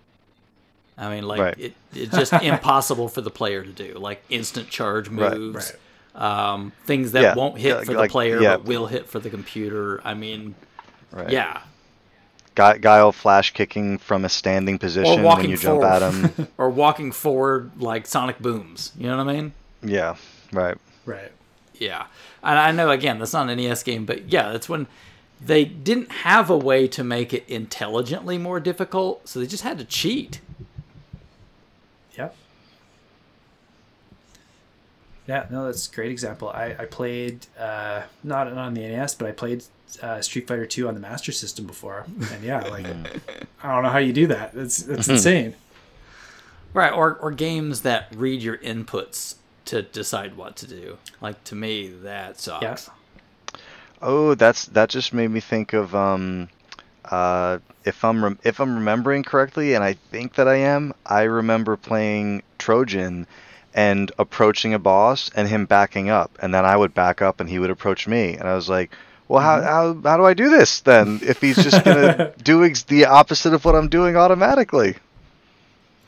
[0.98, 1.59] I mean, like Right.
[1.59, 5.73] it, it's just impossible for the player to do, like instant charge Right, moves,
[6.14, 6.51] right.
[6.51, 8.56] um, things that Yeah, won't hit yeah, for like- the player yeah.
[8.56, 10.01] but will hit for the computer.
[10.05, 10.55] I mean,
[11.12, 11.31] Right.
[11.31, 11.60] yeah,
[12.57, 16.03] Guy, guile flash kicking from a standing position when walking you jump forward.
[16.03, 16.49] at him.
[16.59, 18.93] or walking forward like Sonic booms.
[18.99, 19.53] You know what I mean?
[19.83, 20.16] yeah.
[20.53, 20.78] Right.
[21.05, 21.33] right.
[21.74, 22.07] Yeah.
[22.43, 24.87] And I know again that's not an NES game, but yeah, that's when
[25.41, 29.77] they didn't have a way to make it intelligently more difficult, so they just had
[29.78, 30.41] to cheat.
[32.16, 32.35] Yep.
[35.27, 36.49] Yeah, no, that's a great example.
[36.49, 39.65] I, I played uh, not on the NES, but I played
[40.03, 42.87] uh, Street Fighter Two on the Master System before, and yeah, like
[43.63, 44.55] I don't know how you do that.
[44.55, 45.55] It's it's insane.
[46.73, 49.37] Right, or or games that read your inputs
[49.67, 50.99] to decide what to do.
[51.21, 52.63] Like to me that sucks.
[52.63, 53.57] Yeah.
[54.03, 56.49] Oh, that's that just made me think of um,
[57.05, 60.93] uh, if I'm rem- if I'm remembering correctly, and I think that I am.
[61.05, 63.27] I remember playing Trojan
[63.75, 67.49] and approaching a boss and him backing up, and then I would back up and
[67.49, 68.91] he would approach me, and I was like,
[69.28, 71.20] "Well, how how how do I do this then?
[71.23, 74.97] If he's just gonna do ex- the opposite of what I'm doing automatically?"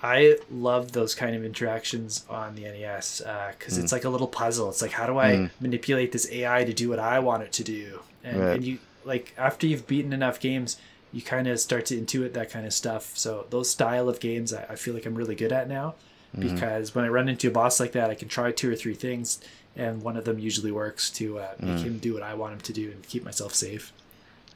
[0.00, 3.18] I love those kind of interactions on the NES
[3.58, 4.68] because uh, it's like a little puzzle.
[4.70, 5.50] It's like how do I Mm.
[5.60, 8.00] manipulate this AI to do what I want it to do?
[8.22, 8.54] And, Right.
[8.56, 10.76] and you like after you've beaten enough games,
[11.10, 13.10] you kind of start to intuit that kind of stuff.
[13.16, 15.94] So those style of games, I, I feel like I'm really good at now
[16.36, 16.54] Mm-hmm.
[16.54, 18.92] because when I run into a boss like that, I can try two or three
[18.94, 19.40] things,
[19.78, 21.82] and one of them usually works to uh, make Mm.
[21.82, 23.92] him do what I want him to do and keep myself safe.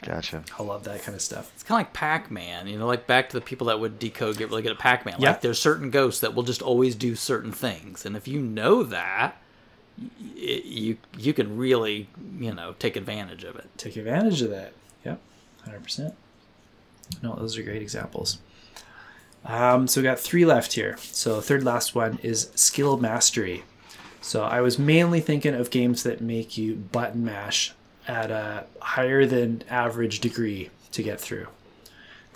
[0.02, 0.42] Gotcha.
[0.58, 1.52] I love that kind of stuff.
[1.54, 4.36] It's kind of like Pac-Man, you know, like back to the people that would decode,
[4.36, 5.16] get really good at Pac-Man.
[5.20, 5.30] Yeah.
[5.30, 8.82] Like there's certain ghosts that will just always do certain things, and if you know
[8.82, 9.36] that,
[9.96, 13.70] y- you you can really, you know, take advantage of it.
[13.78, 14.72] take advantage of that.
[15.04, 15.20] Yep,
[15.64, 16.14] hundred percent.
[17.22, 18.38] No, those are great examples.
[19.44, 20.96] Um, so we got three left here.
[20.98, 23.62] So third last one is skill mastery.
[24.22, 27.74] So I was mainly thinking of games that make you button mash
[28.06, 31.48] at a higher than average degree to get through.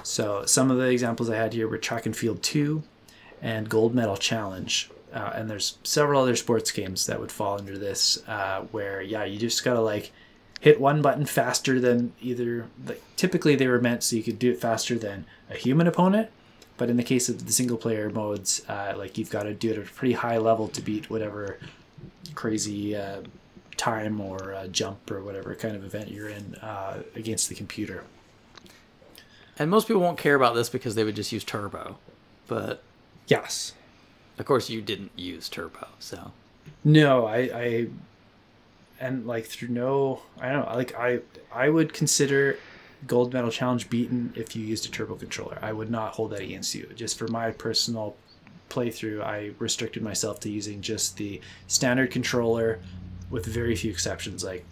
[0.03, 2.83] So some of the examples I had here were Track and Field 2
[3.41, 4.91] and Gold Medal Challenge.
[5.13, 9.25] Uh, and there's several other sports games that would fall under this uh, where, yeah,
[9.25, 10.13] you just gotta like
[10.61, 14.51] hit one button faster than either, like, typically they were meant so you could do
[14.51, 16.31] it faster than a human opponent.
[16.79, 19.71] But in the case of the single player modes, uh, like you've got to do
[19.71, 21.59] it at a pretty high level to beat whatever
[22.35, 23.23] crazy uh,
[23.77, 28.05] time or uh, jump or whatever kind of event you're in uh, against the computer.
[29.59, 31.97] And most people won't care about this because they would just use Turbo,
[32.47, 32.83] but
[33.27, 33.73] Yes.
[34.39, 36.33] of course you didn't use Turbo, so
[36.85, 37.87] No, I, I,
[39.01, 41.21] and like through no, I don't know, like I,
[41.51, 42.59] I would consider
[43.07, 45.59] gold medal challenge beaten if you used a turbo controller.
[45.63, 46.87] I would not hold that against you.
[46.95, 48.17] Just for my personal
[48.71, 52.81] playthrough, I restricted myself to using just the standard controller,
[53.31, 54.45] with very few exceptions.
[54.45, 54.65] Like,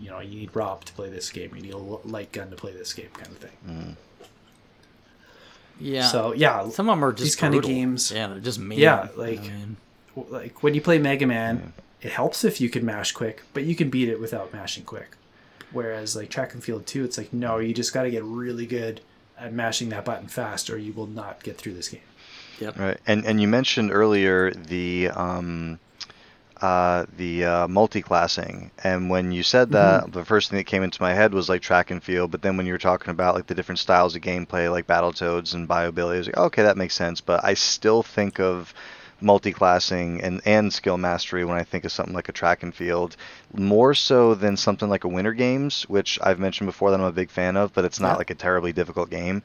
[0.00, 1.54] you know, you need Rob to play this game.
[1.56, 3.50] You need a light gun to play this game, kind of thing.
[3.68, 3.96] Mm.
[5.80, 6.06] yeah.
[6.06, 8.78] So yeah, some of them are just these kind of games- Yeah, they're just mean.
[8.78, 9.76] Yeah, I like- mean,
[10.28, 11.72] like when you play Mega Man, mm.
[12.02, 15.16] it helps if you can mash quick, but you can beat it without mashing quick.
[15.72, 18.66] Whereas like Track and Field 2, it's like no, you just got to get really
[18.66, 19.00] good
[19.38, 22.00] at mashing that button fast, or you will not get through this game.
[22.60, 22.78] yep.
[22.78, 25.78] Right, and and you mentioned earlier the um,
[26.62, 31.02] uh, the uh, multi-classing, and when you said that, the first thing that came into
[31.02, 32.30] my head was like track and field.
[32.30, 35.54] But then when you were talking about like the different styles of gameplay, like Battletoads
[35.54, 37.20] and Bayou Billy, I was like, okay, that makes sense.
[37.20, 38.72] But I still think of
[39.22, 43.16] multi-classing and, and skill mastery when I think of something like a track and field,
[43.54, 47.12] more so than something like a Winter Games, which I've mentioned before that I'm a
[47.12, 48.16] big fan of, but it's not Yeah.
[48.16, 49.42] like a terribly difficult game.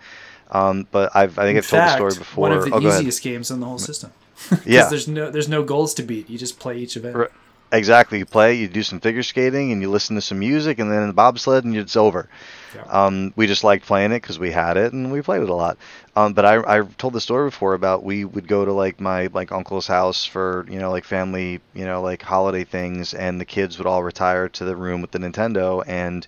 [0.51, 2.41] Um, but I've I think In I've told the story before.
[2.49, 4.11] one of the oh, easiest games in the whole system.
[4.65, 4.87] Yeah.
[4.87, 6.29] there's no there's no goals to beat.
[6.29, 7.29] You just play each event.
[7.71, 8.19] Exactly.
[8.19, 11.11] You play, you do some figure skating, and you listen to some music, and then
[11.11, 12.29] bobsled, and it's over.
[12.73, 12.83] Yeah.
[12.83, 15.53] Um, we just liked playing it because we had it, and we played it a
[15.53, 15.77] lot.
[16.15, 19.27] Um, but I, I told the story before about we would go to like my
[19.33, 23.45] like uncle's house for you know like family you know like holiday things, and the
[23.45, 26.25] kids would all retire to the room with the Nintendo, and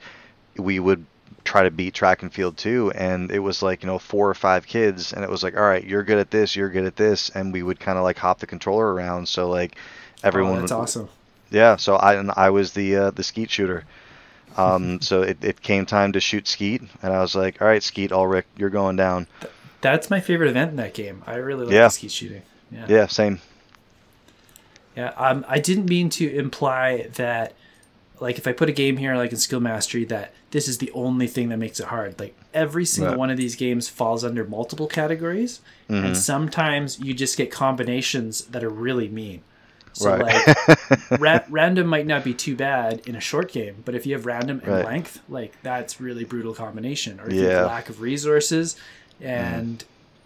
[0.58, 1.06] we would
[1.46, 4.34] try to beat track and field too and it was like you know four or
[4.34, 6.98] five kids and it was like all right you're good at this you're good at
[6.98, 9.78] this and we would kind of like hop the controller around so like
[10.22, 11.10] everyone oh, that's would, awesome.
[11.52, 13.84] Yeah, so I and I was the uh, the skeet shooter.
[14.58, 17.84] Um, so it, it came time to shoot skeet, and I was like, "All right,
[17.84, 19.28] skeet, Ulrich, you're going down."
[19.82, 21.24] That's my favorite event in that game.
[21.26, 21.84] I really like Yeah.
[21.86, 22.42] the skeet shooting.
[22.72, 22.86] Yeah.
[22.90, 23.40] Yeah, same.
[24.96, 27.54] Yeah, um, I didn't mean to imply that,
[28.20, 30.92] like, if I put a game here, like in Skill Mastery, that this is the
[30.92, 32.20] only thing that makes it hard.
[32.20, 33.20] Like, every single Right.
[33.20, 36.06] one of these games falls under multiple categories, Mm-hmm.
[36.08, 39.42] and sometimes you just get combinations that are really mean.
[40.00, 40.18] So, Right.
[40.18, 40.56] like,
[41.18, 44.26] ra- random might not be too bad in a short game, but if you have
[44.26, 44.82] random and Right.
[44.82, 47.20] length, like, that's really brutal combination.
[47.20, 48.76] Or if you have lack of resources
[49.20, 49.84] and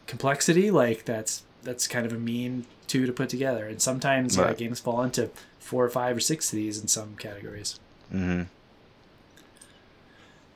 [0.07, 3.67] complexity, like, that's that's kind of a mean two to put together.
[3.67, 7.15] And sometimes yeah, games fall into four or five or six of these in some
[7.15, 7.79] categories.
[8.11, 8.43] hmm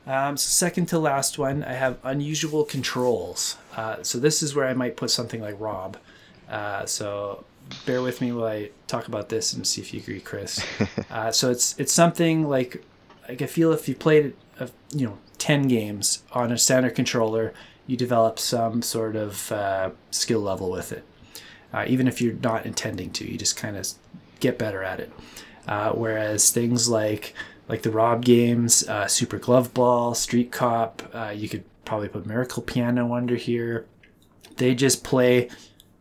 [0.06, 3.58] Um, so second to last one, I have unusual controls.
[3.76, 5.98] Uh, so this is where I might put something like Rob.
[6.48, 7.46] Uh, so
[7.86, 10.66] bear with me while I talk about this and see if you agree, Chris.
[11.12, 12.84] uh, so it's it's something like
[13.28, 17.54] like I feel if you played uh, you know ten games on a standard controller,
[17.86, 21.06] you develop some sort of uh, skill level with it.
[21.74, 23.88] Uh, even if you're not intending to, you just kind of
[24.40, 25.12] get better at it.
[25.68, 27.34] Uh, whereas things like
[27.68, 32.26] like the Rob games, uh, Super Glove Ball, Street Cop, uh, you could probably put
[32.26, 33.86] Miracle Piano under here.
[34.56, 35.50] They just play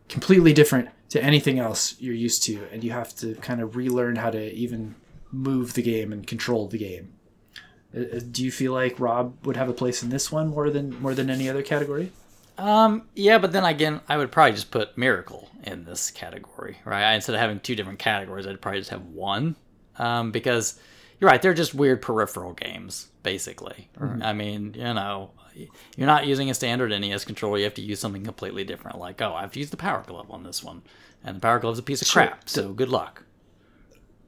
[0.07, 4.17] completely different to anything else you're used to, and you have to kind of relearn
[4.17, 4.95] how to even
[5.31, 7.13] move the game and control the game.
[7.95, 10.69] Uh, uh, Do you feel like Rob would have a place in this one more
[10.69, 12.11] than more than any other category?
[12.57, 17.13] Um, yeah, but then again, I would probably just put Miracle in this category, right?
[17.13, 19.55] Instead of having two different categories, I'd probably just have one,
[19.99, 20.79] um, because
[21.19, 23.89] you're right, they're just weird peripheral games, basically.
[23.99, 24.23] Mm-hmm.
[24.23, 27.57] I mean, you know, you're not using a standard NES controller.
[27.57, 28.99] You have to use something completely different.
[28.99, 30.83] Like, oh, I have to use the Power Glove on this one,
[31.23, 32.47] and the Power Glove's a piece of crap.
[32.47, 33.23] So good luck.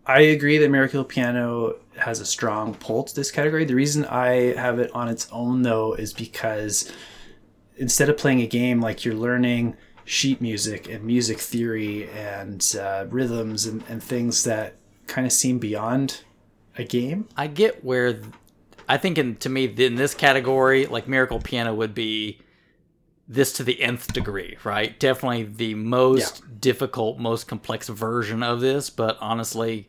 [0.05, 3.65] I agree that Miracle Piano has a strong pull to this category.
[3.65, 6.91] The reason I have it on its own, though, is because
[7.77, 13.05] instead of playing a game like you're learning sheet music and music theory and uh,
[13.09, 16.23] rhythms and, and things that kind of seem beyond
[16.79, 17.27] a game.
[17.35, 18.19] I get where
[18.87, 22.39] I think in to me in this category, like Miracle Piano would be
[23.27, 24.99] this to the nth degree, right?
[24.99, 26.55] Definitely the most yeah.
[26.59, 29.87] difficult, most complex version of this, but honestly,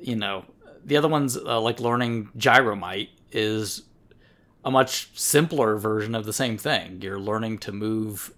[0.00, 0.44] you know,
[0.84, 3.82] the other ones uh, like learning Gyromite is
[4.64, 7.00] a much simpler version of the same thing.
[7.00, 8.34] You're learning to move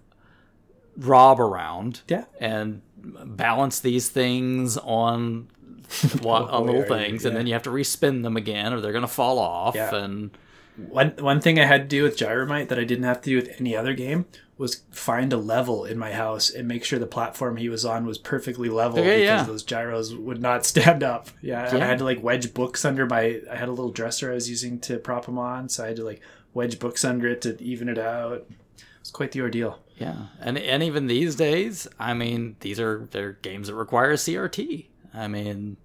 [0.95, 5.47] Rob around, yeah, and balance these things on
[6.25, 7.29] on little things, yeah.
[7.29, 9.75] and then you have to respin them again, or they're gonna fall off.
[9.75, 9.95] Yeah.
[9.95, 10.31] And
[10.75, 13.35] one one thing I had to do with Gyromite that I didn't have to do
[13.35, 14.25] with any other game
[14.57, 18.05] was find a level in my house and make sure the platform he was on
[18.05, 19.43] was perfectly level okay, because yeah.
[19.43, 21.29] those gyros would not stand up.
[21.41, 21.83] Yeah, yeah.
[21.83, 23.41] I had to like wedge books under my.
[23.49, 25.95] I had a little dresser I was using to prop them on, so I had
[25.97, 26.21] to like
[26.53, 28.45] wedge books under it to even it out.
[28.77, 29.79] It was quite the ordeal.
[29.97, 34.15] Yeah, and and even these days, I mean, these are they're games that require a
[34.15, 34.87] CRT.
[35.13, 35.77] I mean,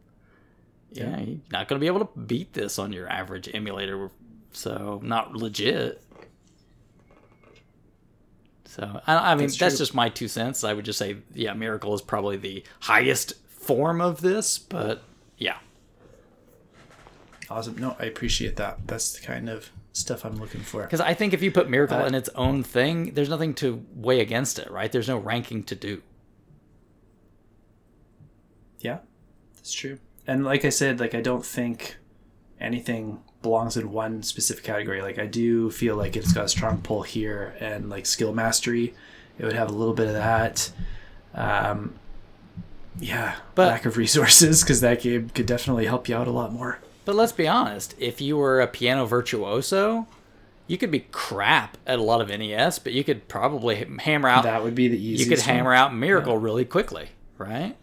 [0.93, 4.11] yeah, yeah you're not going to be able to beat this on your average emulator.
[4.53, 6.03] So, not legit.
[8.65, 10.65] So, I, I mean, that's, that's just my two cents.
[10.65, 15.03] I would just say, yeah, Miracle is probably the highest form of this, but
[15.37, 15.59] yeah.
[17.51, 17.77] Awesome.
[17.79, 18.87] No, I appreciate that.
[18.87, 20.83] That's the kind of stuff I'm looking for.
[20.83, 23.85] Because I think if you put Miracle uh, in its own thing, there's nothing to
[23.95, 24.91] weigh against it, right?
[24.91, 26.03] There's no ranking to do.
[28.81, 28.99] Yeah,
[29.69, 31.97] that's true and like I said, like I don't think
[32.61, 35.01] anything belongs in one specific category.
[35.01, 38.95] Like I do feel like it's got a strong pull here, and like skill mastery,
[39.39, 40.71] it would have a little bit of that.
[41.35, 41.95] Um,
[43.01, 46.53] yeah, but, lack of resources because that game could definitely help you out a lot
[46.53, 46.79] more.
[47.07, 50.07] But let's be honest, if you were a piano virtuoso,
[50.67, 54.43] you could be crap at a lot of NES, but you could probably hammer out.
[54.43, 55.25] That would be the easiest.
[55.25, 55.79] You could hammer one.
[55.79, 56.41] out Miracle yeah.
[56.43, 57.09] really quickly,
[57.39, 57.77] right?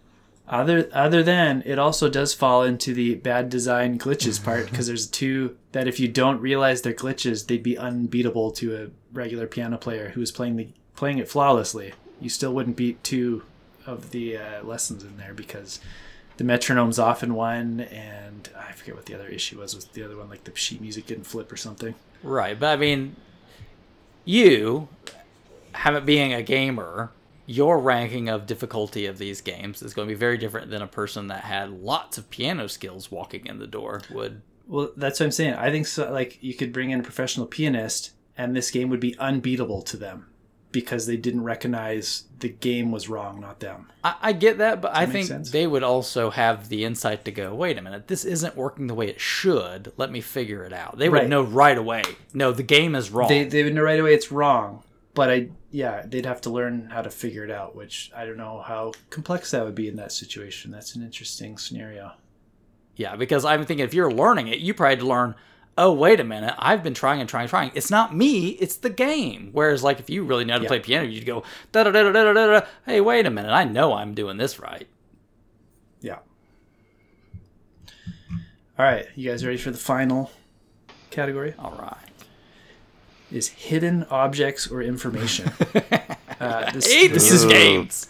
[0.48, 5.08] Other other than it also does fall into the bad design glitches part because there's
[5.08, 9.78] two that if you don't realize they're glitches, they'd be unbeatable to a regular piano
[9.78, 11.94] player who is playing the playing it flawlessly.
[12.22, 13.44] You still wouldn't beat two
[13.86, 15.80] of the uh, lessons in there because
[16.38, 20.04] the metronome's off in one, and I forget what the other issue was with the
[20.04, 21.96] other one, like the sheet music didn't flip or something.
[22.24, 23.16] Right, but I mean,
[24.26, 24.90] you,
[25.74, 27.12] have it being a gamer,
[27.46, 30.88] your ranking of difficulty of these games is going to be very different than a
[30.88, 34.42] person that had lots of piano skills walking in the door would.
[34.68, 35.54] Well, that's what I'm saying.
[35.54, 36.12] I think so.
[36.12, 39.98] Like you could bring in a professional pianist, and this game would be unbeatable to
[39.98, 40.28] them
[40.72, 43.90] because they didn't recognize the game was wrong, not them.
[44.04, 45.52] I, I get that, but I think sense?
[45.52, 48.94] they would also have the insight to go, wait a minute, this isn't working the
[48.94, 49.94] way it should.
[49.96, 50.98] Let me figure it out.
[50.98, 51.30] They would right.
[51.30, 52.04] know right away.
[52.34, 53.30] No, the game is wrong.
[53.30, 54.84] They, they would know right away it's wrong
[55.16, 58.38] but I yeah, they'd have to learn how to figure it out, which I don't
[58.38, 60.72] know how complex that would be in that situation.
[60.72, 62.12] That's an interesting scenario.
[62.96, 65.36] Yeah, because I'm thinking if you're learning it, you probably had to learn,
[65.78, 67.72] oh, wait a minute, I've been trying and trying and trying.
[67.74, 69.50] It's not me, it's the game.
[69.52, 70.70] Whereas, like, if you really know how to yeah.
[70.70, 71.44] play piano, you'd go,
[71.74, 74.38] da da da da da da da, hey, wait a minute, I know I'm doing
[74.38, 74.88] this right.
[76.00, 76.20] Yeah.
[78.78, 80.32] All right, you guys ready for the final
[81.10, 81.54] category?
[81.60, 82.15] All right
[83.32, 85.52] is hidden objects or information.
[86.40, 88.10] uh, this, hate this is games.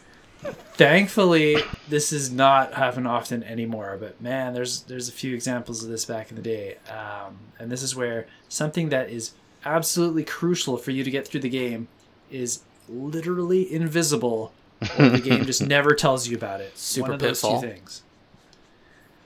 [0.73, 3.97] Thankfully, this is not happen often anymore.
[3.99, 7.71] But man, there's there's a few examples of this back in the day, um, and
[7.71, 9.31] this is where something that is
[9.63, 11.87] absolutely crucial for you to get through the game
[12.29, 14.51] is literally invisible,
[14.99, 16.77] or the game just never tells you about it.
[16.77, 17.61] Super One of those pitfall.
[17.61, 18.03] two things.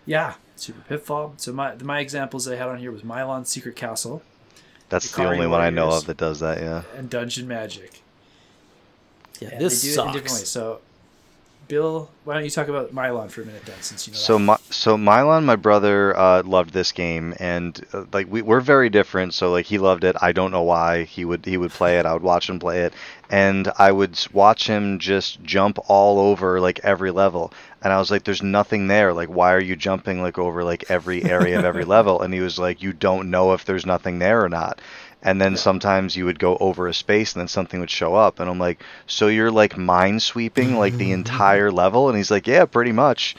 [0.05, 1.33] Yeah, super pitfall.
[1.37, 4.21] So my my examples I had on here was Milon's Secret Castle.
[4.89, 6.59] That's the only one I know of that does that.
[6.59, 6.83] Yeah.
[6.97, 8.01] And Dungeon Magic.
[9.39, 10.49] Yeah, and this sucks.
[10.49, 10.81] So,
[11.67, 14.19] Bill, why don't you talk about Milon for a minute, then, since you know.
[14.19, 18.59] So, my, so Milon, my brother, uh, loved this game, and uh, like we, we're
[18.59, 19.33] very different.
[19.33, 20.15] So, like he loved it.
[20.21, 22.05] I don't know why he would he would play it.
[22.05, 22.93] I would watch him play it,
[23.29, 27.53] and I would watch him just jump all over like every level.
[27.81, 29.13] And I was like, "There's nothing there.
[29.13, 32.41] Like, why are you jumping like over like every area of every level?" And he
[32.41, 34.81] was like, "You don't know if there's nothing there or not."
[35.21, 38.39] and then sometimes you would go over a space and then something would show up
[38.39, 42.47] and i'm like so you're like mind sweeping like the entire level and he's like
[42.47, 43.35] yeah pretty much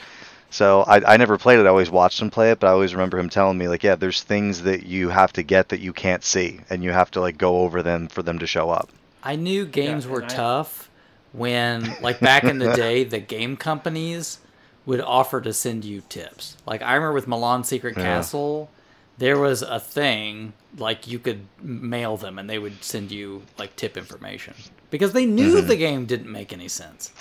[0.49, 2.93] so I, I never played it i always watched him play it but i always
[2.93, 5.93] remember him telling me like yeah there's things that you have to get that you
[5.93, 8.89] can't see and you have to like go over them for them to show up
[9.23, 10.89] I knew games were I- tough
[11.33, 14.39] when, like back in the day, the game companies
[14.85, 16.57] would offer to send you tips.
[16.65, 18.03] Like I remember with Milan Secret Yeah.
[18.03, 18.69] Castle,
[19.17, 23.75] there was a thing like you could mail them and they would send you like
[23.75, 24.53] tip information
[24.89, 25.67] because they knew Mm-hmm.
[25.67, 27.11] the game didn't make any sense.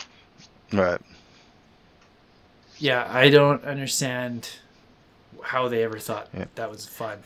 [0.72, 1.00] right
[2.78, 4.48] Yeah, I don't understand
[5.42, 6.46] how they ever thought Yeah.
[6.54, 7.18] that was fun.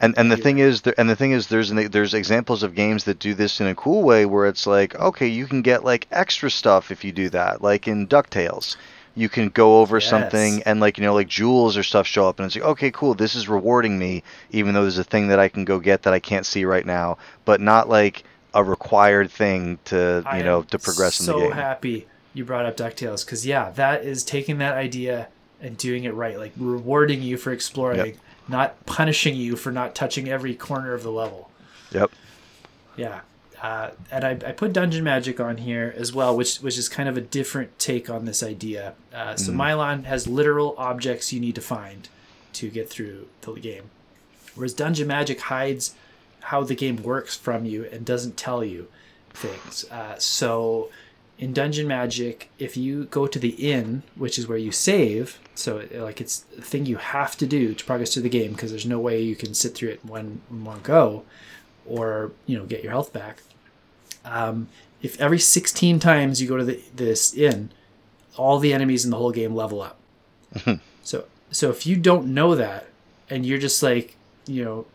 [0.00, 2.62] And and the You're thing is, there, and the thing is, there's an, there's examples
[2.62, 5.62] of games that do this in a cool way, where it's like, okay, you can
[5.62, 8.76] get like extra stuff if you do that, like in Ducktales,
[9.14, 12.38] you can go over something, and like you know, like jewels or stuff show up,
[12.38, 15.38] and it's like, okay, cool, this is rewarding me, even though there's a thing that
[15.38, 17.16] I can go get that I can't see right now,
[17.46, 21.50] but not like a required thing to I you know to progress in the game.
[21.50, 25.28] so happy you brought up Ducktales because yeah, that is taking that idea
[25.60, 28.16] and doing it right, like rewarding you for exploring, Yep.
[28.48, 31.50] Not punishing you for not touching every corner of the level.
[31.92, 32.10] Yep.
[32.96, 33.20] Yeah.
[33.60, 37.08] Uh, and I, I put Dungeon Magic on here as well, which which is kind
[37.08, 38.94] of a different take on this idea.
[39.14, 42.08] Uh, so Milan has literal objects you need to find
[42.52, 43.90] to get through the game,
[44.54, 45.94] whereas Dungeon Magic hides
[46.40, 48.88] how the game works from you and doesn't tell you
[49.30, 49.84] things.
[49.90, 50.90] Uh, so
[51.38, 55.78] in Dungeon Magic, if you go to the inn, which is where you save, so
[55.78, 58.70] it- like it's a thing you have to do to progress through the game because
[58.70, 61.24] there's no way you can sit through it in one in one go,
[61.86, 63.42] or you know get your health back.
[64.24, 64.68] Um,
[65.02, 67.70] if every 16 times you go to the, this inn,
[68.36, 69.98] all the enemies in the whole game level up.
[71.02, 72.86] so so if you don't know that,
[73.30, 74.86] and you're just like you know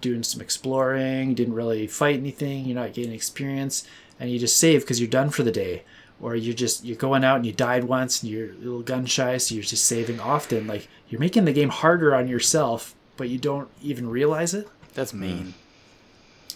[0.00, 3.86] doing some exploring, didn't really fight anything, you're not getting experience,
[4.20, 5.82] and you just save because you're done for the day,
[6.20, 9.06] or you're just you're going out and you died once and you're a little gun
[9.06, 10.66] shy, so you're just saving often.
[10.66, 14.68] Like you're making the game harder on yourself, but you don't even realize it.
[14.94, 15.54] That's mean.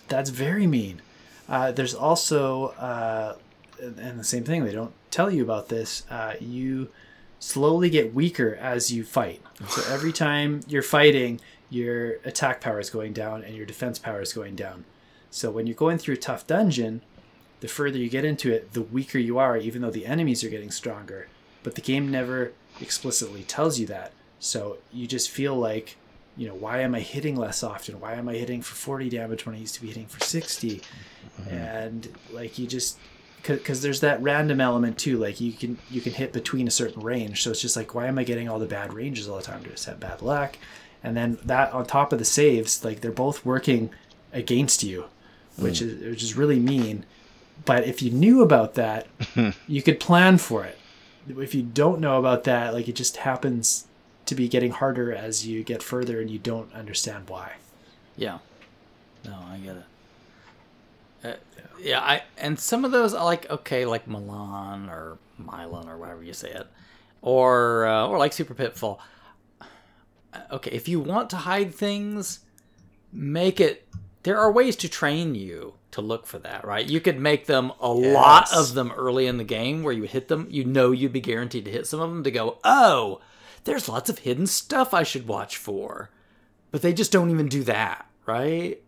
[0.09, 1.01] That's very mean.
[1.49, 3.37] Uh, there's also, uh,
[3.81, 6.05] and and the same thing, they don't tell you about this.
[6.11, 6.89] Uh, you
[7.39, 9.41] slowly get weaker as you fight.
[9.69, 14.21] So every time you're fighting, your attack power is going down and your defense power
[14.21, 14.85] is going down.
[15.31, 17.03] So when you're going through a tough dungeon,
[17.65, 20.51] the further you get into it, the weaker you are, even though the enemies are
[20.51, 21.29] getting stronger.
[21.63, 24.13] But the game never explicitly tells you that.
[24.39, 25.97] So you just feel like,
[26.37, 28.01] you know, why am I hitting less often?
[28.01, 30.83] Why am I hitting for 40 damage when I used to be hitting for 60?
[31.41, 31.55] Mm-hmm.
[31.55, 32.99] And like you just
[33.41, 37.03] because there's that random element too like you can you can hit between a certain
[37.03, 39.43] range so it's just like why am i getting all the bad ranges all the
[39.43, 40.57] time do i just have bad luck
[41.03, 43.91] and then that on top of the saves like they're both working
[44.33, 45.05] against you
[45.59, 45.89] which mm.
[45.89, 47.05] is which is really mean
[47.65, 49.07] but if you knew about that
[49.67, 50.79] you could plan for it
[51.39, 53.87] if you don't know about that like it just happens
[54.27, 57.53] to be getting harder as you get further and you don't understand why
[58.17, 58.39] Yeah.
[59.25, 59.85] No, I get it.
[61.25, 61.35] Uh,
[61.81, 66.23] yeah, I and some of those I like okay, like Milan or Milan or whatever
[66.23, 66.67] you say it,
[67.23, 69.01] or uh, or like Super Pitfall.
[69.61, 72.41] Uh, Okay, if you want to hide things,
[73.13, 73.87] make it.
[74.25, 76.87] There are ways to train you to look for that, right?
[76.89, 80.11] You could make them a lot of them early in the game where you would
[80.11, 80.47] hit them.
[80.51, 83.21] You know you'd be guaranteed to hit some of them to go, oh,
[83.65, 86.11] there's lots of hidden stuff I should watch for.
[86.71, 88.81] But they just don't even do that, right?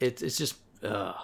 [0.00, 1.14] It's it's just ugh.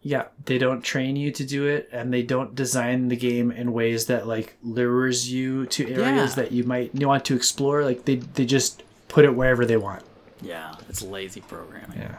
[0.00, 3.72] Yeah, they don't train you to do it, and they don't design the game in
[3.72, 6.42] ways that like lures you to areas Yeah.
[6.44, 7.84] that you might want to explore.
[7.84, 10.02] Like they they just put it wherever they want.
[10.40, 11.98] yeah, it's lazy programming.
[11.98, 12.18] Yeah.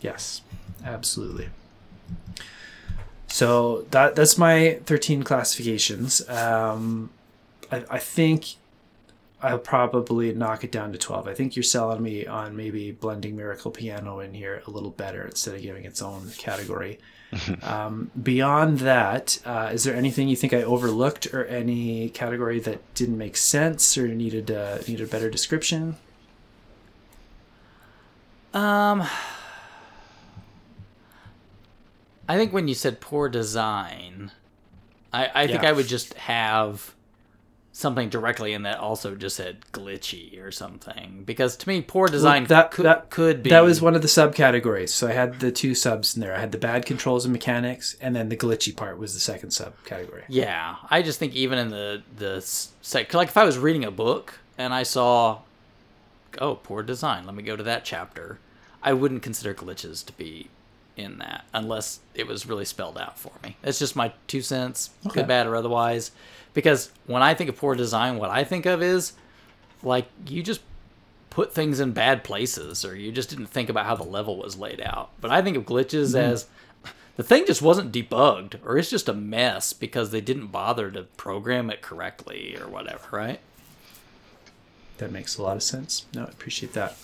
[0.00, 0.42] Yes,
[0.84, 1.48] absolutely.
[3.28, 6.26] So that that's my thirteen classifications.
[6.28, 7.10] Um,
[7.72, 8.54] I, I think
[9.42, 11.26] I'll probably knock it down to twelve.
[11.26, 15.24] I think you're selling me on maybe blending Miracle Piano in here a little better
[15.24, 17.00] instead of giving its own category.
[17.62, 22.94] um, beyond that, uh, is there anything you think I overlooked or any category that
[22.94, 25.96] didn't make sense or needed uh, needed a better description?
[28.52, 29.02] Um,
[32.28, 34.30] I think when you said poor design,
[35.12, 35.68] I, I think Yeah.
[35.68, 36.94] I would just have
[37.72, 42.44] something directly in that also just said glitchy or something because to me poor design
[42.44, 44.90] that- could, that- could be That was one of the subcategories.
[44.90, 46.34] So I had the two subs in there.
[46.34, 49.48] I had the bad controls and mechanics, and then the glitchy part was the second
[49.50, 50.22] subcategory.
[50.28, 53.90] Yeah, I just think even in the the sec- like if I was reading a
[53.90, 55.40] book and I saw,
[56.40, 58.38] oh, poor design, let me go to that chapter.
[58.84, 60.48] I wouldn't consider glitches to be
[60.96, 63.56] in that unless it was really spelled out for me.
[63.62, 65.20] It's just my two cents, Okay.
[65.20, 66.10] good, bad, or otherwise.
[66.52, 69.12] Because when I think of poor design, what I think of is
[69.82, 70.60] like you just
[71.30, 74.56] put things in bad places or you just didn't think about how the level was
[74.56, 75.10] laid out.
[75.20, 76.46] But I think of glitches as
[77.16, 81.02] the thing just wasn't debugged or it's just a mess because they didn't bother to
[81.16, 83.40] program it correctly or whatever, right?
[84.98, 86.06] That makes a lot of sense.
[86.14, 86.96] No, I appreciate that.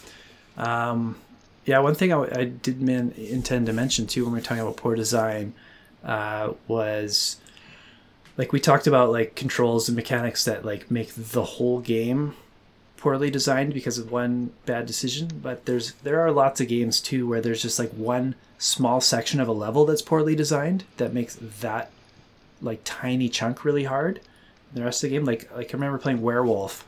[0.56, 1.16] Um,
[1.70, 4.60] yeah, one thing I, I did man, intend to mention too when we are talking
[4.60, 5.54] about poor design
[6.02, 7.36] uh, was
[8.36, 12.34] like we talked about like controls and mechanics that like make the whole game
[12.96, 15.30] poorly designed because of one bad decision.
[15.40, 19.38] But there's there are lots of games too where there's just like one small section
[19.38, 21.92] of a level that's poorly designed that makes that
[22.60, 24.20] like tiny chunk really hard.
[24.74, 26.84] The rest of the game, like like I remember playing Werewolf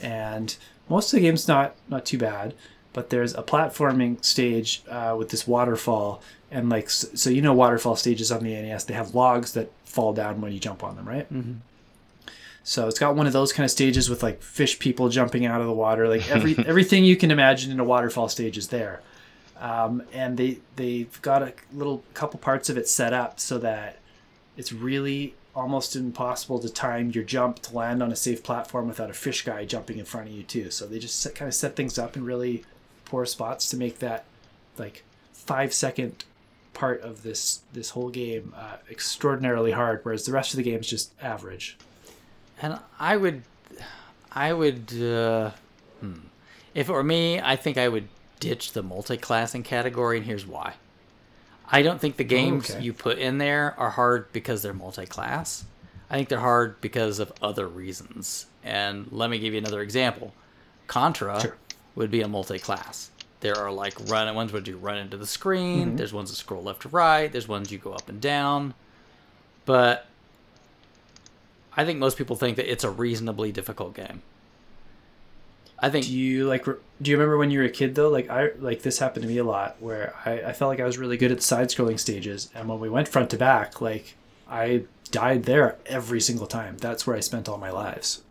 [0.00, 0.56] and
[0.88, 2.54] most of the game's not not too bad
[2.96, 7.94] but there's a platforming stage uh, with this waterfall and like so you know waterfall
[7.94, 11.06] stages on the nes they have logs that fall down when you jump on them
[11.06, 11.52] right mm-hmm.
[12.64, 15.60] so it's got one of those kind of stages with like fish people jumping out
[15.60, 19.02] of the water like every everything you can imagine in a waterfall stage is there
[19.60, 23.98] um, and they they've got a little couple parts of it set up so that
[24.56, 29.08] it's really almost impossible to time your jump to land on a safe platform without
[29.08, 30.70] a fish guy jumping in front of you too.
[30.70, 32.62] So they just set, kind of set things up in really
[33.06, 34.24] poor spots to make that
[34.76, 35.02] like
[35.32, 36.24] five second
[36.74, 40.80] part of this this whole game uh, extraordinarily hard, whereas the rest of the game
[40.80, 41.78] is just average.
[42.60, 43.42] And I would,
[44.32, 45.50] I would, uh,
[46.00, 46.14] hmm.
[46.74, 48.08] if it were me, I think I would
[48.40, 50.74] ditch the multi-classing category, and here's why.
[51.68, 52.82] I don't think the games okay.
[52.82, 55.64] you put in there are hard because they're multi-class.
[56.08, 58.46] I think they're hard because of other reasons.
[58.62, 60.32] And let me give you another example.
[60.86, 61.56] Contra Sure.
[61.96, 63.10] Would be a multi-class.
[63.40, 65.88] There are like run ones where you run into the screen.
[65.88, 65.96] Mm-hmm.
[65.96, 67.30] There's ones that scroll left to right.
[67.30, 68.74] There's ones you go up and down.
[69.64, 70.06] But
[71.76, 74.22] I think most people think that it's a reasonably difficult game.
[75.78, 76.64] I think Do you like?
[76.64, 78.08] Do you remember when you were a kid though?
[78.08, 80.84] Like I like this happened to me a lot, where I, I felt like I
[80.84, 84.14] was really good at side scrolling stages, and when we went front to back, like
[84.48, 86.78] I died there every single time.
[86.78, 88.22] That's where I spent all my lives.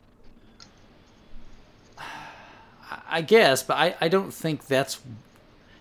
[3.07, 4.99] I guess, but I, I don't think that's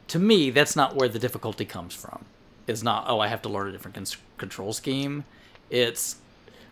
[0.09, 2.25] to me that's not where the difficulty comes from.
[2.67, 4.07] It's not oh I have to learn a different con-
[4.39, 5.25] control scheme.
[5.71, 6.17] It's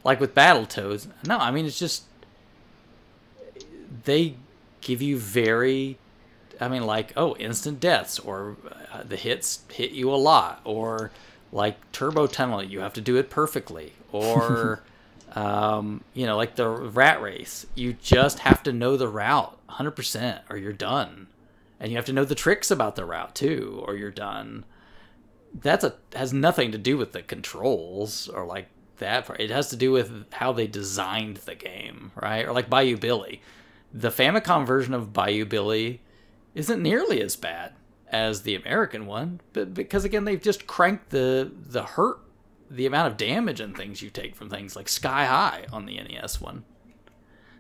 [0.05, 1.07] like with Battletoads.
[1.27, 2.05] No, I mean it's just
[4.05, 4.35] they
[4.81, 5.99] give you very
[6.61, 8.57] I mean like oh instant deaths or
[8.93, 11.11] uh, the hits hit you a lot or
[11.53, 14.83] like turbo tunnel you have to do it perfectly or
[15.35, 20.41] um, you know, like the rat race, you just have to know the route 100%
[20.51, 21.29] or you're done.
[21.81, 24.65] And you have to know the tricks about the route too, or you're done.
[25.55, 28.69] That's a has nothing to do with the controls or like
[28.99, 29.41] that part.
[29.41, 32.47] It has to do with how they designed the game, right?
[32.47, 33.43] Or like Bayou Billy.
[33.93, 36.01] The Famicom version of Bayou Billy
[36.55, 37.73] isn't nearly as bad
[38.09, 42.19] as the American one, but because again they've just cranked the the hurt
[42.73, 45.97] the amount of damage and things you take from things like sky high on the
[45.97, 46.65] NES one.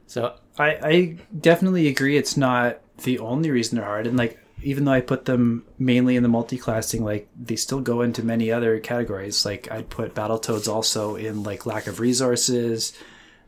[0.07, 4.85] So I, I definitely agree it's not the only reason they're hard and like even
[4.85, 8.79] though I put them mainly in the multi-classing like they still go into many other
[8.79, 12.93] categories like I'd put Battletoads also in like lack of resources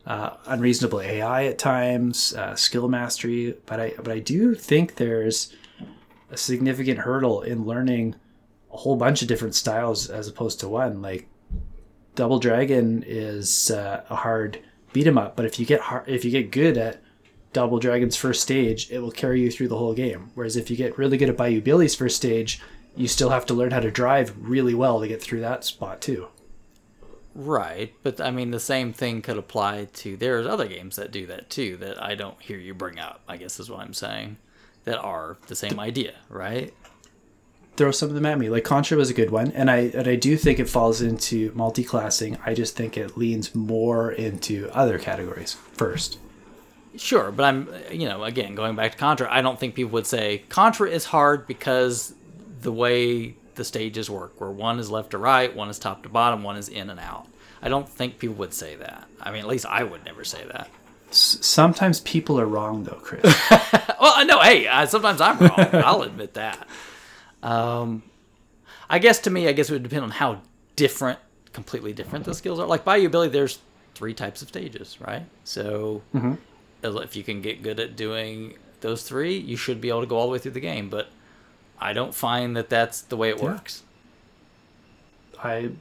[0.05, 5.55] uh, unreasonable AI at times uh, skill mastery but I but I do think there's
[6.29, 8.15] a significant hurdle in learning
[8.71, 11.27] a whole bunch of different styles as opposed to one like
[12.15, 14.59] Double Dragon is uh, a hard
[14.93, 17.01] beat 'em up, but if you get hard, if you get good at
[17.53, 20.31] Double Dragon's first stage, it will carry you through the whole game.
[20.35, 22.61] Whereas if you get really good at Bayou Billy's first stage,
[22.95, 26.01] you still have to learn how to drive really well to get through that spot
[26.01, 26.27] too.
[27.33, 31.25] Right, but I mean the same thing could apply to there's other games that do
[31.27, 33.21] that too that I don't hear you bring up.
[33.27, 34.37] I guess is what I'm saying.
[34.85, 36.73] That are the same idea, right?
[37.75, 38.49] Throw some of them at me.
[38.49, 41.51] Like Contra was a good one, and I and I do think it falls into
[41.55, 42.37] multi-classing.
[42.45, 46.17] I just think it leans more into other categories first.
[46.95, 49.27] Sure, but I'm you know again going back to Contra.
[49.31, 52.13] I don't think people would say Contra is hard because
[52.61, 56.09] the way the stages work, where one is left to right, one is top to
[56.09, 57.27] bottom, one is in and out.
[57.61, 59.07] I don't think people would say that.
[59.21, 60.69] I mean, at least I would never say that.
[61.11, 63.23] Sometimes people are wrong though, Chris.
[63.99, 65.51] Well, no, hey, uh, sometimes I'm wrong.
[65.73, 66.67] I'll admit that.
[67.45, 68.03] Um,
[68.89, 70.41] I guess to me, I guess it would depend on how
[70.75, 71.19] different,
[71.53, 72.67] completely different the skills are.
[72.67, 73.59] Like Bayou Billy, there's
[73.93, 75.23] three types of stages, right?
[75.43, 76.01] So
[76.83, 80.17] if you can get good at doing those three, you should be able to go
[80.17, 80.89] all the way through the game.
[80.89, 81.09] But
[81.79, 83.43] I don't find that that's the way it Yeah.
[83.45, 83.83] works.
[85.43, 85.71] I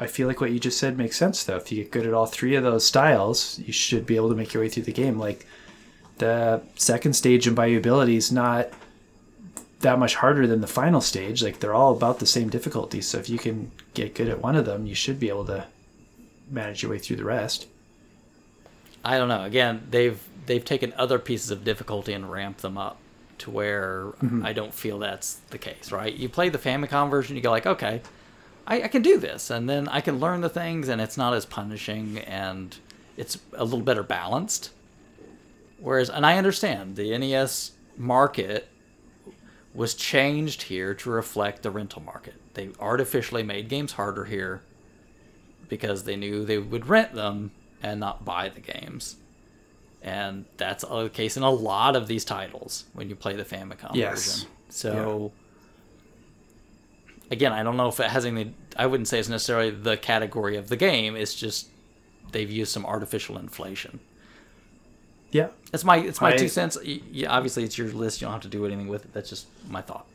[0.00, 1.56] I feel like what you just said makes sense though.
[1.56, 4.34] If you get good at all three of those styles, you should be able to
[4.34, 5.18] make your way through the game.
[5.18, 5.46] Like
[6.18, 8.70] the second stage in Bayou Billy is not
[9.84, 11.42] that much harder than the final stage.
[11.42, 13.00] Like they're all about the same difficulty.
[13.00, 15.66] So if you can get good at one of them, you should be able to
[16.50, 17.66] manage your way through the rest.
[19.04, 19.44] I don't know.
[19.44, 22.98] Again, they've they've taken other pieces of difficulty and ramped them up
[23.38, 24.44] to where mm-hmm.
[24.44, 25.92] I don't feel that's the case.
[25.92, 26.14] Right?
[26.14, 28.02] You play the Famicom version, you go like, okay,
[28.66, 31.34] I, I can do this, and then I can learn the things, and it's not
[31.34, 32.74] as punishing, and
[33.16, 34.70] it's a little better balanced.
[35.78, 38.68] Whereas, and I understand the NES market
[39.74, 42.34] was changed here to reflect the rental market.
[42.54, 44.62] They artificially made games harder here
[45.68, 47.50] because they knew they would rent them
[47.82, 49.16] and not buy the games.
[50.00, 53.96] And that's the case in a lot of these titles when you play the Famicom
[53.96, 54.26] Yes.
[54.26, 54.48] version.
[54.68, 55.32] So
[57.30, 60.56] again, I don't know if it has any I wouldn't say it's necessarily the category
[60.56, 61.68] of the game, it's just
[62.32, 64.00] they've used some artificial inflation.
[65.34, 65.48] Yeah.
[65.72, 66.78] It's my it's my I- two cents.
[66.84, 68.20] Yeah, obviously it's your list.
[68.20, 69.12] You don't have to do anything with it.
[69.12, 70.06] That's just my thought.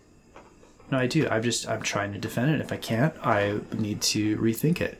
[0.89, 1.27] No, I do.
[1.27, 2.61] I'm just I'm trying to defend it.
[2.61, 4.99] If I can't, I need to rethink it.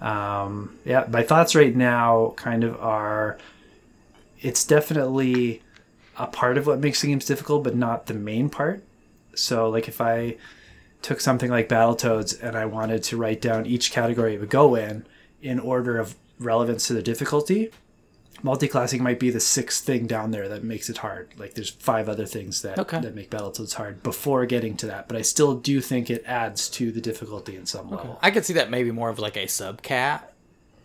[0.00, 3.38] Um, yeah, my thoughts right now kind of are.
[4.40, 5.62] It's definitely
[6.16, 8.84] a part of what makes the games difficult, but not the main part.
[9.34, 10.36] So, like if I
[11.02, 14.76] took something like Battletoads and I wanted to write down each category it would go
[14.76, 15.04] in
[15.42, 17.72] in order of relevance to the difficulty,
[18.46, 21.28] multiclassing might be the sixth thing down there that makes it hard.
[21.36, 23.00] Like there's five other things that Okay.
[23.00, 26.68] that make Battletoads hard before getting to that, but I still do think it adds
[26.70, 28.18] to the difficulty in some level.
[28.22, 30.22] I could see that maybe more of like a subcat,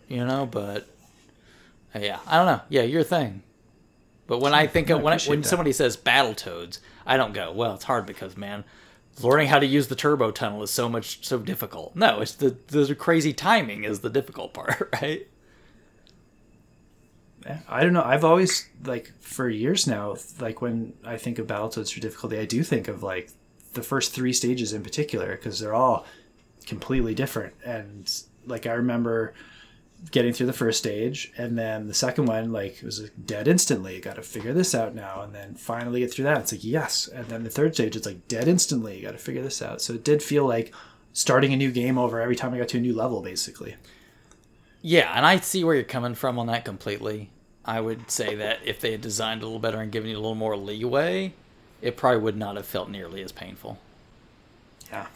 [0.08, 0.88] you know, but
[1.94, 2.60] uh, yeah, I don't know.
[2.68, 3.42] Yeah, your thing.
[4.26, 5.48] But when I think of when I, when that.
[5.48, 8.64] somebody says Battletoads, I don't go, well, it's hard because man,
[9.20, 11.94] learning how to use the turbo tunnel is so much so difficult.
[11.94, 15.26] No, it's the the crazy timing is the difficult part, right?
[17.68, 18.02] I don't know.
[18.02, 22.44] I've always like for years now, like when I think of Battletoads for difficulty, I
[22.44, 23.30] do think of like
[23.72, 26.06] the first three stages in particular because they're all
[26.66, 27.54] completely different.
[27.64, 28.10] And
[28.46, 29.34] like I remember
[30.10, 33.46] getting through the first stage, and then the second one, like it was like, dead
[33.46, 34.00] instantly.
[34.00, 36.40] Got to figure this out now, and then finally get through that.
[36.40, 38.96] It's like yes, and then the third stage, it's like dead instantly.
[38.96, 39.80] You got to figure this out.
[39.80, 40.74] So it did feel like
[41.12, 43.76] starting a new game over every time I got to a new level, basically.
[44.82, 47.30] Yeah, and I see where you're coming from on that completely.
[47.64, 50.18] I would say that if they had designed a little better and given you a
[50.18, 51.32] little more leeway,
[51.80, 53.78] it probably would not have felt nearly as painful.
[54.90, 55.06] Yeah.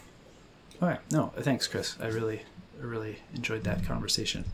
[0.81, 0.99] All right.
[1.11, 1.97] No, thanks, Chris.
[1.99, 2.41] I really,
[2.81, 4.45] I really enjoyed that conversation.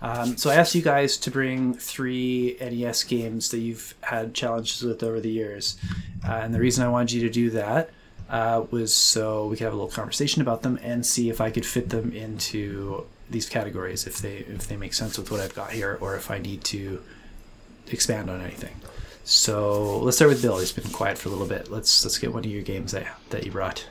[0.00, 4.82] Um, so I asked you guys to bring three NES games that you've had challenges
[4.82, 5.78] with over the years,
[6.26, 7.90] uh, and the reason I wanted you to do that
[8.28, 11.50] uh, was so we could have a little conversation about them and see if I
[11.50, 15.54] could fit them into these categories if they if they make sense with what I've
[15.54, 17.02] got here or if I need to
[17.90, 18.76] expand on anything.
[19.24, 20.58] So let's start with Bill.
[20.58, 21.70] He's been quiet for a little bit.
[21.70, 23.86] Let's let's get one of your games that that you brought.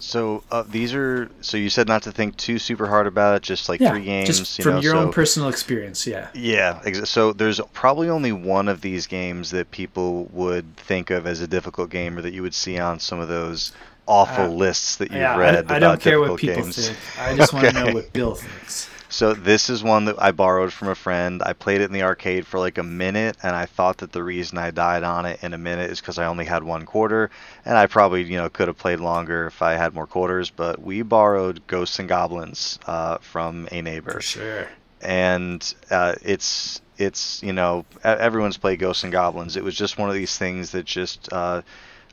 [0.00, 1.28] So uh, these are.
[1.40, 3.42] So you said not to think too super hard about it.
[3.42, 4.38] Just like three games.
[4.38, 6.06] just you from know, your so, own personal experience.
[6.06, 6.28] Yeah.
[6.34, 6.80] Yeah.
[6.84, 11.40] Ex- so there's probably only one of these games that people would think of as
[11.40, 13.72] a difficult game, or that you would see on some of those
[14.08, 16.64] awful Uh, lists that you've yeah, read I, about I don't care what difficult people
[16.64, 16.76] games.
[16.76, 17.00] think.
[17.16, 17.92] I just want to know Okay.
[17.92, 18.90] what Bill thinks.
[19.10, 21.42] So this is one that I borrowed from a friend.
[21.44, 24.22] I played it in the arcade for like a minute, and I thought that the
[24.24, 27.30] reason I died on it in a minute is because I only had one quarter,
[27.64, 30.50] and I probably you know could have played longer if I had more quarters.
[30.50, 34.68] But we borrowed Ghosts and Goblins uh, from a neighbor, For sure.
[35.00, 39.56] and uh, it's it's you know everyone's played Ghosts and Goblins.
[39.56, 41.62] It was just one of these things that just uh,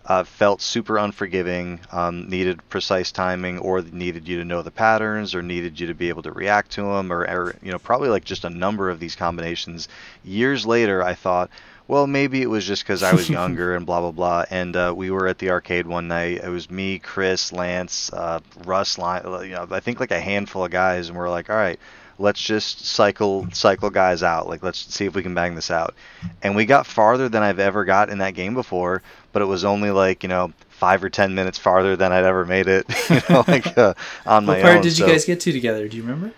[0.06, 5.34] uh, felt super unforgiving, um, needed precise timing, or needed you to know the patterns,
[5.34, 8.10] or needed you to be able to react to them, or, or you know probably
[8.10, 9.88] like just a number of these combinations.
[10.24, 11.50] Years later, I thought.
[11.88, 14.46] Well, maybe it was just because I was younger and blah blah blah.
[14.50, 16.42] And uh, we were at the arcade one night.
[16.44, 20.66] It was me, Chris, Lance, uh, Russ, Li- you know, I think like a handful
[20.66, 21.80] of guys, and we're like, all right,
[22.18, 25.94] let's just cycle cycle guys out like let's see if we can bang this out
[26.42, 29.02] and we got farther than i've ever got in that game before
[29.36, 32.46] but it was only like you know five or ten minutes farther than i'd ever
[32.46, 33.94] made it you know like uh,
[34.26, 35.90] on my What part own did you guys get to together?
[35.90, 36.32] Do you remember?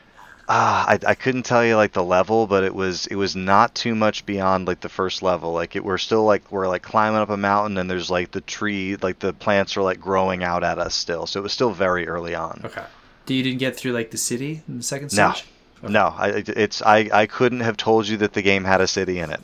[0.49, 3.76] ah I, I couldn't tell you like the level but it was it was not
[3.76, 7.19] too much beyond like the first level like it we're still like we're like climbing
[7.19, 10.64] up a mountain and there's like the tree like the plants are like growing out
[10.64, 12.84] at us still so it was still very early on Okay.
[13.28, 15.34] Do you didn't get through like the city in the second No.
[15.34, 15.45] stage?
[15.88, 19.19] no I, it's I, I couldn't have told you that the game had a city
[19.19, 19.41] in it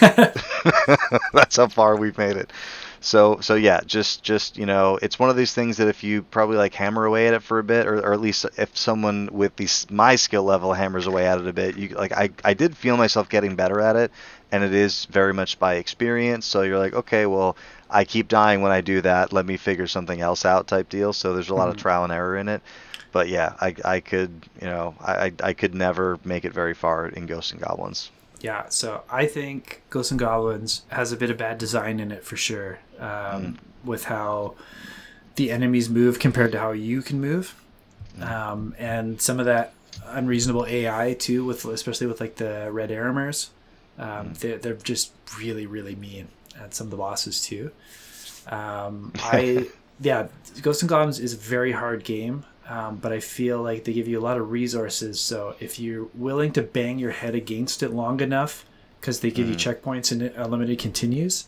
[1.32, 2.50] That's how far we've made it.
[3.00, 6.22] So so yeah, just just you know, it's one of these things that if you
[6.22, 9.28] probably like hammer away at it for a bit, or, or at least if someone
[9.32, 12.54] with these my skill level hammers away at it a bit, you like I I
[12.54, 14.10] did feel myself getting better at it,
[14.50, 16.46] and it is very much by experience.
[16.46, 17.56] So you're like, okay, well,
[17.88, 19.32] I keep dying when I do that.
[19.32, 21.12] Let me figure something else out, type deal.
[21.12, 21.70] So there's a lot mm-hmm.
[21.70, 22.62] of trial and error in it.
[23.12, 27.06] But yeah, I, I could you know I, I could never make it very far
[27.06, 28.10] in Ghosts and Goblins.
[28.40, 32.24] Yeah, so I think Ghosts and Goblins has a bit of bad design in it
[32.24, 33.56] for sure, um, mm.
[33.84, 34.54] with how
[35.36, 37.54] the enemies move compared to how you can move,
[38.18, 38.28] mm.
[38.28, 39.74] um, and some of that
[40.06, 43.48] unreasonable AI too, with especially with like the red Arremers.
[43.98, 44.38] Um, mm.
[44.38, 46.28] they're, they're just really really mean,
[46.60, 47.70] and some of the bosses too.
[48.48, 49.68] Um, I
[50.00, 50.28] yeah,
[50.62, 52.44] Ghosts and Goblins is a very hard game.
[52.68, 55.20] Um, but I feel like they give you a lot of resources.
[55.20, 58.66] So if you're willing to bang your head against it long enough,
[59.00, 59.50] because they give mm.
[59.50, 61.46] you checkpoints and unlimited continues,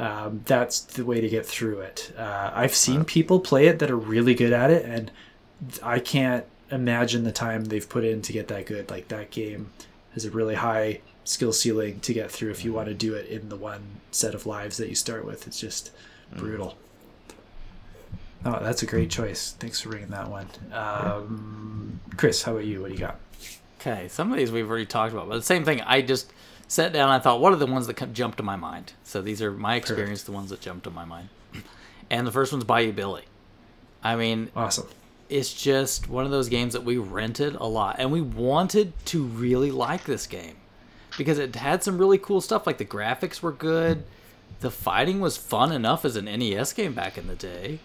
[0.00, 2.10] um, that's the way to get through it.
[2.16, 5.10] Uh, I've seen people play it that are really good at it, and
[5.82, 8.90] I can't imagine the time they've put in to get that good.
[8.90, 9.70] Like that game
[10.14, 13.26] has a really high skill ceiling to get through if you want to do it
[13.26, 15.46] in the one set of lives that you start with.
[15.46, 15.90] It's just
[16.32, 16.38] mm.
[16.38, 16.78] brutal.
[18.46, 19.54] Oh, that's a great choice.
[19.58, 20.46] Thanks for bringing that one.
[20.72, 22.80] Um, Chris, how about you?
[22.80, 23.18] What do you got?
[23.78, 25.82] Okay, some of these we've already talked about, but the same thing.
[25.82, 26.32] I just
[26.70, 27.10] sat down.
[27.10, 28.92] I thought, what are the ones that jumped to my mind?
[29.04, 30.26] So these are my experience, Perfect.
[30.26, 31.28] the ones that jumped to my mind.
[32.12, 33.22] And the first one's Bayou Billy.
[34.02, 34.88] I mean, awesome.
[35.28, 39.22] It's just one of those games that we rented a lot, and we wanted to
[39.22, 40.56] really like this game
[41.16, 42.66] because it had some really cool stuff.
[42.66, 44.02] Like the graphics were good,
[44.58, 47.78] the fighting was fun enough as an NES game back in the day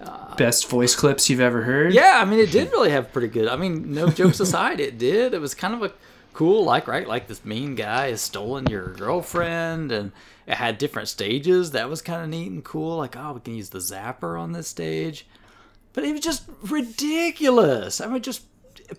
[0.00, 1.92] uh, Best voice clips you've ever heard?
[1.94, 3.48] Yeah, I mean, it did really have pretty good.
[3.48, 5.34] I mean, no jokes aside, it did.
[5.34, 5.92] It was kind of a
[6.34, 7.08] cool, like, right?
[7.08, 10.12] Like this mean guy has stolen your girlfriend, and
[10.46, 11.70] it had different stages.
[11.70, 12.98] That was kind of neat and cool.
[12.98, 15.26] Like, oh, we can use the zapper on this stage.
[15.94, 18.00] But it was just ridiculous.
[18.00, 18.42] I mean, just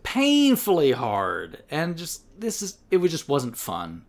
[0.03, 1.63] painfully hard.
[1.69, 4.05] And just, this is, it was just wasn't fun.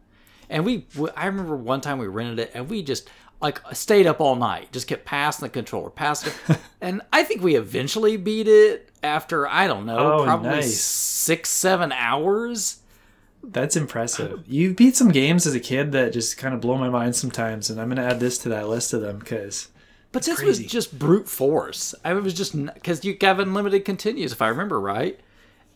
[0.48, 0.86] And we,
[1.16, 3.10] I remember one time we rented it, and we just,
[3.42, 6.58] like stayed up all night, just kept passing the controller, passing it.
[6.80, 10.80] and I think we eventually beat it after I don't know, oh, probably nice.
[10.80, 12.80] six, seven hours.
[13.48, 14.44] That's impressive.
[14.46, 17.70] You beat some games as a kid that just kind of blow my mind sometimes,
[17.70, 19.68] and I'm going to add this to that list of them because.
[20.12, 20.64] But this crazy.
[20.64, 21.94] was just brute force.
[22.04, 25.20] I was just because you have unlimited continues, if I remember right.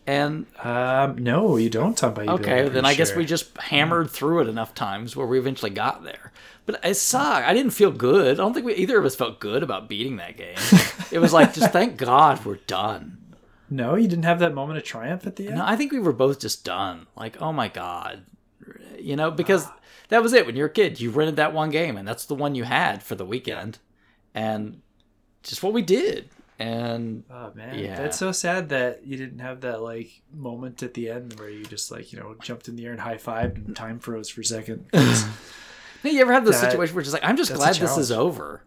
[0.06, 2.40] And um, no, you don't talk about.
[2.40, 2.96] Okay, then I sure.
[2.96, 6.32] guess we just hammered through it enough times where we eventually got there.
[6.66, 7.46] But it sucked.
[7.46, 8.34] I didn't feel good.
[8.34, 10.56] I don't think we either of us felt good about beating that game.
[11.12, 13.19] it was like just thank God we're done.
[13.70, 15.56] No, you didn't have that moment of triumph at the end.
[15.56, 17.06] No, I think we were both just done.
[17.16, 18.24] Like, oh my God,
[18.98, 19.66] you know, because
[20.08, 20.44] that was it.
[20.44, 23.02] When you're a kid, you rented that one game, and that's the one you had
[23.02, 23.78] for the weekend,
[24.34, 24.82] and
[25.42, 26.28] just what we did.
[26.58, 27.96] And oh man, yeah.
[27.96, 31.64] that's so sad that you didn't have that like moment at the end where you
[31.64, 34.42] just like you know jumped in the air and high fived and time froze for
[34.42, 34.84] a second.
[36.02, 38.62] You ever have this that, situation where it's like, I'm just glad this is over?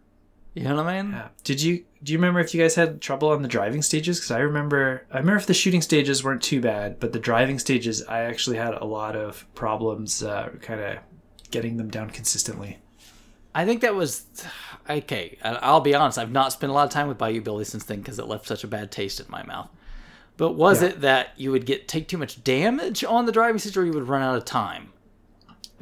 [0.53, 1.13] You know what I mean?
[1.13, 1.27] Yeah.
[1.43, 4.19] Did you do you remember if you guys had trouble on the driving stages?
[4.19, 7.57] Because I remember I remember if the shooting stages weren't too bad, but the driving
[7.57, 10.97] stages I actually had a lot of problems, uh, kind of
[11.49, 12.79] getting them down consistently.
[13.55, 14.25] I think that was
[14.89, 15.37] okay.
[15.43, 16.17] I'll be honest.
[16.17, 18.47] I've not spent a lot of time with Bayou Billy since then because it left
[18.47, 19.69] such a bad taste in my mouth.
[20.37, 20.89] But was yeah.
[20.89, 23.93] it that you would get take too much damage on the driving stage, or you
[23.93, 24.93] would run out of time?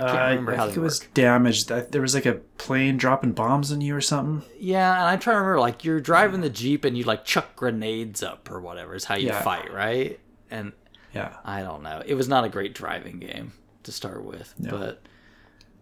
[0.01, 1.67] I can't uh, remember uh, how I think it was damaged.
[1.69, 4.49] There was like a plane dropping bombs on you or something.
[4.59, 7.55] Yeah, and I try to remember like you're driving the jeep and you like chuck
[7.55, 9.41] grenades up or whatever is how you yeah.
[9.41, 10.19] fight, right?
[10.49, 10.73] And
[11.13, 12.01] yeah, I don't know.
[12.05, 13.53] It was not a great driving game
[13.83, 14.71] to start with, no.
[14.71, 15.01] but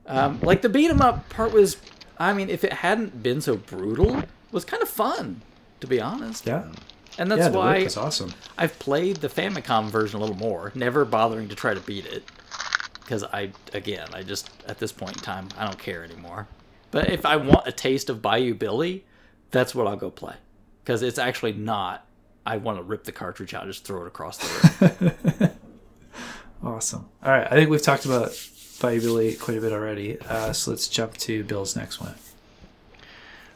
[0.05, 1.77] um, like the beat 'em up part was.
[2.21, 5.41] I mean, if it hadn't been so brutal, was kind of fun,
[5.79, 6.45] to be honest.
[6.45, 6.65] Yeah.
[7.17, 8.33] And that's yeah, why awesome.
[8.57, 12.23] I've played the Famicom version a little more, never bothering to try to beat it
[13.09, 16.47] because I again I just at this point in time I don't care anymore.
[16.91, 19.03] But if I want a taste of Bayou Billy,
[19.49, 20.35] that's what I'll go play
[20.83, 22.05] because it's actually not.
[22.45, 25.51] I want to rip the cartridge out, and just throw it across the room.
[26.63, 27.09] awesome.
[27.23, 28.31] All right, I think we've talked about
[28.79, 30.19] Bayou Billy quite a bit already.
[30.21, 32.15] Uh, so let's jump to Bill's next one.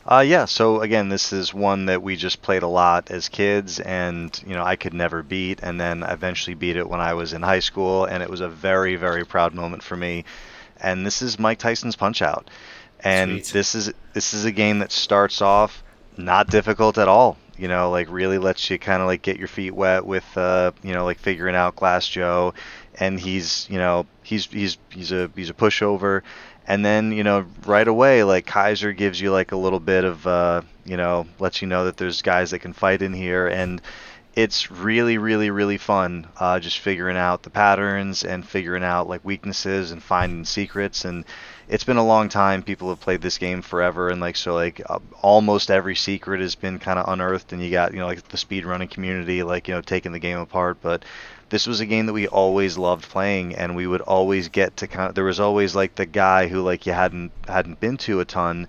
[0.05, 3.79] Uh, yeah, so again, this is one that we just played a lot as kids,
[3.79, 7.31] and you know I could never beat, and then eventually beat it when I was
[7.31, 10.25] in high school, and it was a very, very proud moment for me.
[10.81, 12.49] And this is Mike Tyson's Punch Out,
[12.99, 13.53] and Sweet.
[13.53, 15.81] this is this is a game that starts off
[16.17, 17.37] not difficult at all.
[17.57, 20.71] You know, like really lets you kind of like get your feet wet with, uh,
[20.81, 22.53] you know, like figuring out Glass Joe.
[22.95, 26.21] and he's you know he's he's he's a he's a pushover
[26.67, 30.25] and then you know right away like Kaiser gives you like a little bit of
[30.25, 33.47] uh, you know lets you know that there's guys that can fight in here.
[33.47, 33.81] And
[34.35, 39.23] it's really really really fun uh, just figuring out the patterns and figuring out like
[39.23, 41.05] weaknesses and finding secrets.
[41.05, 41.25] And
[41.67, 42.63] it's been a long time.
[42.63, 46.55] People have played this game forever and like so like uh, almost every secret has
[46.55, 49.67] been kind of unearthed and you got you know like the speed running community like
[49.67, 50.77] you know taking the game apart.
[50.81, 51.05] But
[51.49, 54.87] this was a game that we always loved playing and we would always get to
[54.87, 58.19] kind of there was always like the guy who like you hadn't hadn't been to
[58.19, 58.67] a ton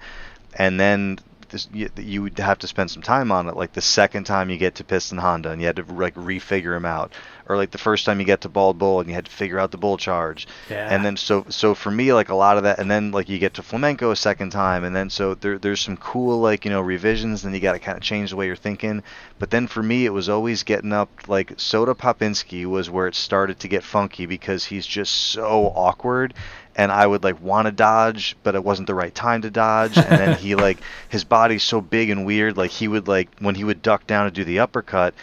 [0.57, 1.19] and then
[1.49, 3.57] this, you, you would have to spend some time on it.
[3.57, 6.77] Like the second time you get to piston honda and you had to like refigure
[6.77, 7.13] him out
[7.49, 9.59] or like the first time you get to bald bull and you had to figure
[9.59, 10.89] out the bull charge Yeah.
[10.91, 13.39] and then so so for me like a lot of that and then like you
[13.39, 16.71] get to flamenco a second time and then so there, there's some cool like you
[16.71, 19.03] know revisions and you got to kind of change the way you're thinking
[19.39, 23.15] but then for me it was always getting up like soda popinski was where it
[23.15, 26.35] started to get funky because he's just so awkward
[26.77, 29.97] and I would like want to dodge, but it wasn't the right time to dodge.
[29.97, 32.57] And then he like his body's so big and weird.
[32.57, 35.15] Like he would like when he would duck down to do the uppercut,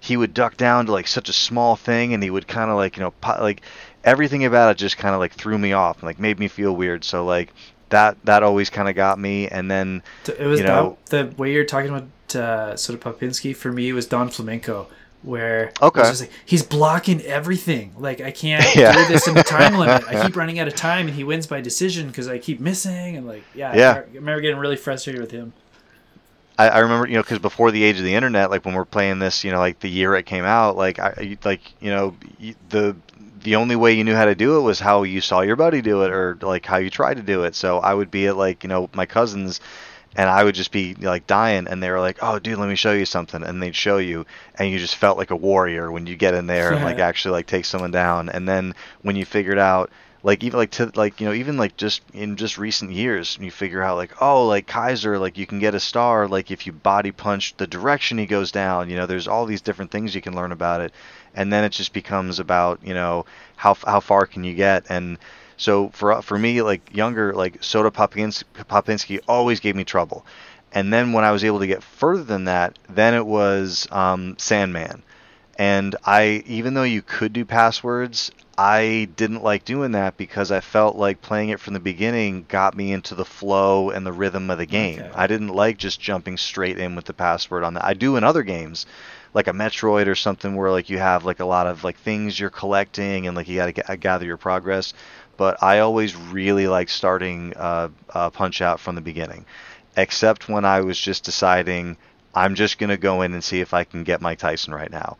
[0.00, 2.76] he would duck down to like such a small thing, and he would kind of
[2.76, 3.62] like you know po- like
[4.04, 6.74] everything about it just kind of like threw me off and like made me feel
[6.74, 7.04] weird.
[7.04, 7.52] So like
[7.90, 9.46] that that always kind of got me.
[9.48, 13.54] And then It was you know- that, the way you're talking about uh, of Popinski
[13.54, 14.86] for me was Don Flamenco,
[15.22, 16.02] where Okay.
[16.02, 17.92] like, he's blocking everything.
[17.98, 18.92] Like I can't Yeah.
[18.92, 20.04] do this in the time limit.
[20.08, 23.16] I keep running out of time, and he wins by decision because I keep missing.
[23.16, 23.92] And like, yeah, Yeah.
[23.92, 25.52] I remember getting really frustrated with him.
[26.60, 28.84] I, I remember, you know, because before the age of the internet, like when we're
[28.84, 32.16] playing this, you know, like the year it came out, like I, like you know,
[32.68, 32.94] the
[33.42, 35.80] the only way you knew how to do it was how you saw your buddy
[35.80, 37.54] do it, or like how you tried to do it.
[37.54, 39.60] So I would be at like you know my cousins,
[40.16, 42.76] and I would just be like dying, and they were like, "Oh, dude, let me
[42.76, 44.26] show you something," and they'd show you,
[44.56, 47.32] and you just felt like a warrior when you get in there and like actually
[47.32, 49.90] like take someone down, and then when you figured out
[50.22, 53.50] like even like to like you know even like just in just recent years you
[53.50, 56.72] figure out like oh like kaiser like you can get a star like if you
[56.72, 60.20] body punch the direction he goes down you know there's all these different things you
[60.20, 60.92] can learn about it.
[61.34, 63.26] And then it just becomes about you know
[63.56, 64.86] how how far can you get?
[64.88, 65.18] And
[65.56, 70.24] so for for me like younger like soda popinski, popinski always gave me trouble.
[70.72, 74.36] And then when i was able to get further than that then it was um,
[74.38, 75.02] sandman.
[75.58, 78.30] And I even though you could do passwords,
[78.62, 82.76] I didn't like doing that because I felt like playing it from the beginning got
[82.76, 85.00] me into the flow and the rhythm of the game.
[85.00, 85.10] Okay.
[85.14, 87.86] I didn't like just jumping straight in with the password on that.
[87.86, 88.84] I do in other games,
[89.32, 92.38] like a Metroid or something where like you have like a lot of like things
[92.38, 94.92] you're collecting and like you got to gather your progress.
[95.38, 99.46] But I always really like starting uh, uh, Punch Out from the beginning,
[99.96, 101.96] except when I was just deciding
[102.34, 105.16] I'm just gonna go in and see if I can get Mike Tyson right now.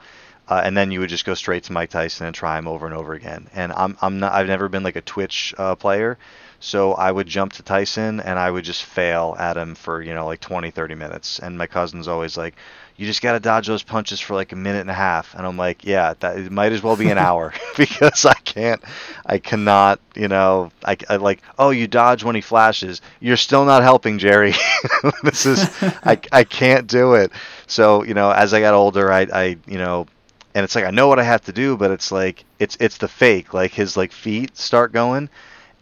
[0.51, 2.85] Uh, and then you would just go straight to Mike Tyson and try him over
[2.85, 3.49] and over again.
[3.55, 6.19] And I'm I'm not I've never been like a Twitch uh, player,
[6.59, 10.13] so I would jump to Tyson and I would just fail at him for you
[10.13, 11.39] know like 20 30 minutes.
[11.39, 12.57] And my cousin's always like,
[13.01, 15.35] you just got to dodge those punches for like a minute and a half.
[15.35, 18.83] And I'm like, yeah, that it might as well be an hour because I can't,
[19.25, 23.01] I cannot, you know, I, I like, oh, you dodge when he flashes.
[23.19, 24.53] You're still not helping, Jerry.
[25.23, 25.67] this is,
[26.05, 27.33] I, I can't do it.
[27.67, 30.07] So, you know, as I got older, I, I, you know,
[30.55, 32.99] and it's like I know what I have to do, but it's like it's it's
[32.99, 33.55] the fake.
[33.55, 35.29] Like his like feet start going,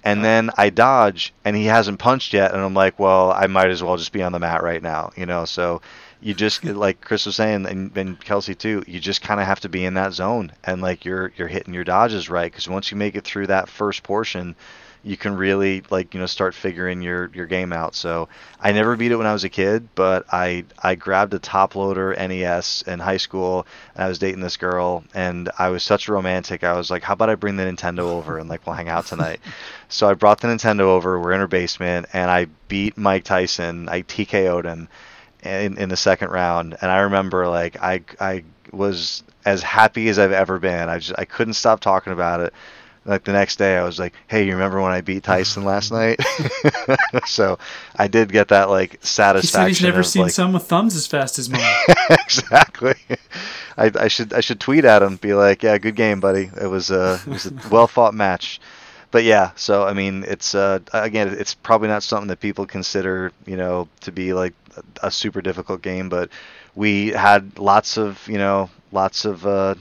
[0.04, 0.22] and oh.
[0.22, 3.82] then I dodge, and he hasn't punched yet, and I'm like, well, I might as
[3.82, 5.44] well just be on the mat right now, you know.
[5.44, 5.80] So
[6.20, 8.82] you just like Chris was saying, and, and Kelsey too.
[8.86, 11.74] You just kind of have to be in that zone, and like you're you're hitting
[11.74, 14.54] your dodges right, because once you make it through that first portion,
[15.08, 17.94] you can really like you know start figuring your your game out.
[17.94, 18.28] So
[18.60, 21.74] I never beat it when I was a kid, but I I grabbed a top
[21.74, 26.08] loader NES in high school, and I was dating this girl, and I was such
[26.08, 26.62] a romantic.
[26.62, 29.06] I was like, how about I bring the Nintendo over and like we'll hang out
[29.06, 29.40] tonight.
[29.88, 31.18] so I brought the Nintendo over.
[31.18, 33.88] We're in her basement, and I beat Mike Tyson.
[33.88, 34.88] I TKO'd him
[35.42, 40.18] in in the second round, and I remember like I I was as happy as
[40.18, 40.90] I've ever been.
[40.90, 42.52] I just I couldn't stop talking about it
[43.08, 45.90] like the next day I was like, "Hey, you remember when I beat Tyson last
[45.90, 46.20] night?"
[47.26, 47.58] so
[47.96, 49.60] I did get that like He satisfaction.
[49.60, 51.62] said he's never of, seen like, someone with thumbs as fast as mine.
[52.10, 52.94] exactly.
[53.76, 56.50] I, I should I should tweet at him, be like, "Yeah, good game, buddy.
[56.60, 58.60] It was a it was a well fought match."
[59.10, 63.32] But yeah, so I mean, it's uh, again, it's probably not something that people consider,
[63.46, 66.10] you know, to be like a, a super difficult game.
[66.10, 66.28] But
[66.74, 69.76] we had lots of, you know, lots of uh,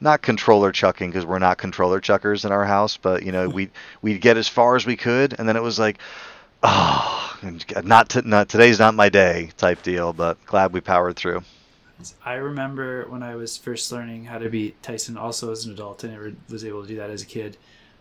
[0.00, 2.96] not controller chucking because we're not controller chuckers in our house.
[2.96, 3.70] But you know, we
[4.02, 5.98] we'd get as far as we could, and then it was like,
[6.62, 7.38] oh,
[7.84, 10.12] not to, not today's not my day type deal.
[10.12, 11.42] But glad we powered through.
[12.24, 16.04] I remember when I was first learning how to beat Tyson, also as an adult,
[16.04, 17.56] and never was able to do that as a kid.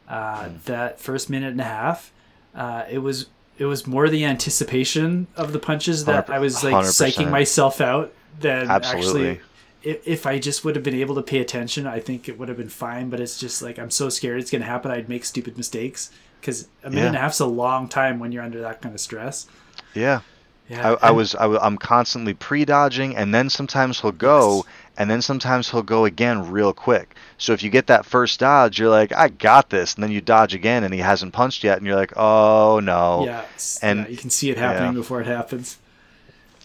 [0.08, 0.56] Uh, Hmm.
[0.66, 2.12] That first minute and a half,
[2.54, 3.28] uh, it was
[3.58, 6.88] it was more the anticipation of the punches that I was like 100%.
[6.90, 9.30] psyching myself out than Absolutely.
[9.30, 9.42] actually.
[9.86, 12.50] If, if I just would have been able to pay attention, I think it would
[12.50, 13.10] have been fine.
[13.10, 14.92] But it's just like I'm so scared it's gonna happen.
[14.92, 17.08] I'd make stupid mistakes because a minute Yeah.
[17.08, 19.48] and a half's a long time when you're under that kind of stress.
[19.94, 20.22] Yeah.
[20.68, 24.66] Yeah, I, I and- was I, am constantly pre-dodging, and then sometimes he'll go, Yes.
[24.98, 27.16] and then sometimes he'll go again real quick.
[27.38, 30.22] So if you get that first dodge, you're like, I got this, and then you
[30.22, 33.46] dodge again, and he hasn't punched yet, and you're like, oh no, Yeah,
[33.84, 34.98] and- yeah, you can see it happening yeah.
[34.98, 35.78] before it happens.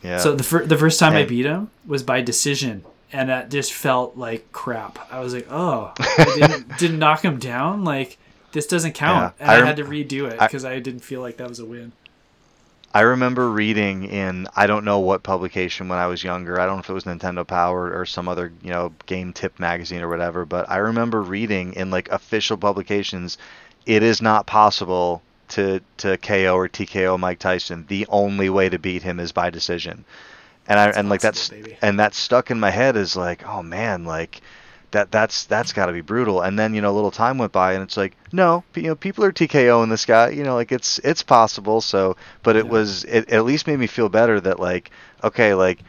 [0.03, 3.51] yeah, So the fir- the first time I beat him was by decision, and that
[3.51, 4.99] just felt like crap.
[5.13, 7.85] I was like, oh, I didn't didn't knock him down.
[7.85, 8.19] Like
[8.53, 11.01] this doesn't count, Yeah, and I I, had to redo it I- because I, didn't
[11.01, 11.93] feel like that was a win.
[12.93, 16.61] I remember reading in I don't know what publication when I was younger.
[16.61, 19.59] I don't know if it was Nintendo Power or some other you know game tip
[19.61, 20.45] magazine or whatever.
[20.45, 23.39] But I remember reading in like official publications,
[23.87, 27.85] it is not possible to to KO or TKO Mike Tyson.
[27.89, 30.05] The only way to beat him is by decision.
[30.71, 31.79] And I and like that's baby.
[31.83, 34.43] and that stuck in my head is like oh man like
[34.93, 36.43] that that's that's got to be brutal.
[36.43, 38.97] And then you know a little time went by and it's like no you know
[38.97, 41.83] people are TKOing this guy you know like it's it's possible.
[41.83, 42.71] So but it Yeah.
[42.71, 44.91] was it at least made me feel better that like
[45.25, 45.85] okay like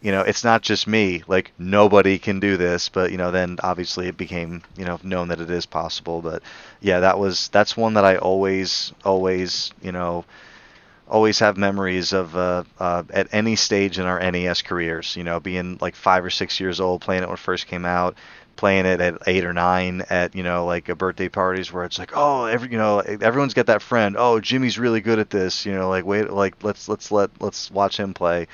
[0.00, 3.58] you know it's not just me like nobody can do this but you know then
[3.62, 6.42] obviously it became you know known that it is possible but
[6.80, 10.24] yeah that was that's one that i always always you know
[11.08, 15.40] always have memories of uh, uh, at any stage in our nes careers you know
[15.40, 18.16] being like five or six years old playing it when it first came out
[18.56, 21.98] playing it at eight or nine at you know like a birthday parties where it's
[21.98, 24.16] like oh every you know everyone's got that friend.
[24.18, 25.64] Oh jimmy's really good at this.
[25.66, 28.48] You know like wait like let's let's let let's watch him play.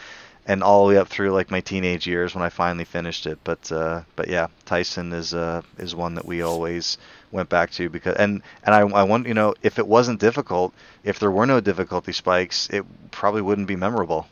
[0.45, 3.39] And all the way up through like my teenage years when I finally finished it.
[3.45, 6.99] But uh, but yeah, Tyson is uh, is one that we always
[7.33, 10.73] went back to because and and I I want you know if it wasn't difficult,
[11.03, 14.29] if there were no difficulty spikes, it probably wouldn't be memorable.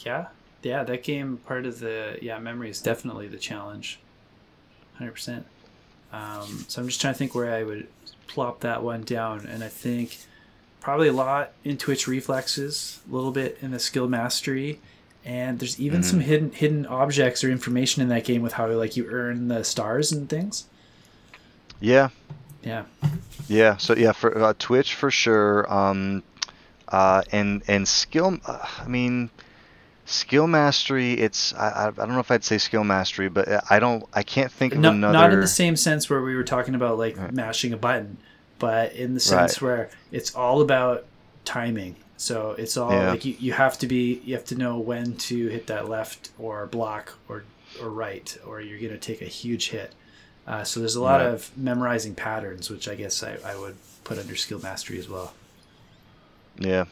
[0.00, 0.26] Yeah,
[0.62, 3.98] yeah, that game part of the yeah memory is definitely the challenge,
[4.94, 5.46] hundred percent.
[6.12, 7.88] Um, so I'm just trying to think where I would
[8.28, 10.18] plop that one down, and I think
[10.80, 14.80] probably a lot in Twitch reflexes, a little bit in the skill mastery,
[15.24, 18.96] and there's even some hidden hidden objects or information in that game with how like
[18.96, 20.66] you earn the stars and things.
[21.80, 22.08] Yeah,
[22.62, 22.84] Yeah,
[23.48, 23.76] yeah.
[23.76, 25.70] So yeah, for uh, Twitch for sure.
[25.72, 26.22] Um,
[26.88, 28.38] uh, and and skill.
[28.46, 29.30] Uh, I mean.
[30.08, 34.04] Skill mastery, it's I, I don't know if I'd say skill mastery, but I don't
[34.14, 35.12] I can't think of not, another.
[35.18, 37.32] not in the same sense where we were talking about like Right.
[37.32, 38.16] mashing a button,
[38.60, 39.62] but in the sense Right.
[39.68, 41.06] where it's all about
[41.44, 41.96] timing.
[42.16, 43.10] So it's all Yeah.
[43.10, 46.30] like you, you have to be you have to know when to hit that left
[46.38, 47.42] or block or
[47.82, 49.92] or right or you're gonna take a huge hit.
[50.46, 51.26] Uh, so there's a lot Right.
[51.28, 55.34] of memorizing patterns, which I guess I, I would put under skill mastery as well.
[56.58, 56.84] Yeah.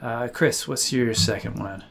[0.00, 1.84] Uh, Chris, what's your second one?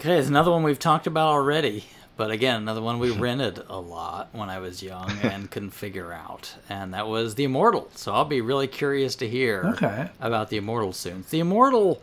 [0.00, 1.84] Okay, it's another one we've talked about already,
[2.16, 6.12] but again, another one we rented a lot when I was young and couldn't figure
[6.12, 7.90] out, and that was the Immortal.
[7.94, 10.08] So I'll be really curious to hear Okay.
[10.20, 11.24] about the Immortal soon.
[11.28, 12.00] The Immortal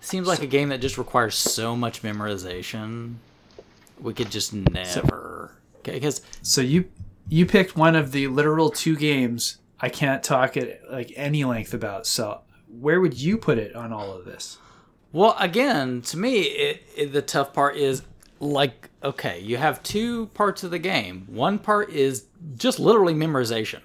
[0.00, 3.14] seems like a game that just requires so much memorization.
[4.00, 5.52] We could just never.
[5.82, 6.90] Because So you
[7.28, 11.74] you picked one of the literal two games I can't talk at like any length
[11.74, 12.06] about.
[12.06, 14.58] So where would you put it on all of this?
[15.12, 18.02] Well, again, to me, it, it, the tough part is
[18.40, 21.26] like, okay, you have two parts of the game.
[21.28, 23.80] One part is just literally memorization.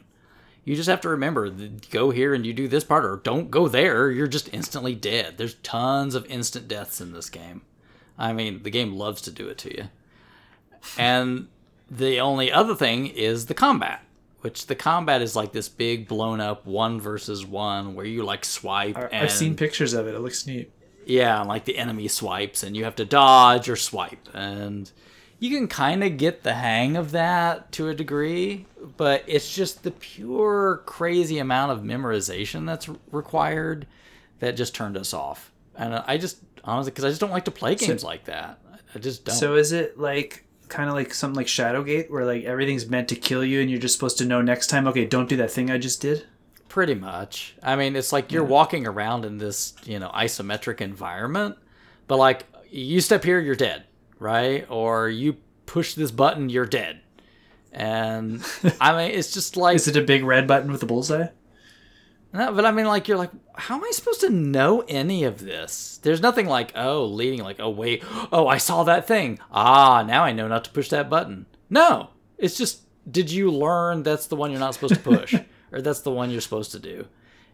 [0.65, 1.49] You just have to remember,
[1.89, 4.11] go here and you do this part, or don't go there.
[4.11, 5.37] You're just instantly dead.
[5.37, 7.61] There's tons of instant deaths in this game.
[8.17, 9.83] I mean, the game loves to do it to you.
[10.97, 11.47] And
[11.89, 14.03] the only other thing is the combat,
[14.41, 18.45] which the combat is like this big blown up one versus one where you like
[18.45, 18.97] swipe.
[18.97, 20.15] I- and I've seen pictures of it.
[20.15, 20.71] It looks neat.
[21.05, 24.89] yeah, and like the enemy swipes, and you have to dodge or swipe, and
[25.39, 28.67] you can kind of get the hang of that to a degree,
[28.97, 33.87] but it's just the pure crazy amount of memorization that's required
[34.39, 35.51] that just turned us off.
[35.75, 38.59] And I just honestly, because I just don't like to play games like that.
[38.93, 39.35] I just don't.
[39.35, 43.15] So is it like kind of like something like Shadowgate, where like everything's meant to
[43.15, 44.87] kill you, and you're just supposed to know next time?
[44.87, 46.25] Okay, don't do that thing I just did.
[46.67, 47.55] Pretty much.
[47.61, 51.57] I mean, it's like you're walking around in this, you know, isometric environment,
[52.07, 53.83] but like you step here, you're dead,
[54.17, 54.65] right?
[54.69, 55.35] Or you
[55.65, 57.01] push this button, you're dead.
[57.73, 58.43] And
[58.81, 61.27] I mean, it's just like Is it a big red button with a bullseye?
[62.33, 65.39] No, but I mean, like, you're like, how am I supposed to know any of
[65.39, 65.99] this?
[66.01, 69.39] There's nothing like, oh, leading, like, oh, wait, oh, I saw that thing.
[69.51, 71.45] Ah, now I know not to push that button.
[71.69, 75.35] No, it's just, did you learn that's the one you're not supposed to push?
[75.73, 77.05] or that's the one you're supposed to do?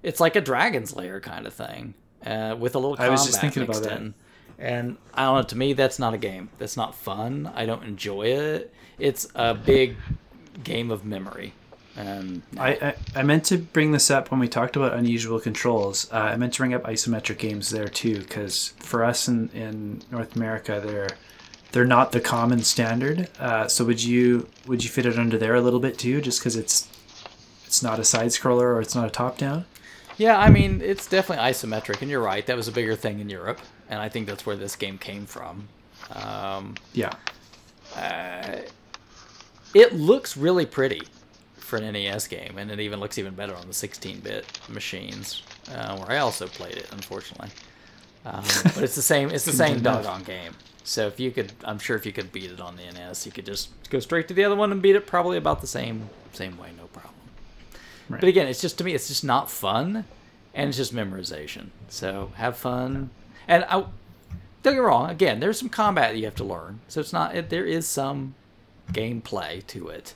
[0.04, 1.96] It's like a Dragon's Lair kind of thing
[2.26, 3.98] uh, with a little combat I was just thinking about that.
[3.98, 4.14] in.
[4.60, 6.50] And I don't know, to me, that's not a game.
[6.58, 7.52] That's not fun.
[7.56, 8.74] I don't enjoy it.
[9.00, 9.96] It's a big
[10.64, 11.54] game of memory.
[11.98, 16.08] And I, I, I meant to bring this up when we talked about unusual controls.
[16.12, 20.04] Uh, I meant to bring up isometric games there too, because for us in, in
[20.12, 21.10] North America, they're
[21.72, 23.28] they're not the common standard.
[23.40, 26.40] Uh, so would you would you fit it under there a little bit too, just
[26.40, 26.88] because it's
[27.66, 29.66] it's not a side scroller or it's not a top down?
[30.18, 32.46] Yeah, I mean, it's definitely isometric, and you're right.
[32.46, 33.60] That was a bigger thing in Europe,
[33.90, 35.68] and I think that's where this game came from.
[36.12, 37.14] Um, Yeah.
[39.74, 41.02] it looks really pretty
[41.68, 45.98] for an NES game, and it even looks even better on the 16-bit machines, uh,
[45.98, 47.50] where I also played it, unfortunately.
[48.26, 49.30] Um, but it's the same.
[49.30, 50.54] It's the same doggone game.
[50.84, 53.32] So if you could, I'm sure if you could beat it on the NES, you
[53.32, 56.10] could just go straight to the other one and beat it probably about the same
[56.32, 57.14] same way, no problem.
[58.10, 58.22] Right.
[58.22, 60.06] But again, it's just to me, it's just not fun,
[60.54, 61.68] and it's just memorization.
[61.90, 63.10] So have fun,
[63.48, 63.92] and I don't
[64.64, 65.10] get me wrong.
[65.10, 67.36] Again, there's some combat that you have to learn, so it's not.
[67.36, 68.36] It, there is some
[68.94, 70.16] gameplay to it,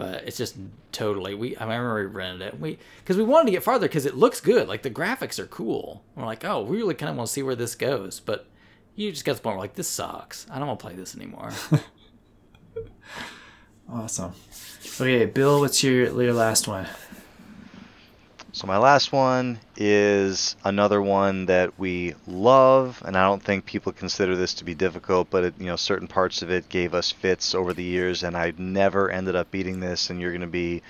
[0.00, 0.56] but it's just
[0.92, 1.34] totally.
[1.34, 2.60] We I remember we rented it.
[2.60, 4.68] We because we wanted to get farther because it looks good.
[4.68, 6.02] Like the graphics are cool.
[6.14, 8.46] We're like, oh, we really kind of want to see where this goes, but.
[8.96, 10.46] You just got to the point where like this sucks.
[10.50, 11.52] I don't want to play this anymore.
[13.92, 14.32] Awesome.
[15.00, 16.86] Okay, Bill, what's your your last one?
[18.60, 23.90] So my last one is another one that we love, and I don't think people
[23.90, 27.10] consider this to be difficult, but it, you know, certain parts of it gave us
[27.10, 30.46] fits over the years, and I never ended up beating this, and you're going to
[30.46, 30.82] be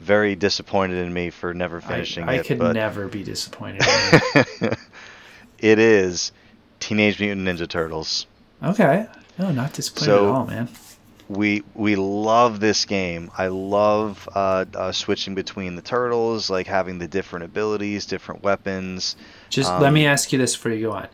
[0.00, 2.46] very disappointed in me for never finishing I, I it.
[2.46, 3.82] could but never be disappointed.
[5.60, 6.32] it is
[6.80, 8.26] Teenage Mutant Ninja Turtles.
[8.64, 9.06] okay.
[9.38, 10.68] No, not disappointed So- at all, man.
[11.28, 13.30] We we love this game.
[13.36, 19.16] I love uh, uh, switching between the turtles, like having the different abilities, different weapons.
[19.50, 21.08] Just Um, let me ask you this before you go on.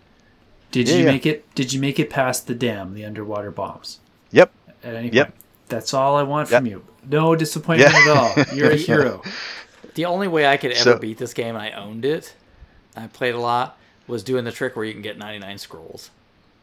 [0.71, 1.11] Did Yeah, you yeah.
[1.13, 1.55] make it?
[1.55, 4.01] Did you make it past the dam, the underwater bombs?
[4.33, 4.51] Yep.
[4.85, 5.27] At any Yep.
[5.29, 5.41] point.
[5.69, 6.59] That's all I want Yep.
[6.61, 6.85] from you.
[7.09, 8.01] No disappointment Yeah.
[8.13, 8.45] at all.
[8.55, 9.23] You're a hero.
[9.95, 12.33] The only way I could ever So- beat this game, and I owned it,
[12.97, 13.77] I played a lot,
[14.07, 16.11] was doing the trick where you can get 99 scrolls.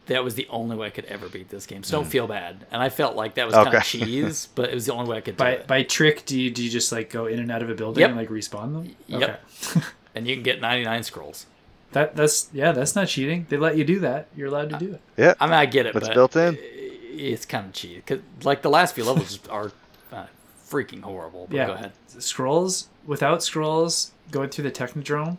[0.08, 1.84] That was the only way I could ever beat this game.
[1.84, 2.66] So don't feel bad.
[2.72, 5.18] And I felt like that was kind of cheese, but it was the only way
[5.18, 5.68] I could do By it.
[5.68, 8.02] by trick, do you do you just like go in and out of a building
[8.02, 8.10] Yep.
[8.10, 8.96] and like respawn them?
[9.08, 9.44] Yep.
[10.16, 11.46] And you can get 99 scrolls.
[11.92, 13.46] that that's yeah, that's not cheating.
[13.50, 14.28] They let you do that.
[14.36, 15.02] You're allowed to do it.
[15.18, 15.34] Yeah.
[15.42, 16.58] I mean, I get it, It's but built in.
[16.62, 18.06] It's kind of cheap.
[18.06, 19.72] Cause like the last few levels are
[20.14, 20.28] uh,
[20.70, 21.48] freaking horrible.
[21.50, 21.66] But Yeah.
[21.68, 21.92] go ahead.
[22.20, 25.38] Scrolls without scrolls going through the technodrome.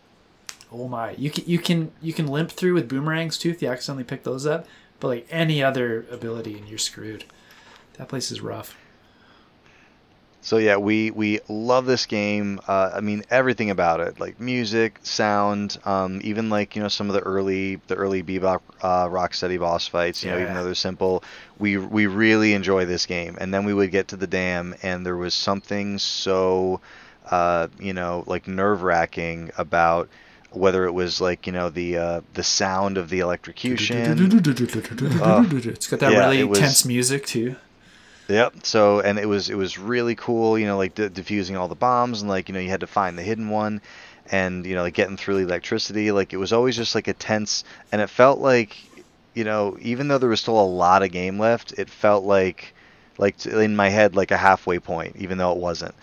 [0.71, 1.11] Oh my!
[1.11, 4.23] You can you can you can limp through with boomerangs too if you accidentally pick
[4.23, 4.67] those up.
[4.99, 7.25] But like any other ability, and you're screwed.
[7.97, 8.75] That place is rough.
[10.41, 12.59] So yeah, we we love this game.
[12.67, 17.09] Uh, I mean everything about it, like music, sound, um, even like you know some
[17.09, 20.23] of the early the early bebop uh, Rocksteady boss fights.
[20.23, 21.23] You know, even though they're simple,
[21.59, 23.37] we we really enjoy this game.
[23.41, 26.79] And then we would get to the dam, and there was something so
[27.29, 30.07] uh, you know like nerve wracking about
[30.51, 33.97] whether it was like you know the uh, the sound of the electrocution.
[35.67, 37.55] it's got that yeah, really it was- tense music too.
[38.29, 38.65] Yep.
[38.65, 41.75] So and it was it was really cool, you know, like de- diffusing all the
[41.75, 43.81] bombs and like you know you had to find the hidden one,
[44.31, 46.11] and you know like getting through the electricity.
[46.11, 48.75] Like it was always just like a tense, and it felt like,
[49.33, 52.73] you know, even though there was still a lot of game left, it felt like,
[53.17, 55.95] like t- in my head like a halfway point, even though it wasn't.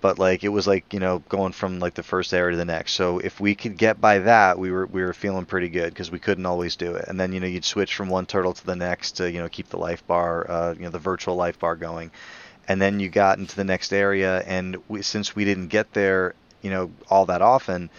[0.00, 2.64] But like it was like you know going from like the first area to the
[2.64, 2.92] next.
[2.92, 6.10] So if we could get by that, we were we were feeling pretty good because
[6.10, 7.06] we couldn't always do it.
[7.08, 9.48] And then you know you'd switch from one turtle to the next to you know
[9.48, 12.10] keep the life bar, uh, you know the virtual life bar going.
[12.68, 16.34] And then you got into the next area, and we, since we didn't get there,
[16.62, 17.90] you know all that often,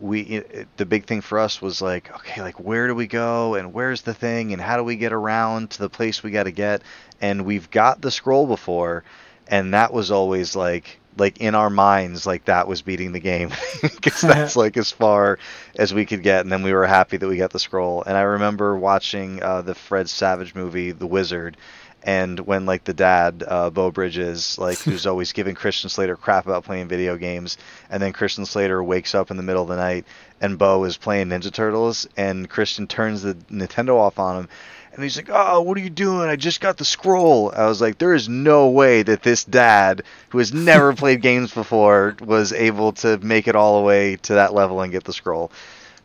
[0.00, 3.54] we it, the big thing for us was like okay like where do we go
[3.54, 6.44] and where's the thing and how do we get around to the place we got
[6.44, 6.82] to get
[7.20, 9.04] and we've got the scroll before
[9.46, 13.52] and that was always like like in our minds like that was beating the game.
[13.82, 15.38] Because that's like as far
[15.76, 18.02] as we could get and then we were happy that we got the scroll.
[18.04, 21.56] And i remember watching uh, the fred savage movie the wizard
[22.02, 26.46] And when like the dad, uh, Beau Bridges, like who's always giving Christian Slater crap
[26.46, 27.58] about playing video games,
[27.90, 30.06] and then Christian Slater wakes up in the middle of the night
[30.40, 34.48] and Beau is playing Ninja Turtles, and Christian turns the Nintendo off on him,
[34.92, 36.28] and he's like, "Oh, what are you doing?
[36.28, 40.02] I just got the scroll." I was like, "There is no way that this dad,
[40.30, 44.34] who has never played games before, was able to make it all the way to
[44.34, 45.50] that level and get the scroll."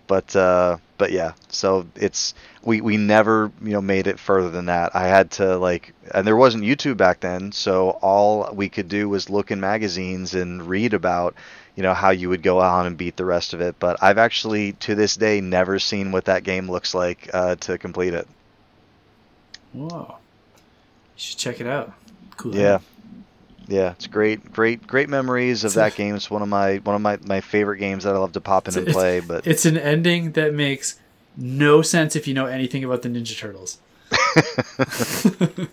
[0.08, 2.34] But uh, but yeah, so it's
[2.64, 4.96] we we never you know made it further than that.
[4.96, 9.10] I had to like, and there wasn't YouTube back then, so all we could do
[9.10, 11.36] was look in magazines and read about
[11.76, 13.76] you know how you would go on and beat the rest of it.
[13.80, 17.78] But I've actually to this day never seen what that game looks like uh, to
[17.78, 18.28] complete it.
[19.76, 21.94] Whoa, you should check it out.
[22.38, 22.56] Cool.
[22.56, 22.80] Yeah.
[23.68, 26.16] Yeah, it's great, great, great memories of that game.
[26.16, 28.68] It's one of my one of my, my favorite games that I love to pop
[28.68, 29.22] in and play.
[29.22, 31.00] But it's an ending that makes
[31.36, 33.80] no sense if you know anything about the Ninja Turtles.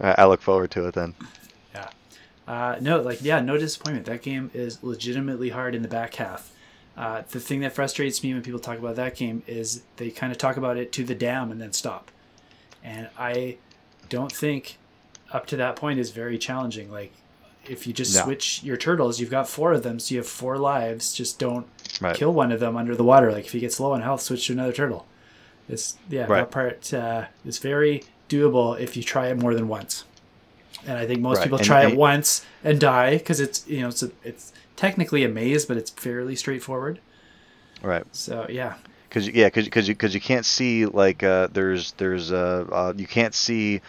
[0.00, 1.14] I look forward to it then.
[1.74, 1.90] Yeah.
[2.48, 4.06] Uh, no, like yeah, no disappointment.
[4.06, 6.50] That game is legitimately hard in the back half.
[6.96, 10.30] Uh, the thing that frustrates me when people talk about that game is they kind
[10.32, 12.10] of talk about it to the dam and then stop.
[12.84, 13.58] And I
[14.08, 14.78] don't think
[15.32, 16.90] up to that point is very challenging.
[16.90, 17.12] Like
[17.66, 18.24] if you just no.
[18.24, 21.14] switch your turtles, you've got four of them, so you have four lives.
[21.14, 21.66] Just don't
[22.00, 22.16] right.
[22.16, 23.32] kill one of them under the water.
[23.32, 25.06] Like if he gets low on health, switch to another turtle.
[25.68, 26.40] It's yeah, right.
[26.40, 30.04] that part uh, is very doable if you try it more than once.
[30.86, 31.44] And I think most right.
[31.44, 35.22] people and try it once and die because it's you know it's a, it's technically
[35.22, 36.98] a maze, but it's fairly straightforward.
[37.82, 38.04] Right.
[38.12, 38.74] So yeah.
[39.12, 43.06] Because yeah, because you because you can't see like uh, there's there's uh, uh you
[43.06, 43.82] can't see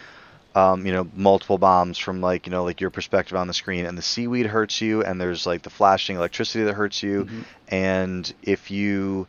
[0.54, 3.86] um, you know, multiple bombs from like, you know, like your perspective on the screen
[3.86, 7.24] and the seaweed hurts you and there's like the flashing electricity that hurts you.
[7.24, 7.42] Mm-hmm.
[7.68, 9.26] And if you,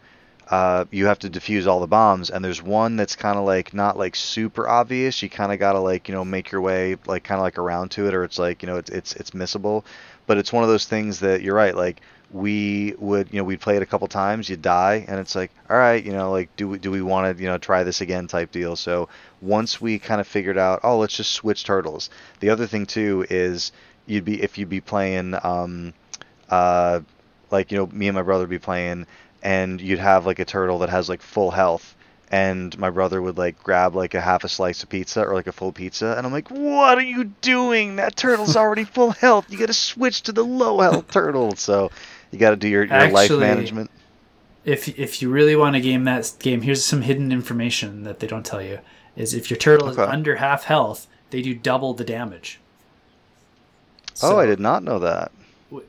[0.52, 3.74] uh, you have to defuse all the bombs and there's one that's kind of like
[3.74, 5.24] not like super obvious.
[5.24, 7.58] You kind of got to like, you know, make your way like kind of like
[7.58, 9.84] around to it or it's like, you know, it's, it's, it's missable,
[10.28, 11.76] but it's one of those things that you're right.
[11.76, 12.02] Like
[12.36, 15.52] we would you know we'd play it a couple times you'd die and it's like
[15.70, 18.02] all right you know like do we do we want to you know try this
[18.02, 18.76] again type deal?
[18.76, 19.08] So
[19.42, 22.10] once we kind of figured out oh let's just switch turtles.
[22.42, 23.72] The other thing too is
[24.06, 25.94] you'd be if you'd be playing um
[26.50, 27.00] uh
[27.52, 29.08] like you know me and my brother would be playing
[29.42, 31.96] and you'd have like a turtle that has like full health
[32.32, 35.48] and my brother would like grab like a half a slice of pizza or like
[35.48, 37.96] a full pizza and i'm like what are you doing?
[37.96, 39.46] That turtle's already full health.
[39.50, 41.56] You gotta switch to the low health turtle.
[41.56, 41.92] So
[42.32, 43.92] you got to do your, your Actually, life management.
[44.64, 48.28] If if you really want to game that game, here's some hidden information that they
[48.28, 48.80] don't tell you:
[49.16, 50.02] is if your turtle okay.
[50.02, 52.60] is under half health, they do double the damage.
[54.14, 55.32] So, oh, I did not know that.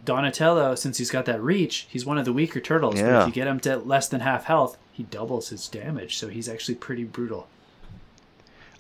[0.05, 2.97] Donatello, since he's got that reach, he's one of the weaker turtles.
[2.97, 3.13] Yeah.
[3.13, 6.17] But if you get him to less than half health, he doubles his damage.
[6.17, 7.49] So he's actually pretty brutal.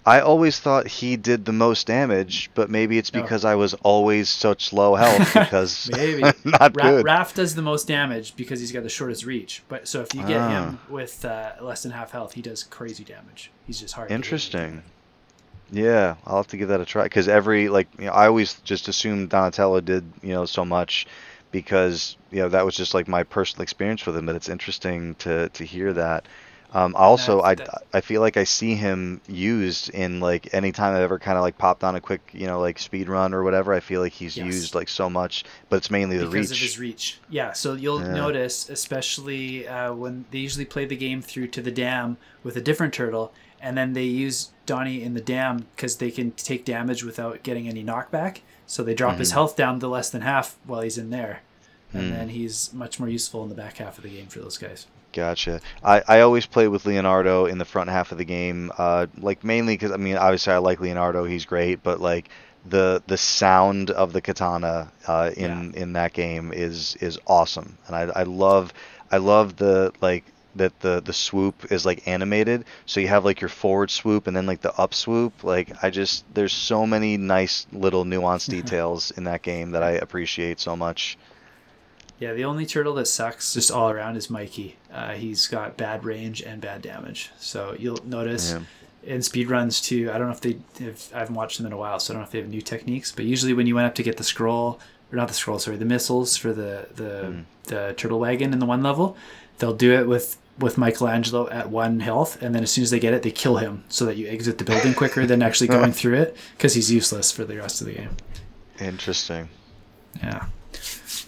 [0.06, 3.44] I always thought he did the most damage, but maybe it's because.
[3.44, 7.04] I was always such low health because maybe not Ra- good.
[7.04, 9.64] Raph does the most damage because he's got the shortest reach.
[9.68, 10.48] But so if you get ah.
[10.48, 13.50] him with uh, less than half health, he does crazy damage.
[13.66, 14.12] He's just hard.
[14.12, 14.84] Interesting.
[15.72, 18.54] Yeah, I'll have to give that a try because every like you know, I always
[18.60, 21.08] just assumed Donatello did you know so much
[21.50, 24.26] because you know that was just like my personal experience with him.
[24.26, 26.26] But it's interesting to to hear that.
[26.76, 27.56] Um, also, I,
[27.94, 31.56] I feel like I see him used in like anytime I've ever kind of like
[31.56, 33.72] popped on a quick you know like speed run or whatever.
[33.72, 34.44] I feel like he's yes.
[34.44, 36.58] used like so much, but it's mainly the because reach.
[36.58, 37.18] of his reach.
[37.30, 38.12] Yeah, so you'll yeah.
[38.12, 42.60] notice, especially uh, when they usually play the game through to the dam with a
[42.60, 47.02] different turtle, and then they use Donnie in the dam because they can take damage
[47.02, 48.40] without getting any knockback.
[48.66, 49.20] So they drop mm-hmm.
[49.20, 51.40] his health down to less than half while he's in there,
[51.94, 52.14] and mm.
[52.14, 54.86] then he's much more useful in the back half of the game for those guys.
[55.12, 55.60] Gotcha.
[55.82, 59.44] I, I always play with Leonardo in the front half of the game, uh, like
[59.44, 62.28] mainly because I mean obviously I like Leonardo, he's great, but like
[62.68, 65.82] the the sound of the katana uh, in yeah.
[65.82, 68.72] in that game is is awesome, and I, I love
[69.10, 70.24] I love the like
[70.56, 74.36] that the the swoop is like animated, so you have like your forward swoop and
[74.36, 75.44] then like the up swoop.
[75.44, 79.92] Like I just there's so many nice little nuanced details in that game that I
[79.92, 81.16] appreciate so much.
[82.18, 84.76] Yeah, the only turtle that sucks just all around is Mikey.
[84.92, 87.30] Uh, he's got bad range and bad damage.
[87.38, 88.60] So you'll notice yeah.
[89.14, 90.10] in speed runs too.
[90.10, 92.14] I don't know if they, if I haven't watched them in a while, so I
[92.14, 93.12] don't know if they have new techniques.
[93.12, 94.80] But usually when you went up to get the scroll,
[95.12, 97.44] or not the scroll, sorry, the missiles for the the mm.
[97.64, 99.16] the turtle wagon in the one level,
[99.58, 102.98] they'll do it with with Michelangelo at one health, and then as soon as they
[102.98, 105.92] get it, they kill him so that you exit the building quicker than actually going
[105.92, 108.16] through it because he's useless for the rest of the game.
[108.80, 109.48] Interesting.
[110.22, 110.46] Yeah.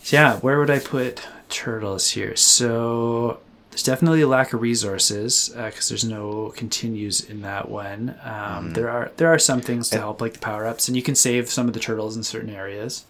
[0.09, 1.21] So yeah, where would I put
[1.51, 2.35] turtles here?
[2.35, 8.19] So there's definitely a lack of resources because there's no continues in that one.
[8.25, 11.03] Um, There are there are some things to help, like the power ups, and you
[11.03, 13.05] can save some of the turtles in certain areas.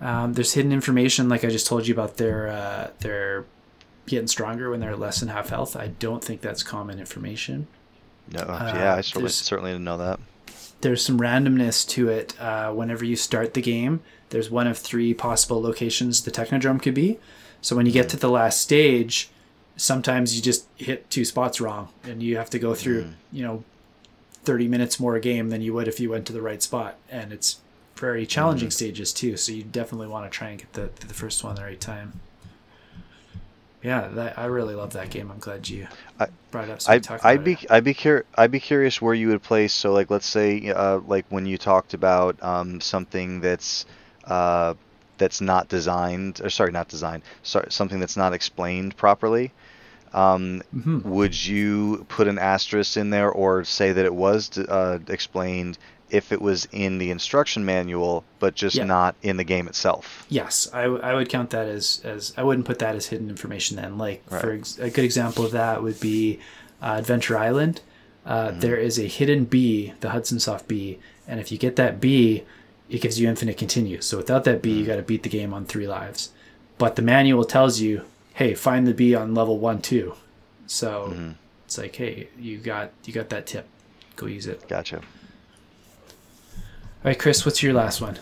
[0.00, 3.44] Um, there's hidden information, like I just told you about their uh, their
[4.06, 5.76] getting stronger when they're less than half health.
[5.76, 7.66] I don't think that's common information.
[8.32, 10.18] No, yeah, I certainly certainly didn't know that.
[10.80, 12.40] There's some randomness to it.
[12.40, 16.94] Uh, whenever you start the game, there's one of three possible locations the Technodrome could
[16.94, 17.18] be.
[17.60, 19.30] So when you get to the last stage,
[19.76, 23.64] sometimes you just hit two spots wrong, and you have to go through, you know,
[24.44, 26.96] 30 minutes more a game than you would if you went to the right spot.
[27.10, 27.58] And it's
[27.96, 29.36] very challenging stages too.
[29.36, 32.20] So you definitely want to try and get the the first one the right time.
[33.82, 35.30] Yeah, that, I really love that game.
[35.30, 35.86] I'm glad you
[36.18, 36.82] I- brought it up.
[36.82, 37.66] So we I'd, talked I'd be it.
[37.70, 39.72] I'd be cur- I'd be curious where you would place.
[39.72, 43.86] So like let's say uh, like when you talked about um, something that's
[44.28, 44.74] uh,
[45.18, 49.50] that's not designed or sorry not designed sorry something that's not explained properly.
[50.14, 51.02] Um, Mhm.
[51.04, 55.76] Would you put an asterisk in there or say that it was uh, explained
[56.08, 58.84] if it was in the instruction manual but just Yeah.
[58.84, 60.24] not in the game itself?
[60.30, 63.28] Yes, I, w- I would count that as, as I wouldn't put that as hidden
[63.28, 63.98] information then.
[63.98, 66.38] Like for ex- a good example of that would be
[66.82, 67.82] uh, Adventure Island.
[68.24, 72.00] Uh, there is a hidden bee, the Hudson Soft bee, and if you get that
[72.00, 72.44] bee,
[72.88, 74.06] it gives you infinite continues.
[74.06, 74.88] So without that bee, you hmm.
[74.88, 76.30] got to beat the game on three lives.
[76.78, 78.02] But the manual tells you,
[78.34, 80.14] hey, find the bee on level one two.
[80.66, 81.32] So mm-hmm.
[81.64, 83.66] it's like, hey, you got you got that tip.
[84.16, 84.68] Go use it.
[84.68, 84.96] Gotcha.
[84.96, 85.04] All
[87.04, 88.18] right, Chris, what's your last one?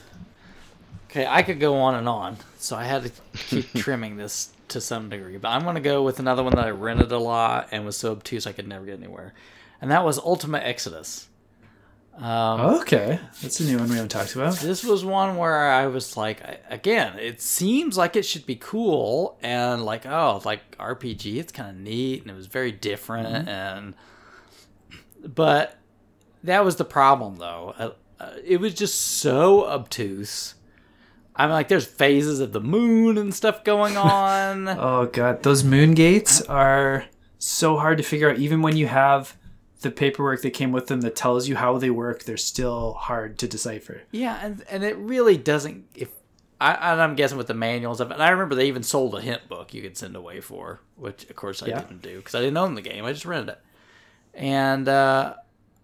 [1.11, 4.81] Okay, I could go on and on, so I had to keep trimming this to
[4.81, 5.39] some degree.
[5.39, 7.97] But I'm going to go with another one that I rented a lot and was
[7.97, 9.33] so obtuse I could never get anywhere,
[9.81, 11.29] and that was Ultima Exodus.
[12.19, 14.57] Um, Okay, that's a new one we haven't talked about.
[14.57, 16.41] This was one where I was like,
[16.71, 21.71] again, it seems like it should be cool and like, oh, like RPG, it's kind
[21.71, 23.95] of neat and it was very different and,
[25.23, 25.77] but
[26.45, 27.75] that was the problem though.
[27.77, 30.55] Uh, uh, it was just so obtuse.
[31.35, 34.69] I'm like, there's phases of the moon and stuff going on.
[34.69, 37.05] Oh god, those moon gates are
[37.39, 38.39] so hard to figure out.
[38.39, 39.36] Even when you have
[39.83, 43.39] the paperwork that came with them that tells you how they work, they're still hard
[43.39, 44.03] to decipher.
[44.11, 45.85] Yeah, and and it really doesn't.
[45.95, 46.09] If
[46.61, 49.15] I, and I'm guessing with the manuals of it, and I remember they even sold
[49.15, 51.81] a hint book you could send away for, which of course I Yeah.
[51.81, 53.05] didn't do because I didn't own the game.
[53.05, 53.61] I just rented it,
[54.33, 55.35] and uh,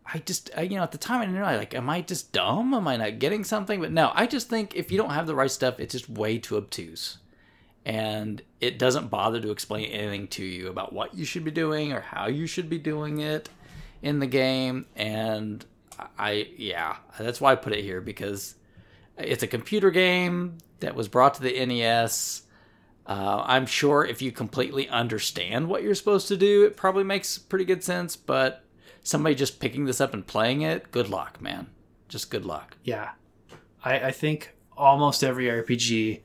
[0.07, 2.33] I just I, you know at the time I didn't realize like, am I just
[2.33, 2.73] dumb?
[2.73, 3.81] Am I not getting something?
[3.81, 6.39] But no, I just think if you don't have the right stuff, it's just way
[6.39, 7.19] too obtuse,
[7.85, 11.93] and it doesn't bother to explain anything to you about what you should be doing
[11.93, 13.51] or how you should be doing it
[14.03, 15.65] in the game and
[16.19, 18.57] I yeah, that's why I put it here because
[19.17, 22.43] it's a computer game that was brought to the NES.
[23.07, 27.39] Uh, I'm sure if you completely understand what you're supposed to do, it probably makes
[27.39, 28.17] pretty good sense.
[28.17, 28.65] But
[29.03, 31.69] somebody just picking this up and playing it, good luck, man.
[32.09, 32.77] Just good luck.
[32.85, 33.11] Yeah,
[33.85, 36.21] I, I think almost every RPG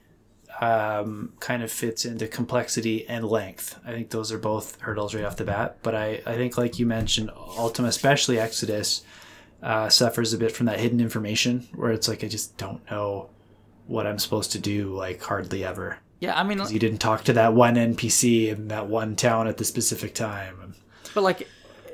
[0.61, 3.79] um, kind of fits into complexity and length.
[3.85, 5.77] I think those are both hurdles right off the bat.
[5.83, 9.03] But I, I think, like you mentioned, Ultima, especially Exodus,
[9.61, 13.29] uh, suffers a bit from that hidden information where it's like I just don't know
[13.87, 15.97] what I'm supposed to do, like hardly ever.
[16.19, 19.57] Yeah, I mean, You didn't talk to that one NPC in that one town at
[19.57, 20.73] the specific time.
[21.13, 21.47] But like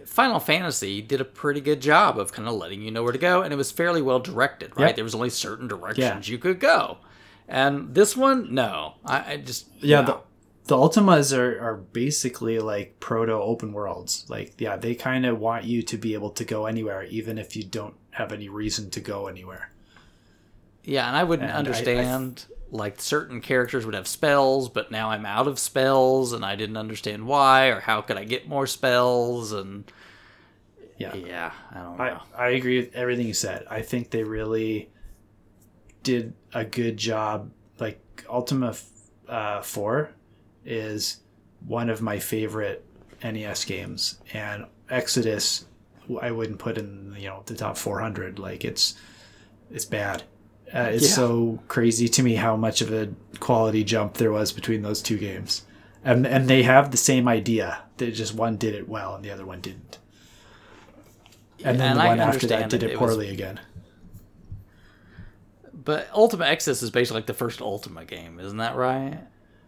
[0.06, 3.18] Final Fantasy did a pretty good job of kind of letting you know where to
[3.20, 4.88] go, and it was fairly well directed, right?
[4.88, 4.96] Yep.
[4.96, 6.32] There was only certain directions Yeah.
[6.32, 7.00] you could go,
[7.48, 10.06] and this one, no, I, I just Yeah, no.
[10.08, 10.20] the
[10.66, 14.26] the Ultimas are, are basically like proto open worlds.
[14.30, 17.56] Like, yeah, they kind of want you to be able to go anywhere, even if
[17.58, 19.72] you don't have any reason to go anywhere.
[20.86, 24.90] yeah, and I wouldn't And I- I- understand like certain characters would have spells, but
[24.90, 28.48] now I'm out of spells, and I didn't understand why or how could I get
[28.48, 29.84] more spells, and
[30.98, 32.22] Yeah, yeah, I don't I, know.
[32.38, 33.66] I agree with everything you said.
[33.70, 34.90] I think they really
[36.04, 37.52] did a good job.
[37.80, 38.00] Like
[38.30, 38.76] Ultima
[39.28, 40.12] uh, Four
[40.66, 41.18] is
[41.66, 42.86] one of my favorite
[43.24, 45.66] NES games, and Exodus
[46.22, 48.40] I wouldn't put in you know the top 400.
[48.40, 48.96] Like it's
[49.72, 50.24] it's bad.
[50.74, 51.16] Uh, it's Yeah.
[51.16, 53.10] so crazy to me how much of a
[53.40, 55.64] quality jump there was between those two games,
[56.04, 57.84] and and they have the same idea.
[57.98, 60.00] They just one did it well and the other one didn't.
[61.64, 63.60] And then And the I one after that did that it it was- poorly again.
[65.84, 69.20] But Ultima Exodus is basically like the first Ultima game, isn't that right?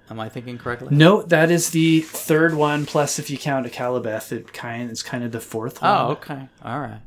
[0.10, 0.90] Am I thinking correctly?
[0.92, 2.86] No, that is the third one.
[2.86, 5.92] Plus, if you count Akalabeth, it kind it's kind of the fourth one.
[5.92, 7.02] Oh, okay, all right.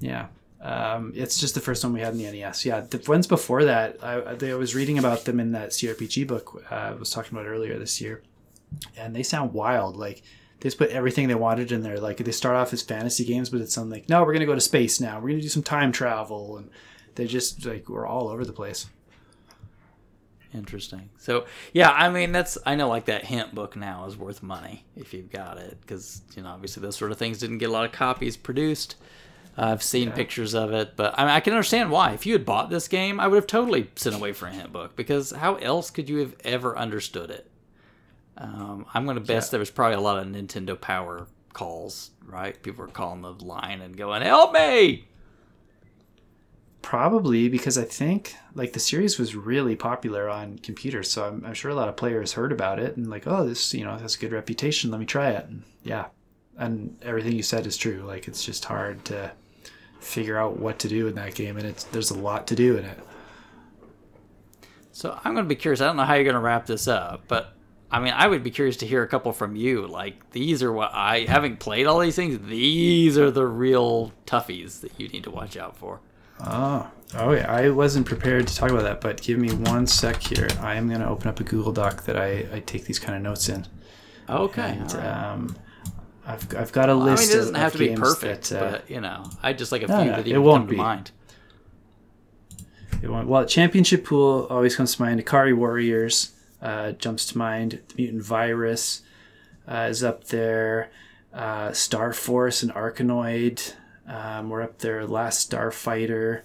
[0.00, 0.26] yeah.
[0.60, 2.64] Um, it's just the first one we had in the NES.
[2.64, 6.64] Yeah, the ones before that, I, I was reading about them in that CRPG book
[6.70, 8.22] uh, I was talking about earlier this year.
[8.96, 9.96] and they sound wild.
[9.96, 10.22] Like
[10.58, 12.00] they just put everything they wanted in there.
[12.00, 14.54] Like they start off as fantasy games, but it's something like, no, we're gonna go
[14.56, 15.20] to space now.
[15.20, 16.70] We're gonna do some time travel, and
[17.18, 18.86] they just like we're all over the place.
[20.54, 21.10] Interesting.
[21.18, 24.84] So yeah, I mean that's I know like that hint book now is worth money
[24.96, 27.72] if you've got it because you know obviously those sort of things didn't get a
[27.72, 28.96] lot of copies produced.
[29.58, 32.12] Uh, I've seen pictures of it, but I, mean, I can understand why.
[32.12, 34.72] If you had bought this game, I would have totally sent away for a hint
[34.72, 37.50] book because how else could you have ever understood it?
[38.36, 39.50] Um, I'm going to guess Yeah.
[39.50, 42.62] there was probably a lot of Nintendo Power calls, right?
[42.62, 45.07] People were calling the line and going, "Help me!"
[46.80, 51.54] Probably because I think like the series was really popular on computers, so I'm, I'm
[51.54, 54.14] sure a lot of players heard about it and like, oh, this you know has
[54.14, 54.90] a good reputation.
[54.90, 55.46] Let me try it.
[55.46, 56.06] And yeah,
[56.56, 58.02] and everything you said is true.
[58.06, 59.32] Like it's just hard to
[60.00, 62.76] figure out what to do in that game, and it's there's a lot to do
[62.76, 62.98] in it.
[64.92, 65.80] So I'm going to be curious.
[65.80, 67.54] I don't know how you're going to wrap this up, but
[67.90, 69.86] I mean, I would be curious to hear a couple from you.
[69.86, 74.80] Like, these are what I, having played all these things, these are the real toughies
[74.80, 76.00] that you need to watch out for.
[76.40, 77.50] Oh, oh yeah.
[77.50, 80.48] I wasn't prepared to talk about that, but give me one sec here.
[80.60, 83.16] I am going to open up a Google Doc that I, I take these kind
[83.16, 83.66] of notes in.
[84.28, 84.70] Okay.
[84.78, 85.06] And, right.
[85.06, 85.56] um,
[86.26, 87.32] I've, I've got a I mean, list.
[87.32, 89.72] it doesn't of, have of to be perfect, that, uh, but you know, I just
[89.72, 90.76] like a No, few no, that it even won't come be.
[90.76, 91.10] to mind.
[93.02, 95.24] It won't- Well, Championship Pool always comes to mind.
[95.24, 97.80] Ikari Warriors uh, jumps to mind.
[97.88, 99.02] The Mutant Virus
[99.66, 100.90] uh, is up there.
[101.32, 103.74] Uh, Star Force and Arkanoid
[104.08, 105.06] um, were up there.
[105.06, 106.42] Last Starfighter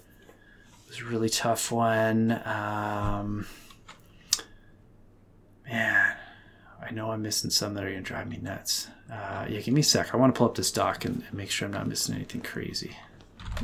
[0.88, 2.40] was a really tough one.
[2.46, 3.46] Um,
[5.68, 6.16] man,
[6.82, 8.88] I know I'm missing some that are going to drive me nuts.
[9.12, 10.14] Uh, yeah, give me a sec.
[10.14, 12.40] I want to pull up this doc and, and make sure I'm not missing anything
[12.42, 12.96] crazy.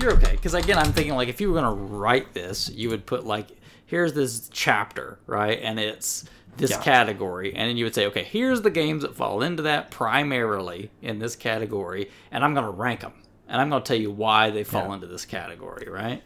[0.00, 3.06] You're okay, because again, I'm thinking like if you were gonna write this, you would
[3.06, 3.48] put like,
[3.86, 6.24] here's this chapter, right, and it's
[6.56, 6.80] this Yeah.
[6.80, 10.90] category, and then you would say, okay, here's the games that fall into that primarily
[11.02, 13.14] in this category, and I'm gonna rank them,
[13.50, 14.94] and I'm gonna tell you why they fall Yeah.
[14.94, 16.22] into this category, right?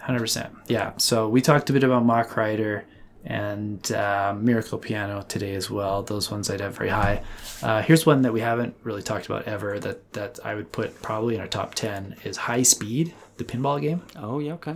[0.00, 0.54] Hundred percent.
[0.68, 0.92] Yeah.
[0.98, 2.84] So we talked a bit about Mach Rider
[3.24, 6.02] and uh, Miracle Piano today as well.
[6.02, 7.22] Those ones I'd have very high.
[7.62, 9.78] Uh, here's one that we haven't really talked about ever.
[9.78, 13.80] That that I would put probably in our top ten is High Speed, the pinball
[13.80, 14.02] game.
[14.16, 14.74] Oh yeah, okay.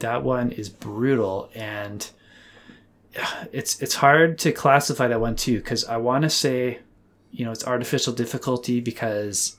[0.00, 2.06] That one is brutal and
[3.52, 6.80] it's it's hard to classify that one too because I want to say,
[7.30, 9.56] you know, it's artificial difficulty because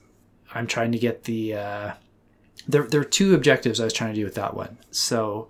[0.56, 1.53] I'm trying to get the.
[1.56, 1.92] Uh,
[2.67, 4.77] there, there are two objectives I was trying to do with that one.
[4.90, 5.50] So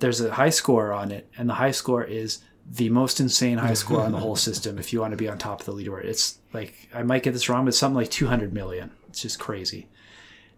[0.00, 3.74] there's a high score on it, and the high score is the most insane high
[3.74, 6.04] score on the whole system if you want to be on top of the leaderboard.
[6.06, 8.90] It's like, I might get this wrong, but something like 200 million.
[9.08, 9.86] It's just crazy.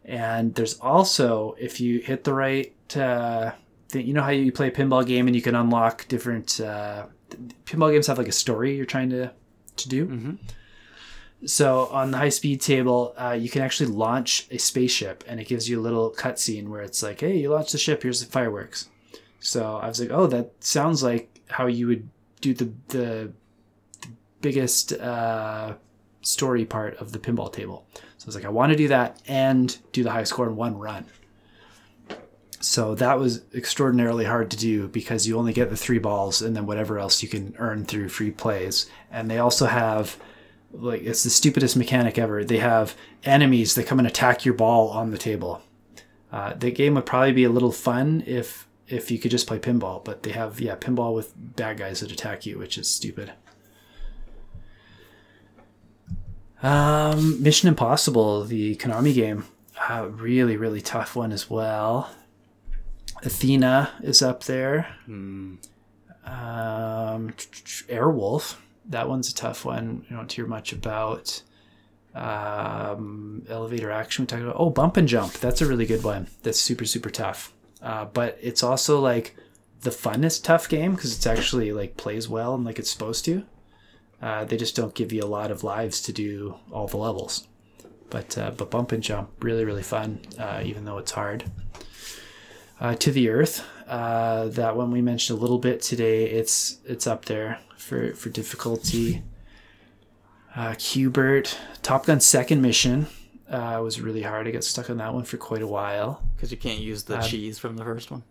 [0.04, 3.50] And there's also, if you hit the right, uh,
[3.88, 7.06] thing, you know how you play a pinball game and you can unlock different, uh,
[7.64, 9.32] pinball games have like a story you're trying to,
[9.76, 10.06] to do.
[10.06, 10.38] Mhm.
[11.46, 15.46] So on the high speed table, uh, you can actually launch a spaceship, and it
[15.46, 18.02] gives you a little cutscene where it's like, "Hey, you launched the ship.
[18.02, 18.88] Here's the fireworks."
[19.38, 22.08] So I was like, "Oh, that sounds like how you would
[22.40, 23.32] do the the,
[24.00, 24.08] the
[24.40, 25.74] biggest uh,
[26.20, 27.86] story part of the pinball table."
[28.18, 30.56] So I was like, "I want to do that and do the high score in
[30.56, 31.06] one run."
[32.58, 36.56] So that was extraordinarily hard to do because you only get the three balls and
[36.56, 38.90] then whatever else you can earn through free plays.
[39.12, 40.18] And they also have
[40.78, 42.44] like it's the stupidest mechanic ever.
[42.44, 45.62] They have enemies that come and attack your ball on the table.
[46.32, 49.58] Uh, the game would probably be a little fun if if you could just play
[49.58, 53.32] pinball, but they have yeah pinball with bad guys that attack you, which is stupid.
[56.62, 59.44] Um, Mission Impossible, the Konami game,
[59.88, 62.10] uh, really really tough one as well.
[63.22, 64.88] Athena is up there.
[66.24, 67.32] Um,
[67.88, 68.56] Airwolf,
[68.88, 70.04] that one's a tough one.
[70.08, 71.42] You don't hear much about.
[72.14, 74.56] Um, elevator action we talked about.
[74.58, 75.34] Oh, bump and jump.
[75.34, 76.28] That's a really good one.
[76.42, 77.52] That's super super tough.
[77.82, 79.36] Uh, but it's also like
[79.82, 83.44] the funnest tough game because it's actually like plays well and like it's supposed to.
[84.22, 87.46] Uh, they just don't give you a lot of lives to do all the levels.
[88.08, 91.44] But uh, but bump and jump really really fun, uh, even though it's hard.
[92.80, 96.26] Uh, to the Earth, uh, that one we mentioned a little bit today.
[96.26, 99.22] It's it's up there for for difficulty.
[100.54, 103.06] Uh, Q*bert, Top Gun second mission
[103.50, 104.48] uh, was really hard.
[104.48, 106.22] I got stuck on that one for quite a while.
[106.34, 108.22] Because you can't use the Um, cheese from the first one.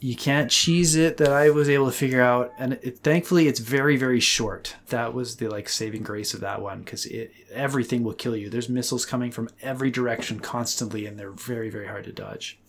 [0.00, 3.58] You can't cheese it that I was able to figure out, and it, thankfully it's
[3.58, 4.76] very very short.
[4.88, 8.48] That was the like saving grace of that one because it everything will kill you.
[8.48, 12.60] There's missiles coming from every direction constantly, and they're very very hard to dodge.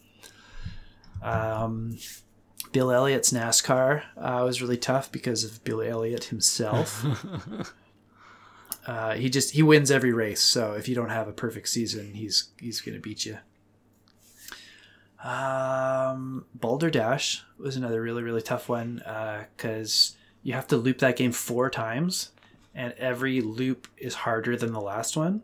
[1.22, 1.98] Um,
[2.72, 7.06] Bill Elliott's NASCAR uh, was really tough because of Bill Elliott himself.
[8.88, 12.14] uh, he just he wins every race, so if you don't have a perfect season,
[12.14, 13.38] he's he's gonna beat you.
[15.24, 19.02] Um, Boulder Dash was another really really tough one
[19.56, 22.32] because you have to loop that game four times,
[22.76, 25.42] and every loop is harder than the last one.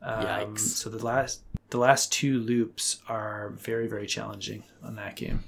[0.00, 0.60] Um, Yikes.
[0.60, 1.42] So the last
[1.72, 5.42] the last two loops are very very challenging on that game.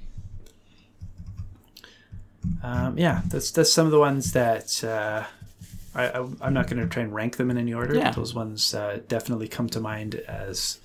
[2.62, 5.24] Um, yeah, that's that's some of the ones that uh,
[5.94, 7.94] I, I I'm not going to try and rank them in any order.
[7.94, 8.04] Yeah.
[8.08, 10.80] But those ones uh, definitely come to mind as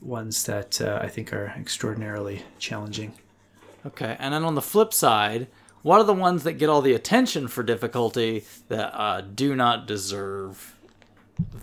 [0.00, 3.12] ones that uh, I think are extraordinarily challenging.
[3.86, 5.48] Okay, and then on the flip side,
[5.82, 9.86] what are the ones that get all the attention for difficulty that uh, do not
[9.86, 10.77] deserve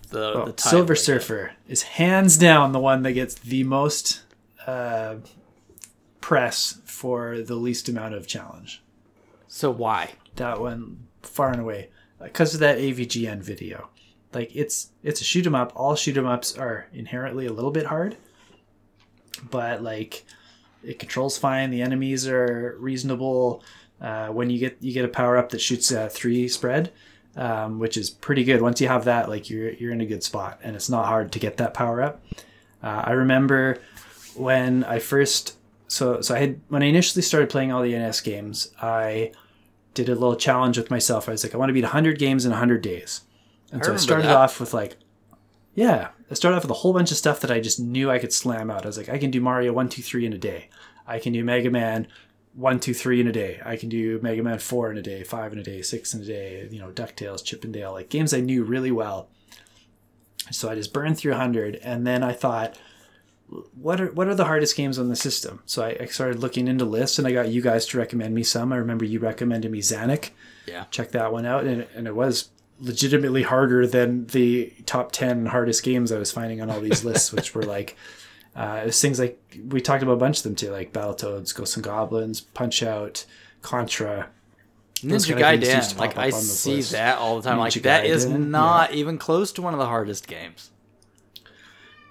[0.09, 0.95] the, Well, the title Silver?
[0.95, 4.23] Surfer is hands down the one that gets the most
[4.65, 5.15] uh,
[6.21, 8.81] press for the least amount of challenge.
[9.47, 10.13] So why?
[10.35, 11.89] That one far and away
[12.21, 13.89] because of that AVGN video.
[14.33, 15.71] Like it's it's a shoot 'em up.
[15.75, 18.17] All shoot 'em ups are inherently a little bit hard,
[19.49, 20.25] but like
[20.83, 21.71] it controls fine.
[21.71, 23.63] The enemies are reasonable.
[24.01, 26.91] Uh, when you get you get a power up that shoots a three spread,
[27.35, 28.61] um, which is pretty good.
[28.61, 31.31] Once you have that, like you're you're in a good spot, and it's not hard
[31.33, 32.23] to get that power up.
[32.83, 33.79] Uh, I remember
[34.35, 35.57] when I first
[35.87, 39.31] so so I had when I initially started playing all the NS games, I
[39.93, 41.27] did a little challenge with myself.
[41.27, 43.21] I was like, I want to beat 100 games in 100 days.
[43.71, 44.35] And I so I started that.
[44.35, 44.97] off with like,
[45.73, 48.19] yeah, I started off with a whole bunch of stuff that I just knew I
[48.19, 48.83] could slam out.
[48.83, 50.69] I was like, I can do Mario 1, 2, 3 in a day.
[51.07, 52.07] I can do Mega Man
[52.55, 53.59] 1, 2, 3 in a day.
[53.65, 56.21] I can do Mega Man 4 in a day, 5 in a day, 6 in
[56.21, 59.29] a day, you know, DuckTales, Chip 'n Dale, like games I knew really well.
[60.51, 61.75] So I just burned through 100.
[61.77, 62.77] And then I thought,
[63.75, 65.61] what are what are the hardest games on the system?
[65.65, 68.43] So I, I started looking into lists, and I got you guys to recommend me
[68.43, 68.73] some.
[68.73, 70.31] I remember you recommended me Zanac.
[70.65, 70.85] Yeah.
[70.89, 75.83] check that one out, and and it was legitimately harder than the top ten hardest
[75.83, 77.95] games I was finding on all these lists, which were like.
[78.55, 81.53] Uh, it was things like we talked about a bunch of them too, like Battletoads,
[81.53, 83.25] Ghosts and Goblins, Punch Out,
[83.61, 84.29] Contra.
[85.01, 86.91] Ninja kind of games used to Gaiden, like I up on those see lists.
[86.93, 87.57] that all the time.
[87.59, 90.71] like Ninja that is Gaiden, not even close to one of the hardest games.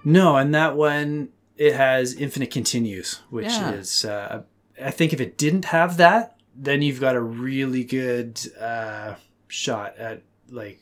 [0.03, 3.71] No, and that one it has infinite continues, which Yeah.
[3.71, 4.43] is uh,
[4.81, 9.15] I think if it didn't have that, then you've got a really good uh,
[9.47, 10.79] shot at like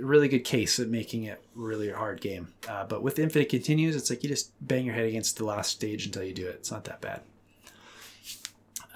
[0.00, 2.52] really good case at making it really a hard game.
[2.68, 5.70] Uh, but with infinite continues, it's like you just bang your head against the last
[5.70, 6.56] stage until you do it.
[6.56, 7.20] It's not that bad.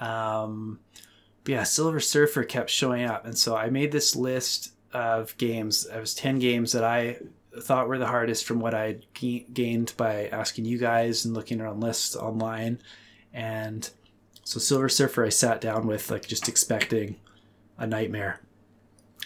[0.01, 0.81] Um,
[1.45, 5.87] but yeah, Silver Surfer kept showing up, and so I made this list of games.
[5.87, 7.19] It was ten games that I
[7.61, 11.81] thought were the hardest from what I gained by asking you guys and looking around
[11.81, 12.81] lists online.
[13.33, 13.89] And
[14.45, 17.17] so Silver Surfer, I sat down with like just expecting
[17.77, 18.41] a nightmare,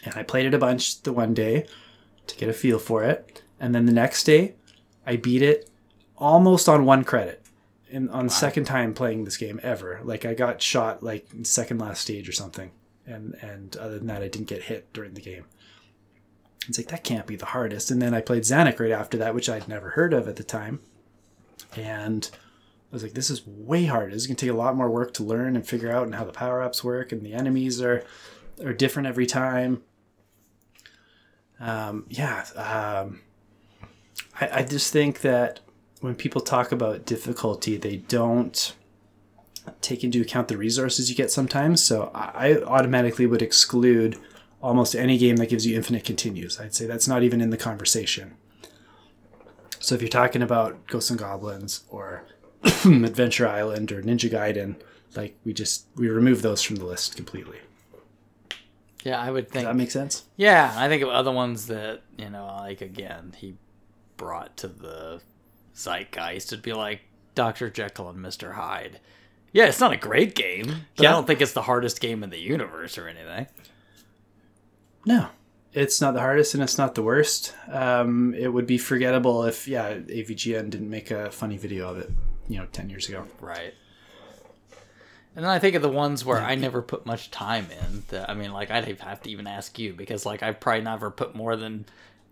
[0.05, 1.66] and I played it a bunch the one day
[2.26, 4.55] to get a feel for it, and then the next day,
[5.06, 5.70] I beat it
[6.16, 7.40] almost on one credit.
[7.90, 11.44] In, on the second time playing this game ever, like I got shot like in
[11.44, 12.70] second last stage or something,
[13.06, 15.44] and and other than that, I didn't get hit during the game.
[16.68, 17.90] It's like that can't be the hardest.
[17.90, 20.44] And then I played Zanac right after that, which I'd never heard of at the
[20.44, 20.81] time.
[21.76, 24.12] And I was like, this is way harder.
[24.12, 26.24] This is gonna take a lot more work to learn and figure out and how
[26.24, 28.05] the power ups work and the enemies are
[28.64, 29.82] are different every time.
[31.62, 33.20] Um, yeah, um,
[34.41, 35.60] I, I just think that
[36.00, 38.74] when people talk about difficulty, they don't
[39.81, 41.82] take into account the resources you get sometimes.
[41.82, 44.18] So I I automatically would exclude
[44.60, 46.58] almost any game that gives you infinite continues.
[46.60, 48.34] I'd say that's not even in the conversation.
[49.78, 52.24] So if you're talking about Ghosts and Goblins or
[52.65, 54.76] Adventure Island or Ninja Gaiden,
[55.15, 57.58] like we just we remove those from the list completely.
[59.05, 59.66] Yeah, I would Does think.
[59.66, 60.24] that make sense?
[60.36, 63.55] yeah, I think of other ones that you know, like again, he
[64.16, 65.20] brought to the
[65.74, 66.52] zeitgeist.
[66.52, 67.00] It'd be like
[67.34, 69.00] Doctor Jekyll and Mister Hyde.
[69.52, 72.31] Yeah, it's not a great game, but I don't think it's the hardest game in
[72.31, 73.48] the universe or anything.
[75.05, 75.28] No,
[75.72, 77.55] it's not the hardest and it's not the worst.
[77.70, 82.10] Um, it would be forgettable if yeah AVGN didn't make a funny video of it,
[82.48, 83.26] you know, ten years ago.
[83.40, 83.74] Right.
[85.34, 88.02] And then I think of the ones where I never put much time in.
[88.08, 91.10] That, I mean, like I'd have to even ask you because like I've probably never
[91.10, 91.86] put more than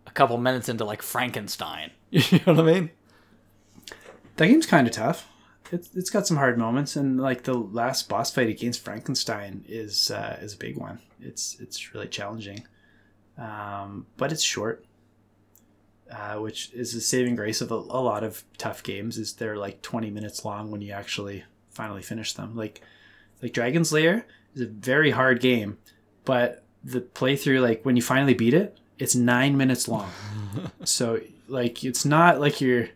[0.06, 1.92] a couple minutes into like Frankenstein.
[2.10, 2.90] You know what I mean?
[4.36, 5.28] That game's kind of tough.
[5.70, 10.10] It's, it's got some hard moments, and like the last boss fight against Frankenstein is
[10.10, 10.98] uh, is a big one.
[11.20, 12.66] It's it's really challenging,
[13.38, 14.84] um, but it's short,
[16.10, 19.16] uh, which is the saving grace of a, a lot of tough games.
[19.16, 21.44] Is they're like twenty minutes long when you actually
[21.80, 22.54] finally finish them.
[22.54, 22.80] Like
[23.42, 25.78] Like Dragon's Lair is a very hard game,
[26.24, 30.10] but the playthrough, like when you finally beat it, it's nine minutes long.
[30.84, 32.88] so like it's not like you're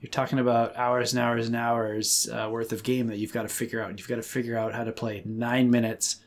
[0.00, 3.42] you're talking about hours and hours and hours uh, worth of game that you've got
[3.42, 3.96] to figure out.
[3.98, 6.20] You've got to figure out how to play nine minutes.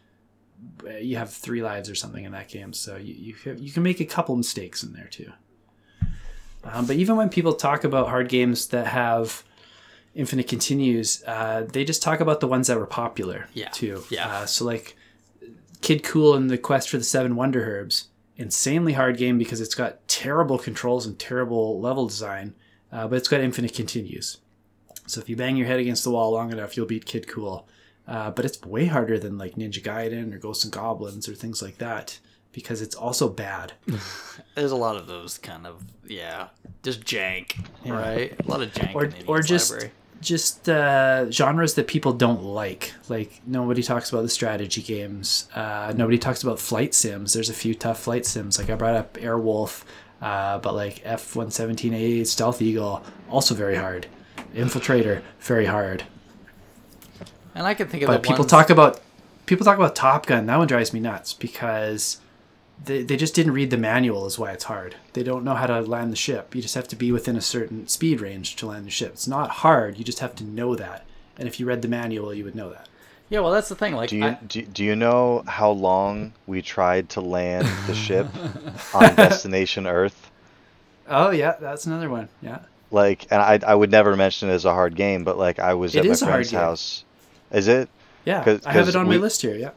[0.83, 3.71] Uh, You have three lives or something in that game, so you you, have, you
[3.71, 5.31] can make a couple mistakes in there too.
[6.63, 9.43] Um, but even when people talk about hard games that have
[10.17, 13.69] infinite continues, uh, they just talk about the ones that were popular Yeah.
[13.69, 14.03] too.
[14.09, 14.27] Yeah.
[14.27, 14.95] Uh, so like
[15.81, 19.75] Kid Kool and the Quest for the Seven Wonder Herbs, insanely hard game because it's
[19.75, 22.55] got terrible controls and terrible level design,
[22.91, 24.37] uh, but it's got infinite continues.
[25.05, 27.67] So if you bang your head against the wall long enough, you'll beat Kid Kool.
[28.07, 31.61] Uh, but it's way harder than like Ninja Gaiden or Ghosts and Goblins or things
[31.61, 32.19] like that
[32.53, 33.73] because it's also bad.
[34.55, 36.47] There's a lot of those kind of yeah,
[36.83, 37.93] just jank, Yeah.
[37.93, 38.35] right?
[38.45, 39.91] A lot of jank or or just library.
[40.21, 42.93] Just uh, genres that people don't like.
[43.09, 45.47] Like nobody talks about the strategy games.
[45.53, 47.33] Uh, nobody talks about flight sims.
[47.33, 48.57] There's a few tough flight sims.
[48.57, 49.83] Like I brought up Airwolf,
[50.21, 54.07] uh, but like F one seventeen A Stealth Eagle also very hard.
[54.55, 56.03] Infiltrator very hard.
[57.53, 59.01] And I can think of But people ones, talk about
[59.45, 60.45] people talk about Top Gun.
[60.45, 62.19] That one drives me nuts because
[62.83, 64.95] they, they just didn't read the manual is why it's hard.
[65.13, 66.53] They don't know how to land the ship.
[66.55, 69.13] You just have to be within a certain speed range to land the ship.
[69.13, 69.97] It's not hard.
[69.97, 71.05] You just have to know that.
[71.37, 72.87] And if you read the manual, you would know that.
[73.29, 73.93] Yeah, well, that's the thing.
[73.95, 77.93] Like, Do you I, do, do you know how long we tried to land the
[77.93, 78.27] ship
[78.93, 80.31] on Destination Earth?
[81.09, 82.29] Oh yeah, that's another one.
[82.41, 82.59] Yeah.
[82.89, 85.73] Like, and I I would never mention it as a hard game, but like I
[85.73, 87.03] was It at my is a hard friend's house.
[87.51, 87.89] Is it?
[88.23, 88.43] Yeah.
[88.43, 89.55] 'Cause- I have 'cause it on we- my list here.
[89.55, 89.71] Yeah.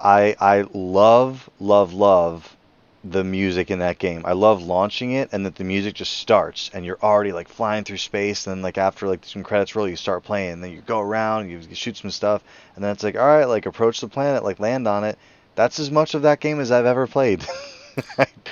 [0.00, 2.56] I I love love love
[3.04, 4.22] the music in that game.
[4.26, 7.84] I love launching it and that the music just starts and you're already like flying
[7.84, 8.46] through space.
[8.46, 10.54] And then like after like some credits roll, you start playing.
[10.54, 12.42] And then you go around, you, you shoot some stuff,
[12.74, 15.18] and then it's like all right, like approach the planet, like land on it.
[15.54, 17.46] That's as much of that game as I've ever played.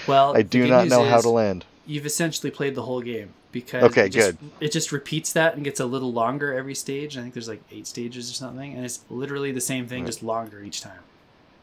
[0.07, 1.65] Well, I do not know how to land.
[1.85, 4.39] You've essentially played the whole game because Okay, it just, good.
[4.61, 7.17] It just repeats that and gets a little longer every stage.
[7.17, 10.07] I think there's like eight stages or something, and it's literally the same thing, Right.
[10.07, 11.01] just longer each time.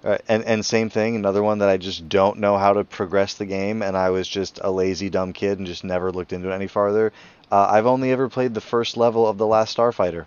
[0.03, 3.35] Right, and and same thing, another one that I just don't know how to progress
[3.35, 6.51] the game, and I was just a lazy dumb kid and just never looked into
[6.51, 7.14] it any farther.
[7.51, 10.25] Uh, I've only ever played the first level of the Last Starfighter.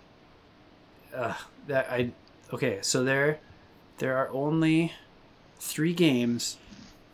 [1.15, 1.33] uh,
[1.67, 2.11] that I
[2.53, 2.79] okay.
[2.81, 3.39] So there,
[3.99, 4.93] there are only
[5.59, 6.57] three games.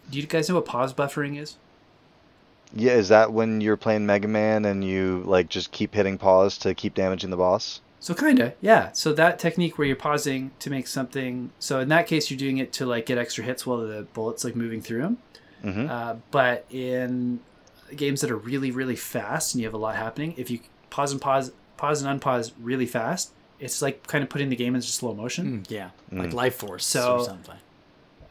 [0.10, 1.58] Do you guys know what pause buffering is?
[2.74, 6.58] Yeah, is that when you're playing Mega Man and you like just keep hitting pause
[6.60, 7.82] to keep damaging the boss?
[8.04, 8.92] So kinda, yeah.
[8.92, 11.52] So that technique where you're pausing to make something.
[11.60, 14.44] So in that case, you're doing it to like get extra hits while the bullets
[14.44, 15.18] like moving through them.
[15.62, 17.40] hmm Uh, but in
[17.96, 20.60] games that are really really fast and you have a lot happening, if you
[20.90, 24.76] pause and pause, pause and unpause really fast, it's like kind of putting the game
[24.76, 25.62] into slow motion.
[25.64, 26.34] Mm, yeah, like Mm.
[26.34, 27.56] Life Force So- or something.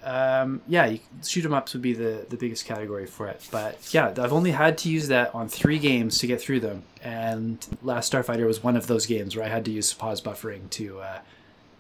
[0.05, 3.47] Um, yeah, you, shoot 'em ups would be the, the biggest category for it.
[3.51, 6.83] But yeah, I've only had to use that on three games to get through them,
[7.03, 10.69] and Last Starfighter was one of those games where I had to use pause buffering
[10.71, 11.19] to uh,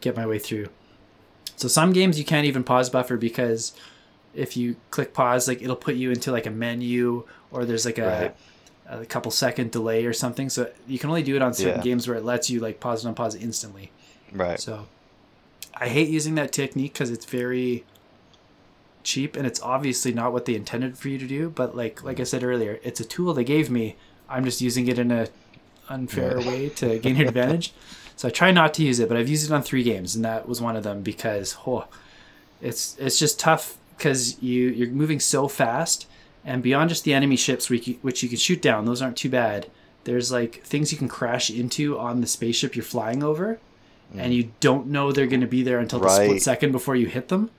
[0.01, 0.68] get my way through.
[1.57, 3.73] So some games you can't even pause buffer because
[4.34, 7.99] if you click pause, like it'll put you into like a menu or there's like
[7.99, 8.33] a,
[8.89, 10.49] a couple second delay or something.
[10.49, 11.83] So you can only do it on certain Yeah.
[11.84, 13.92] games where it lets you like pause and unpause instantly.
[14.33, 14.59] Right.
[14.59, 14.86] So
[15.75, 17.84] I hate using that technique because it's very
[19.05, 21.51] cheap and it's obviously not what they intended for you to do.
[21.51, 23.97] But like like I said earlier, it's a tool they gave me.
[24.29, 25.29] I'm just using it in a
[25.89, 26.47] unfair Right.
[26.47, 27.73] way to gain an advantage.
[28.17, 30.25] So I try not to use it, but I've used it on three games, and
[30.25, 31.87] that was one of them because oh,
[32.61, 36.07] it's it's just tough because you you're moving so fast,
[36.45, 39.17] and beyond just the enemy ships which you, which you can shoot down, those aren't
[39.17, 39.69] too bad.
[40.05, 43.59] There's like things you can crash into on the spaceship you're flying over,
[44.15, 44.37] and mm.
[44.37, 47.29] you don't know they're going to be there until the split second before you hit
[47.29, 47.51] them.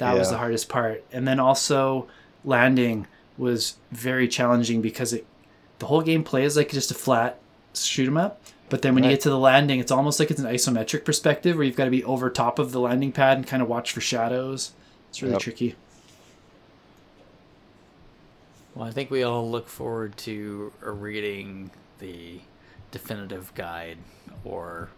[0.00, 1.04] That was the hardest part.
[1.12, 2.08] And then also
[2.44, 3.06] landing
[3.38, 5.26] was very challenging because it
[5.78, 7.38] the whole game plays like just a flat
[7.74, 8.40] shoot 'em up.
[8.68, 11.56] But then when you get to the landing, it's almost like it's an isometric perspective
[11.56, 13.92] where you've got to be over top of the landing pad and kind of watch
[13.92, 14.72] for shadows.
[15.08, 15.42] It's really Yep.
[15.42, 15.74] tricky.
[18.74, 22.40] Well, I think we all look forward to reading the
[22.92, 23.98] definitive guide
[24.44, 24.88] or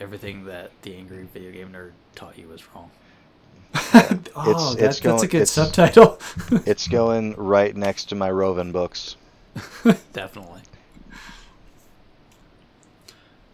[0.00, 2.90] everything that the angry video game nerd taught you was wrong.
[3.74, 6.18] oh, it's that, that's a going- good it's- subtitle.
[6.66, 9.16] It's going right next to my Rovan books.
[10.12, 10.60] Definitely.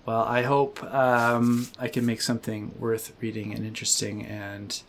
[0.06, 4.80] Well, I hope um, I can make something worth reading and interesting and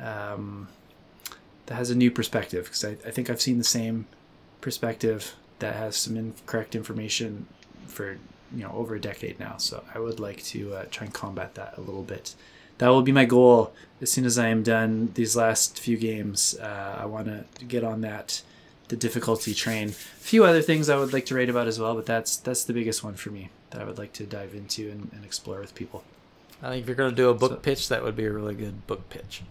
[0.00, 0.68] um,
[1.66, 4.06] that has a new perspective because I, I think I've seen the same
[4.60, 7.46] perspective that has some incorrect information
[7.86, 8.12] for
[8.54, 9.56] you know over a decade now.
[9.56, 12.34] So I would like to uh, try and combat that a little bit.
[12.80, 16.56] That will be my goal as soon as I am done these last few games.
[16.58, 18.42] Uh, I want to get on that
[18.88, 19.90] the difficulty train.
[19.90, 22.64] A few other things I would like to write about as well, but that's that's
[22.64, 25.60] the biggest one for me that I would like to dive into and, and explore
[25.60, 26.02] with people.
[26.62, 28.32] I think if you're going to do a book So- pitch, that would be a
[28.32, 29.42] really good book pitch.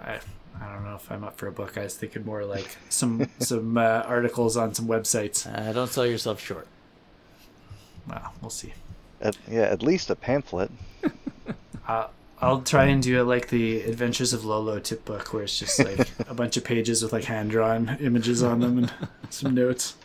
[0.00, 0.18] I
[0.60, 1.78] I don't know if I'm up for a book.
[1.78, 5.46] I was thinking more like some some uh, articles on some websites.
[5.46, 6.66] Uh, don't sell yourself short.
[8.08, 8.72] Well, we'll see.
[9.20, 10.70] At, yeah, at least a pamphlet.
[11.86, 12.06] Uh,
[12.40, 15.78] I'll try and do it like the Adventures of Lolo tip book, where it's just
[15.78, 18.92] like a bunch of pages with like hand drawn images on them and
[19.30, 19.96] some notes.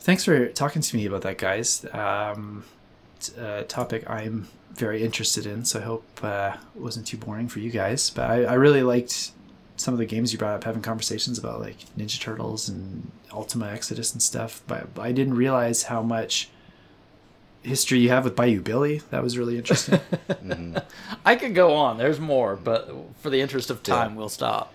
[0.00, 1.84] Thanks for talking to me about that, guys.
[1.92, 2.64] Um,
[3.16, 7.48] it's a topic I'm very interested in, so I hope uh, it wasn't too boring
[7.48, 8.10] for you guys.
[8.10, 9.32] But I, I really liked
[9.76, 13.68] some of the games you brought up, having conversations about like Ninja Turtles and Ultima
[13.68, 14.62] Exodus and stuff.
[14.66, 16.48] But I didn't realize how much
[17.62, 19.02] history you have with Bayou Billy.
[19.10, 20.00] That was really interesting.
[21.24, 21.98] I could go on.
[21.98, 22.90] There's more, but
[23.20, 24.72] for the interest of time, we'll stop.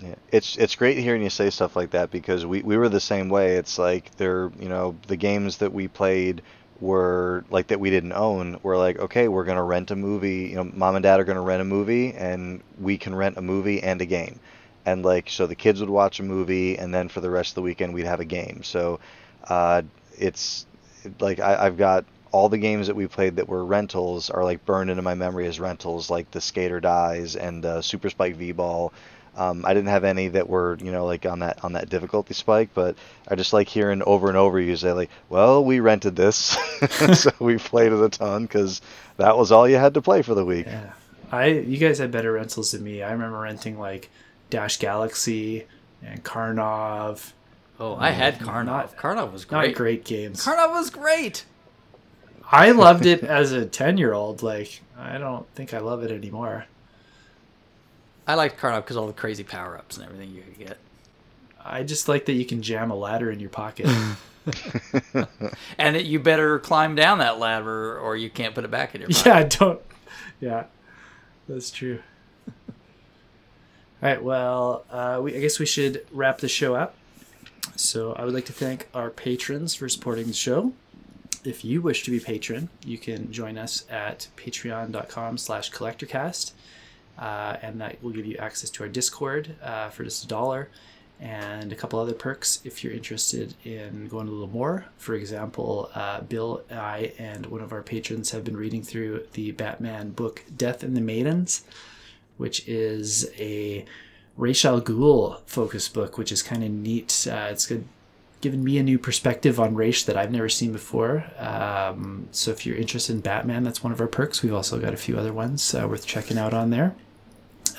[0.00, 3.00] Yeah, it's it's great hearing you say stuff like that because we, we were the
[3.00, 3.56] same way.
[3.56, 6.42] It's like they're you know the games that we played
[6.80, 8.58] were like that we didn't own.
[8.64, 10.48] We're like okay, we're gonna rent a movie.
[10.48, 13.42] You know, mom and dad are gonna rent a movie, and we can rent a
[13.42, 14.40] movie and a game.
[14.84, 17.54] And like so, the kids would watch a movie, and then for the rest of
[17.56, 18.64] the weekend we'd have a game.
[18.64, 18.98] So,
[19.48, 19.82] uh,
[20.18, 20.66] it's
[21.20, 24.64] like I, I've got all the games that we played that were rentals are like
[24.64, 28.36] burned into my memory as rentals, like the Skate or Dies and uh, Super Spike
[28.36, 28.92] V-Ball.
[29.34, 32.34] Um, I didn't have any that were, you know, like on that on that difficulty
[32.34, 32.96] spike, but
[33.28, 36.36] I just like hearing over and over you say like, "Well, we rented this,
[37.14, 38.82] so we played it a ton because
[39.16, 40.92] that was all you had to play for the week." yeah,
[41.30, 43.02] I you guys had better rentals than me.
[43.02, 44.10] I remember renting like
[44.50, 45.66] Dash Galaxy
[46.02, 47.32] and Karnov.
[47.84, 48.96] Oh, I had Not- Karnov.
[48.96, 49.74] Karnov was Not great.
[49.76, 50.44] great games.
[50.44, 51.44] Karnov was great.
[52.50, 54.42] I loved it as a ten year old.
[54.42, 56.66] Like I don't think I love it anymore.
[58.26, 60.78] I liked Karnov because all the crazy power ups and everything you could get.
[61.64, 63.86] I just like that you can jam a ladder in your pocket.
[65.78, 69.00] And that you better climb down that ladder or you can't put it back in
[69.00, 69.26] your pocket.
[69.26, 69.80] yeah, don't.
[70.40, 70.64] Yeah,
[71.48, 72.00] that's true.
[72.48, 72.54] All
[74.02, 74.22] right.
[74.22, 76.94] Well, uh, we, I guess we should wrap the show up.
[77.82, 80.72] So I would like to thank our patrons for supporting the show.
[81.44, 86.52] If you wish to be a patron, you can join us at patreon.com slash collectorcast.
[87.18, 90.68] Uh, and that will give you access to our Discord uh, for just a dollar
[91.20, 94.86] and a couple other perks if you're interested in going a little more.
[94.96, 99.50] For example, uh, Bill, I, and one of our patrons have been reading through the
[99.50, 101.64] Batman book Death and the Maidens,
[102.36, 103.84] which is a
[104.36, 104.80] Ra's al
[105.46, 107.26] focus book, which is kind of neat.
[107.30, 107.84] Uh, it's good,
[108.40, 111.24] given me a new perspective on Ra's that I've never seen before.
[111.38, 114.42] Um, so if you're interested in Batman, that's one of our perks.
[114.42, 116.94] We've also got a few other ones uh, worth checking out on there.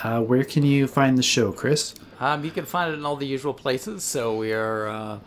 [0.03, 1.95] Uh, where can you find the show, Chris?
[2.19, 4.03] Um, you can find it in all the usual places.
[4.03, 4.87] So we are.
[4.87, 5.19] Uh,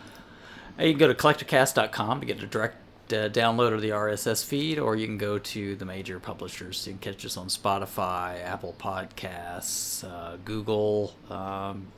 [0.78, 2.76] you can go to collectorcast.com to get a direct
[3.12, 6.86] uh, download of the RSS feed, or you can go to the major publishers.
[6.86, 11.88] You can catch us on Spotify, Apple Podcasts, uh, Google, um,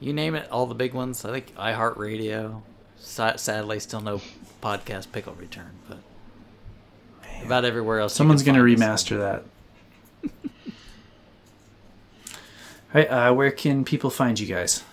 [0.00, 1.24] you name it, all the big ones.
[1.24, 2.62] I think iHeartRadio.
[2.98, 4.20] Sa- sadly, still no
[4.62, 5.98] podcast pickle return, but
[7.44, 8.14] about everywhere else.
[8.14, 9.44] Someone's going to remaster that.
[12.94, 14.84] All right, uh, where can people find you guys?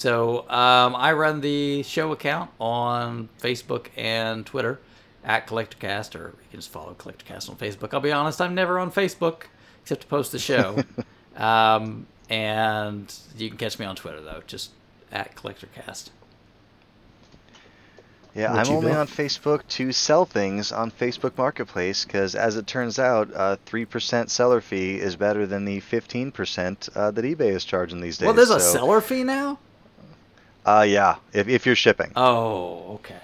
[0.00, 4.80] So um, I run the show account on Facebook and Twitter
[5.22, 7.92] at CollectorCast, or you can just follow CollectorCast on Facebook.
[7.92, 9.42] I'll be honest, I'm never on Facebook
[9.82, 10.82] except to post the show.
[11.36, 14.70] um, and you can catch me on Twitter though, just
[15.12, 16.08] at CollectorCast.
[18.34, 19.00] Yeah, Would I'm only Bill?
[19.00, 24.30] on Facebook to sell things on Facebook Marketplace because, as it turns out, uh, 3%
[24.30, 28.24] seller fee is better than the 15% uh, that eBay is charging these days.
[28.24, 29.58] Well, there's a seller fee now.
[30.70, 32.12] Uh, yeah, if, if you're shipping.
[32.14, 33.18] Oh, okay.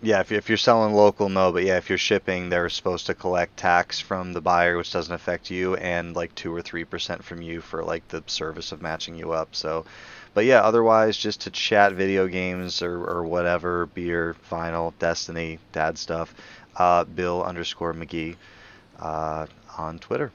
[0.00, 3.14] Yeah, if, if you're selling local, no, but yeah, if you're shipping, they're supposed to
[3.14, 7.42] collect tax from the buyer, which doesn't affect you, and like 2 or 3% from
[7.42, 9.54] you for like the service of matching you up.
[9.54, 9.84] So,
[10.32, 15.98] but yeah, otherwise, just to chat video games or, or whatever, beer, vinyl, Destiny, dad
[15.98, 16.34] stuff,
[16.76, 18.36] uh, Bill underscore McGee
[18.98, 20.32] uh, on Twitter.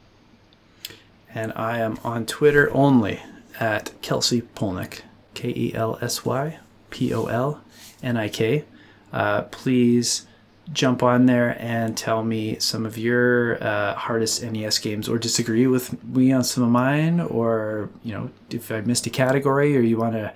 [1.34, 3.24] And I am on Twitter only
[3.60, 5.02] at Kelsy Polnik,
[5.34, 7.62] K E L S Y P O L
[8.02, 8.66] N I K.
[9.12, 10.26] Uh, please
[10.72, 15.68] jump on there and tell me some of your uh, hardest NES games, or disagree
[15.68, 19.82] with me on some of mine, or you know if I missed a category, or
[19.82, 20.34] you want to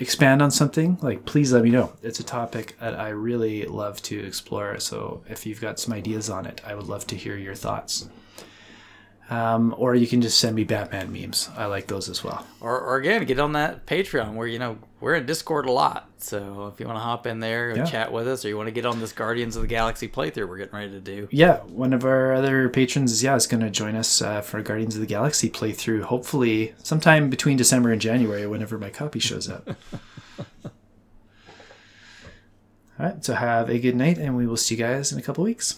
[0.00, 1.92] expand on something, like please let me know.
[2.02, 4.78] It's a topic that I really love to explore.
[4.78, 8.08] So if you've got some ideas on it, I would love to hear your thoughts.
[9.30, 11.50] Um, or you can just send me Batman memes.
[11.54, 12.46] I like those as well.
[12.62, 16.08] Or, or again, get on that Patreon where you know we're in Discord a lot.
[16.16, 17.84] So if you want to hop in there and Yeah.
[17.84, 20.48] chat with us, or you want to get on this Guardians of the Galaxy playthrough
[20.48, 23.68] we're getting ready to do, Yeah, one of our other patrons, yeah, is going to
[23.70, 26.04] join us uh, for Guardians of the Galaxy playthrough.
[26.04, 29.68] Hopefully, sometime between December and January, whenever my copy shows up.
[32.98, 35.22] All right, so have a good night, and we will see you guys in a
[35.22, 35.76] couple weeks.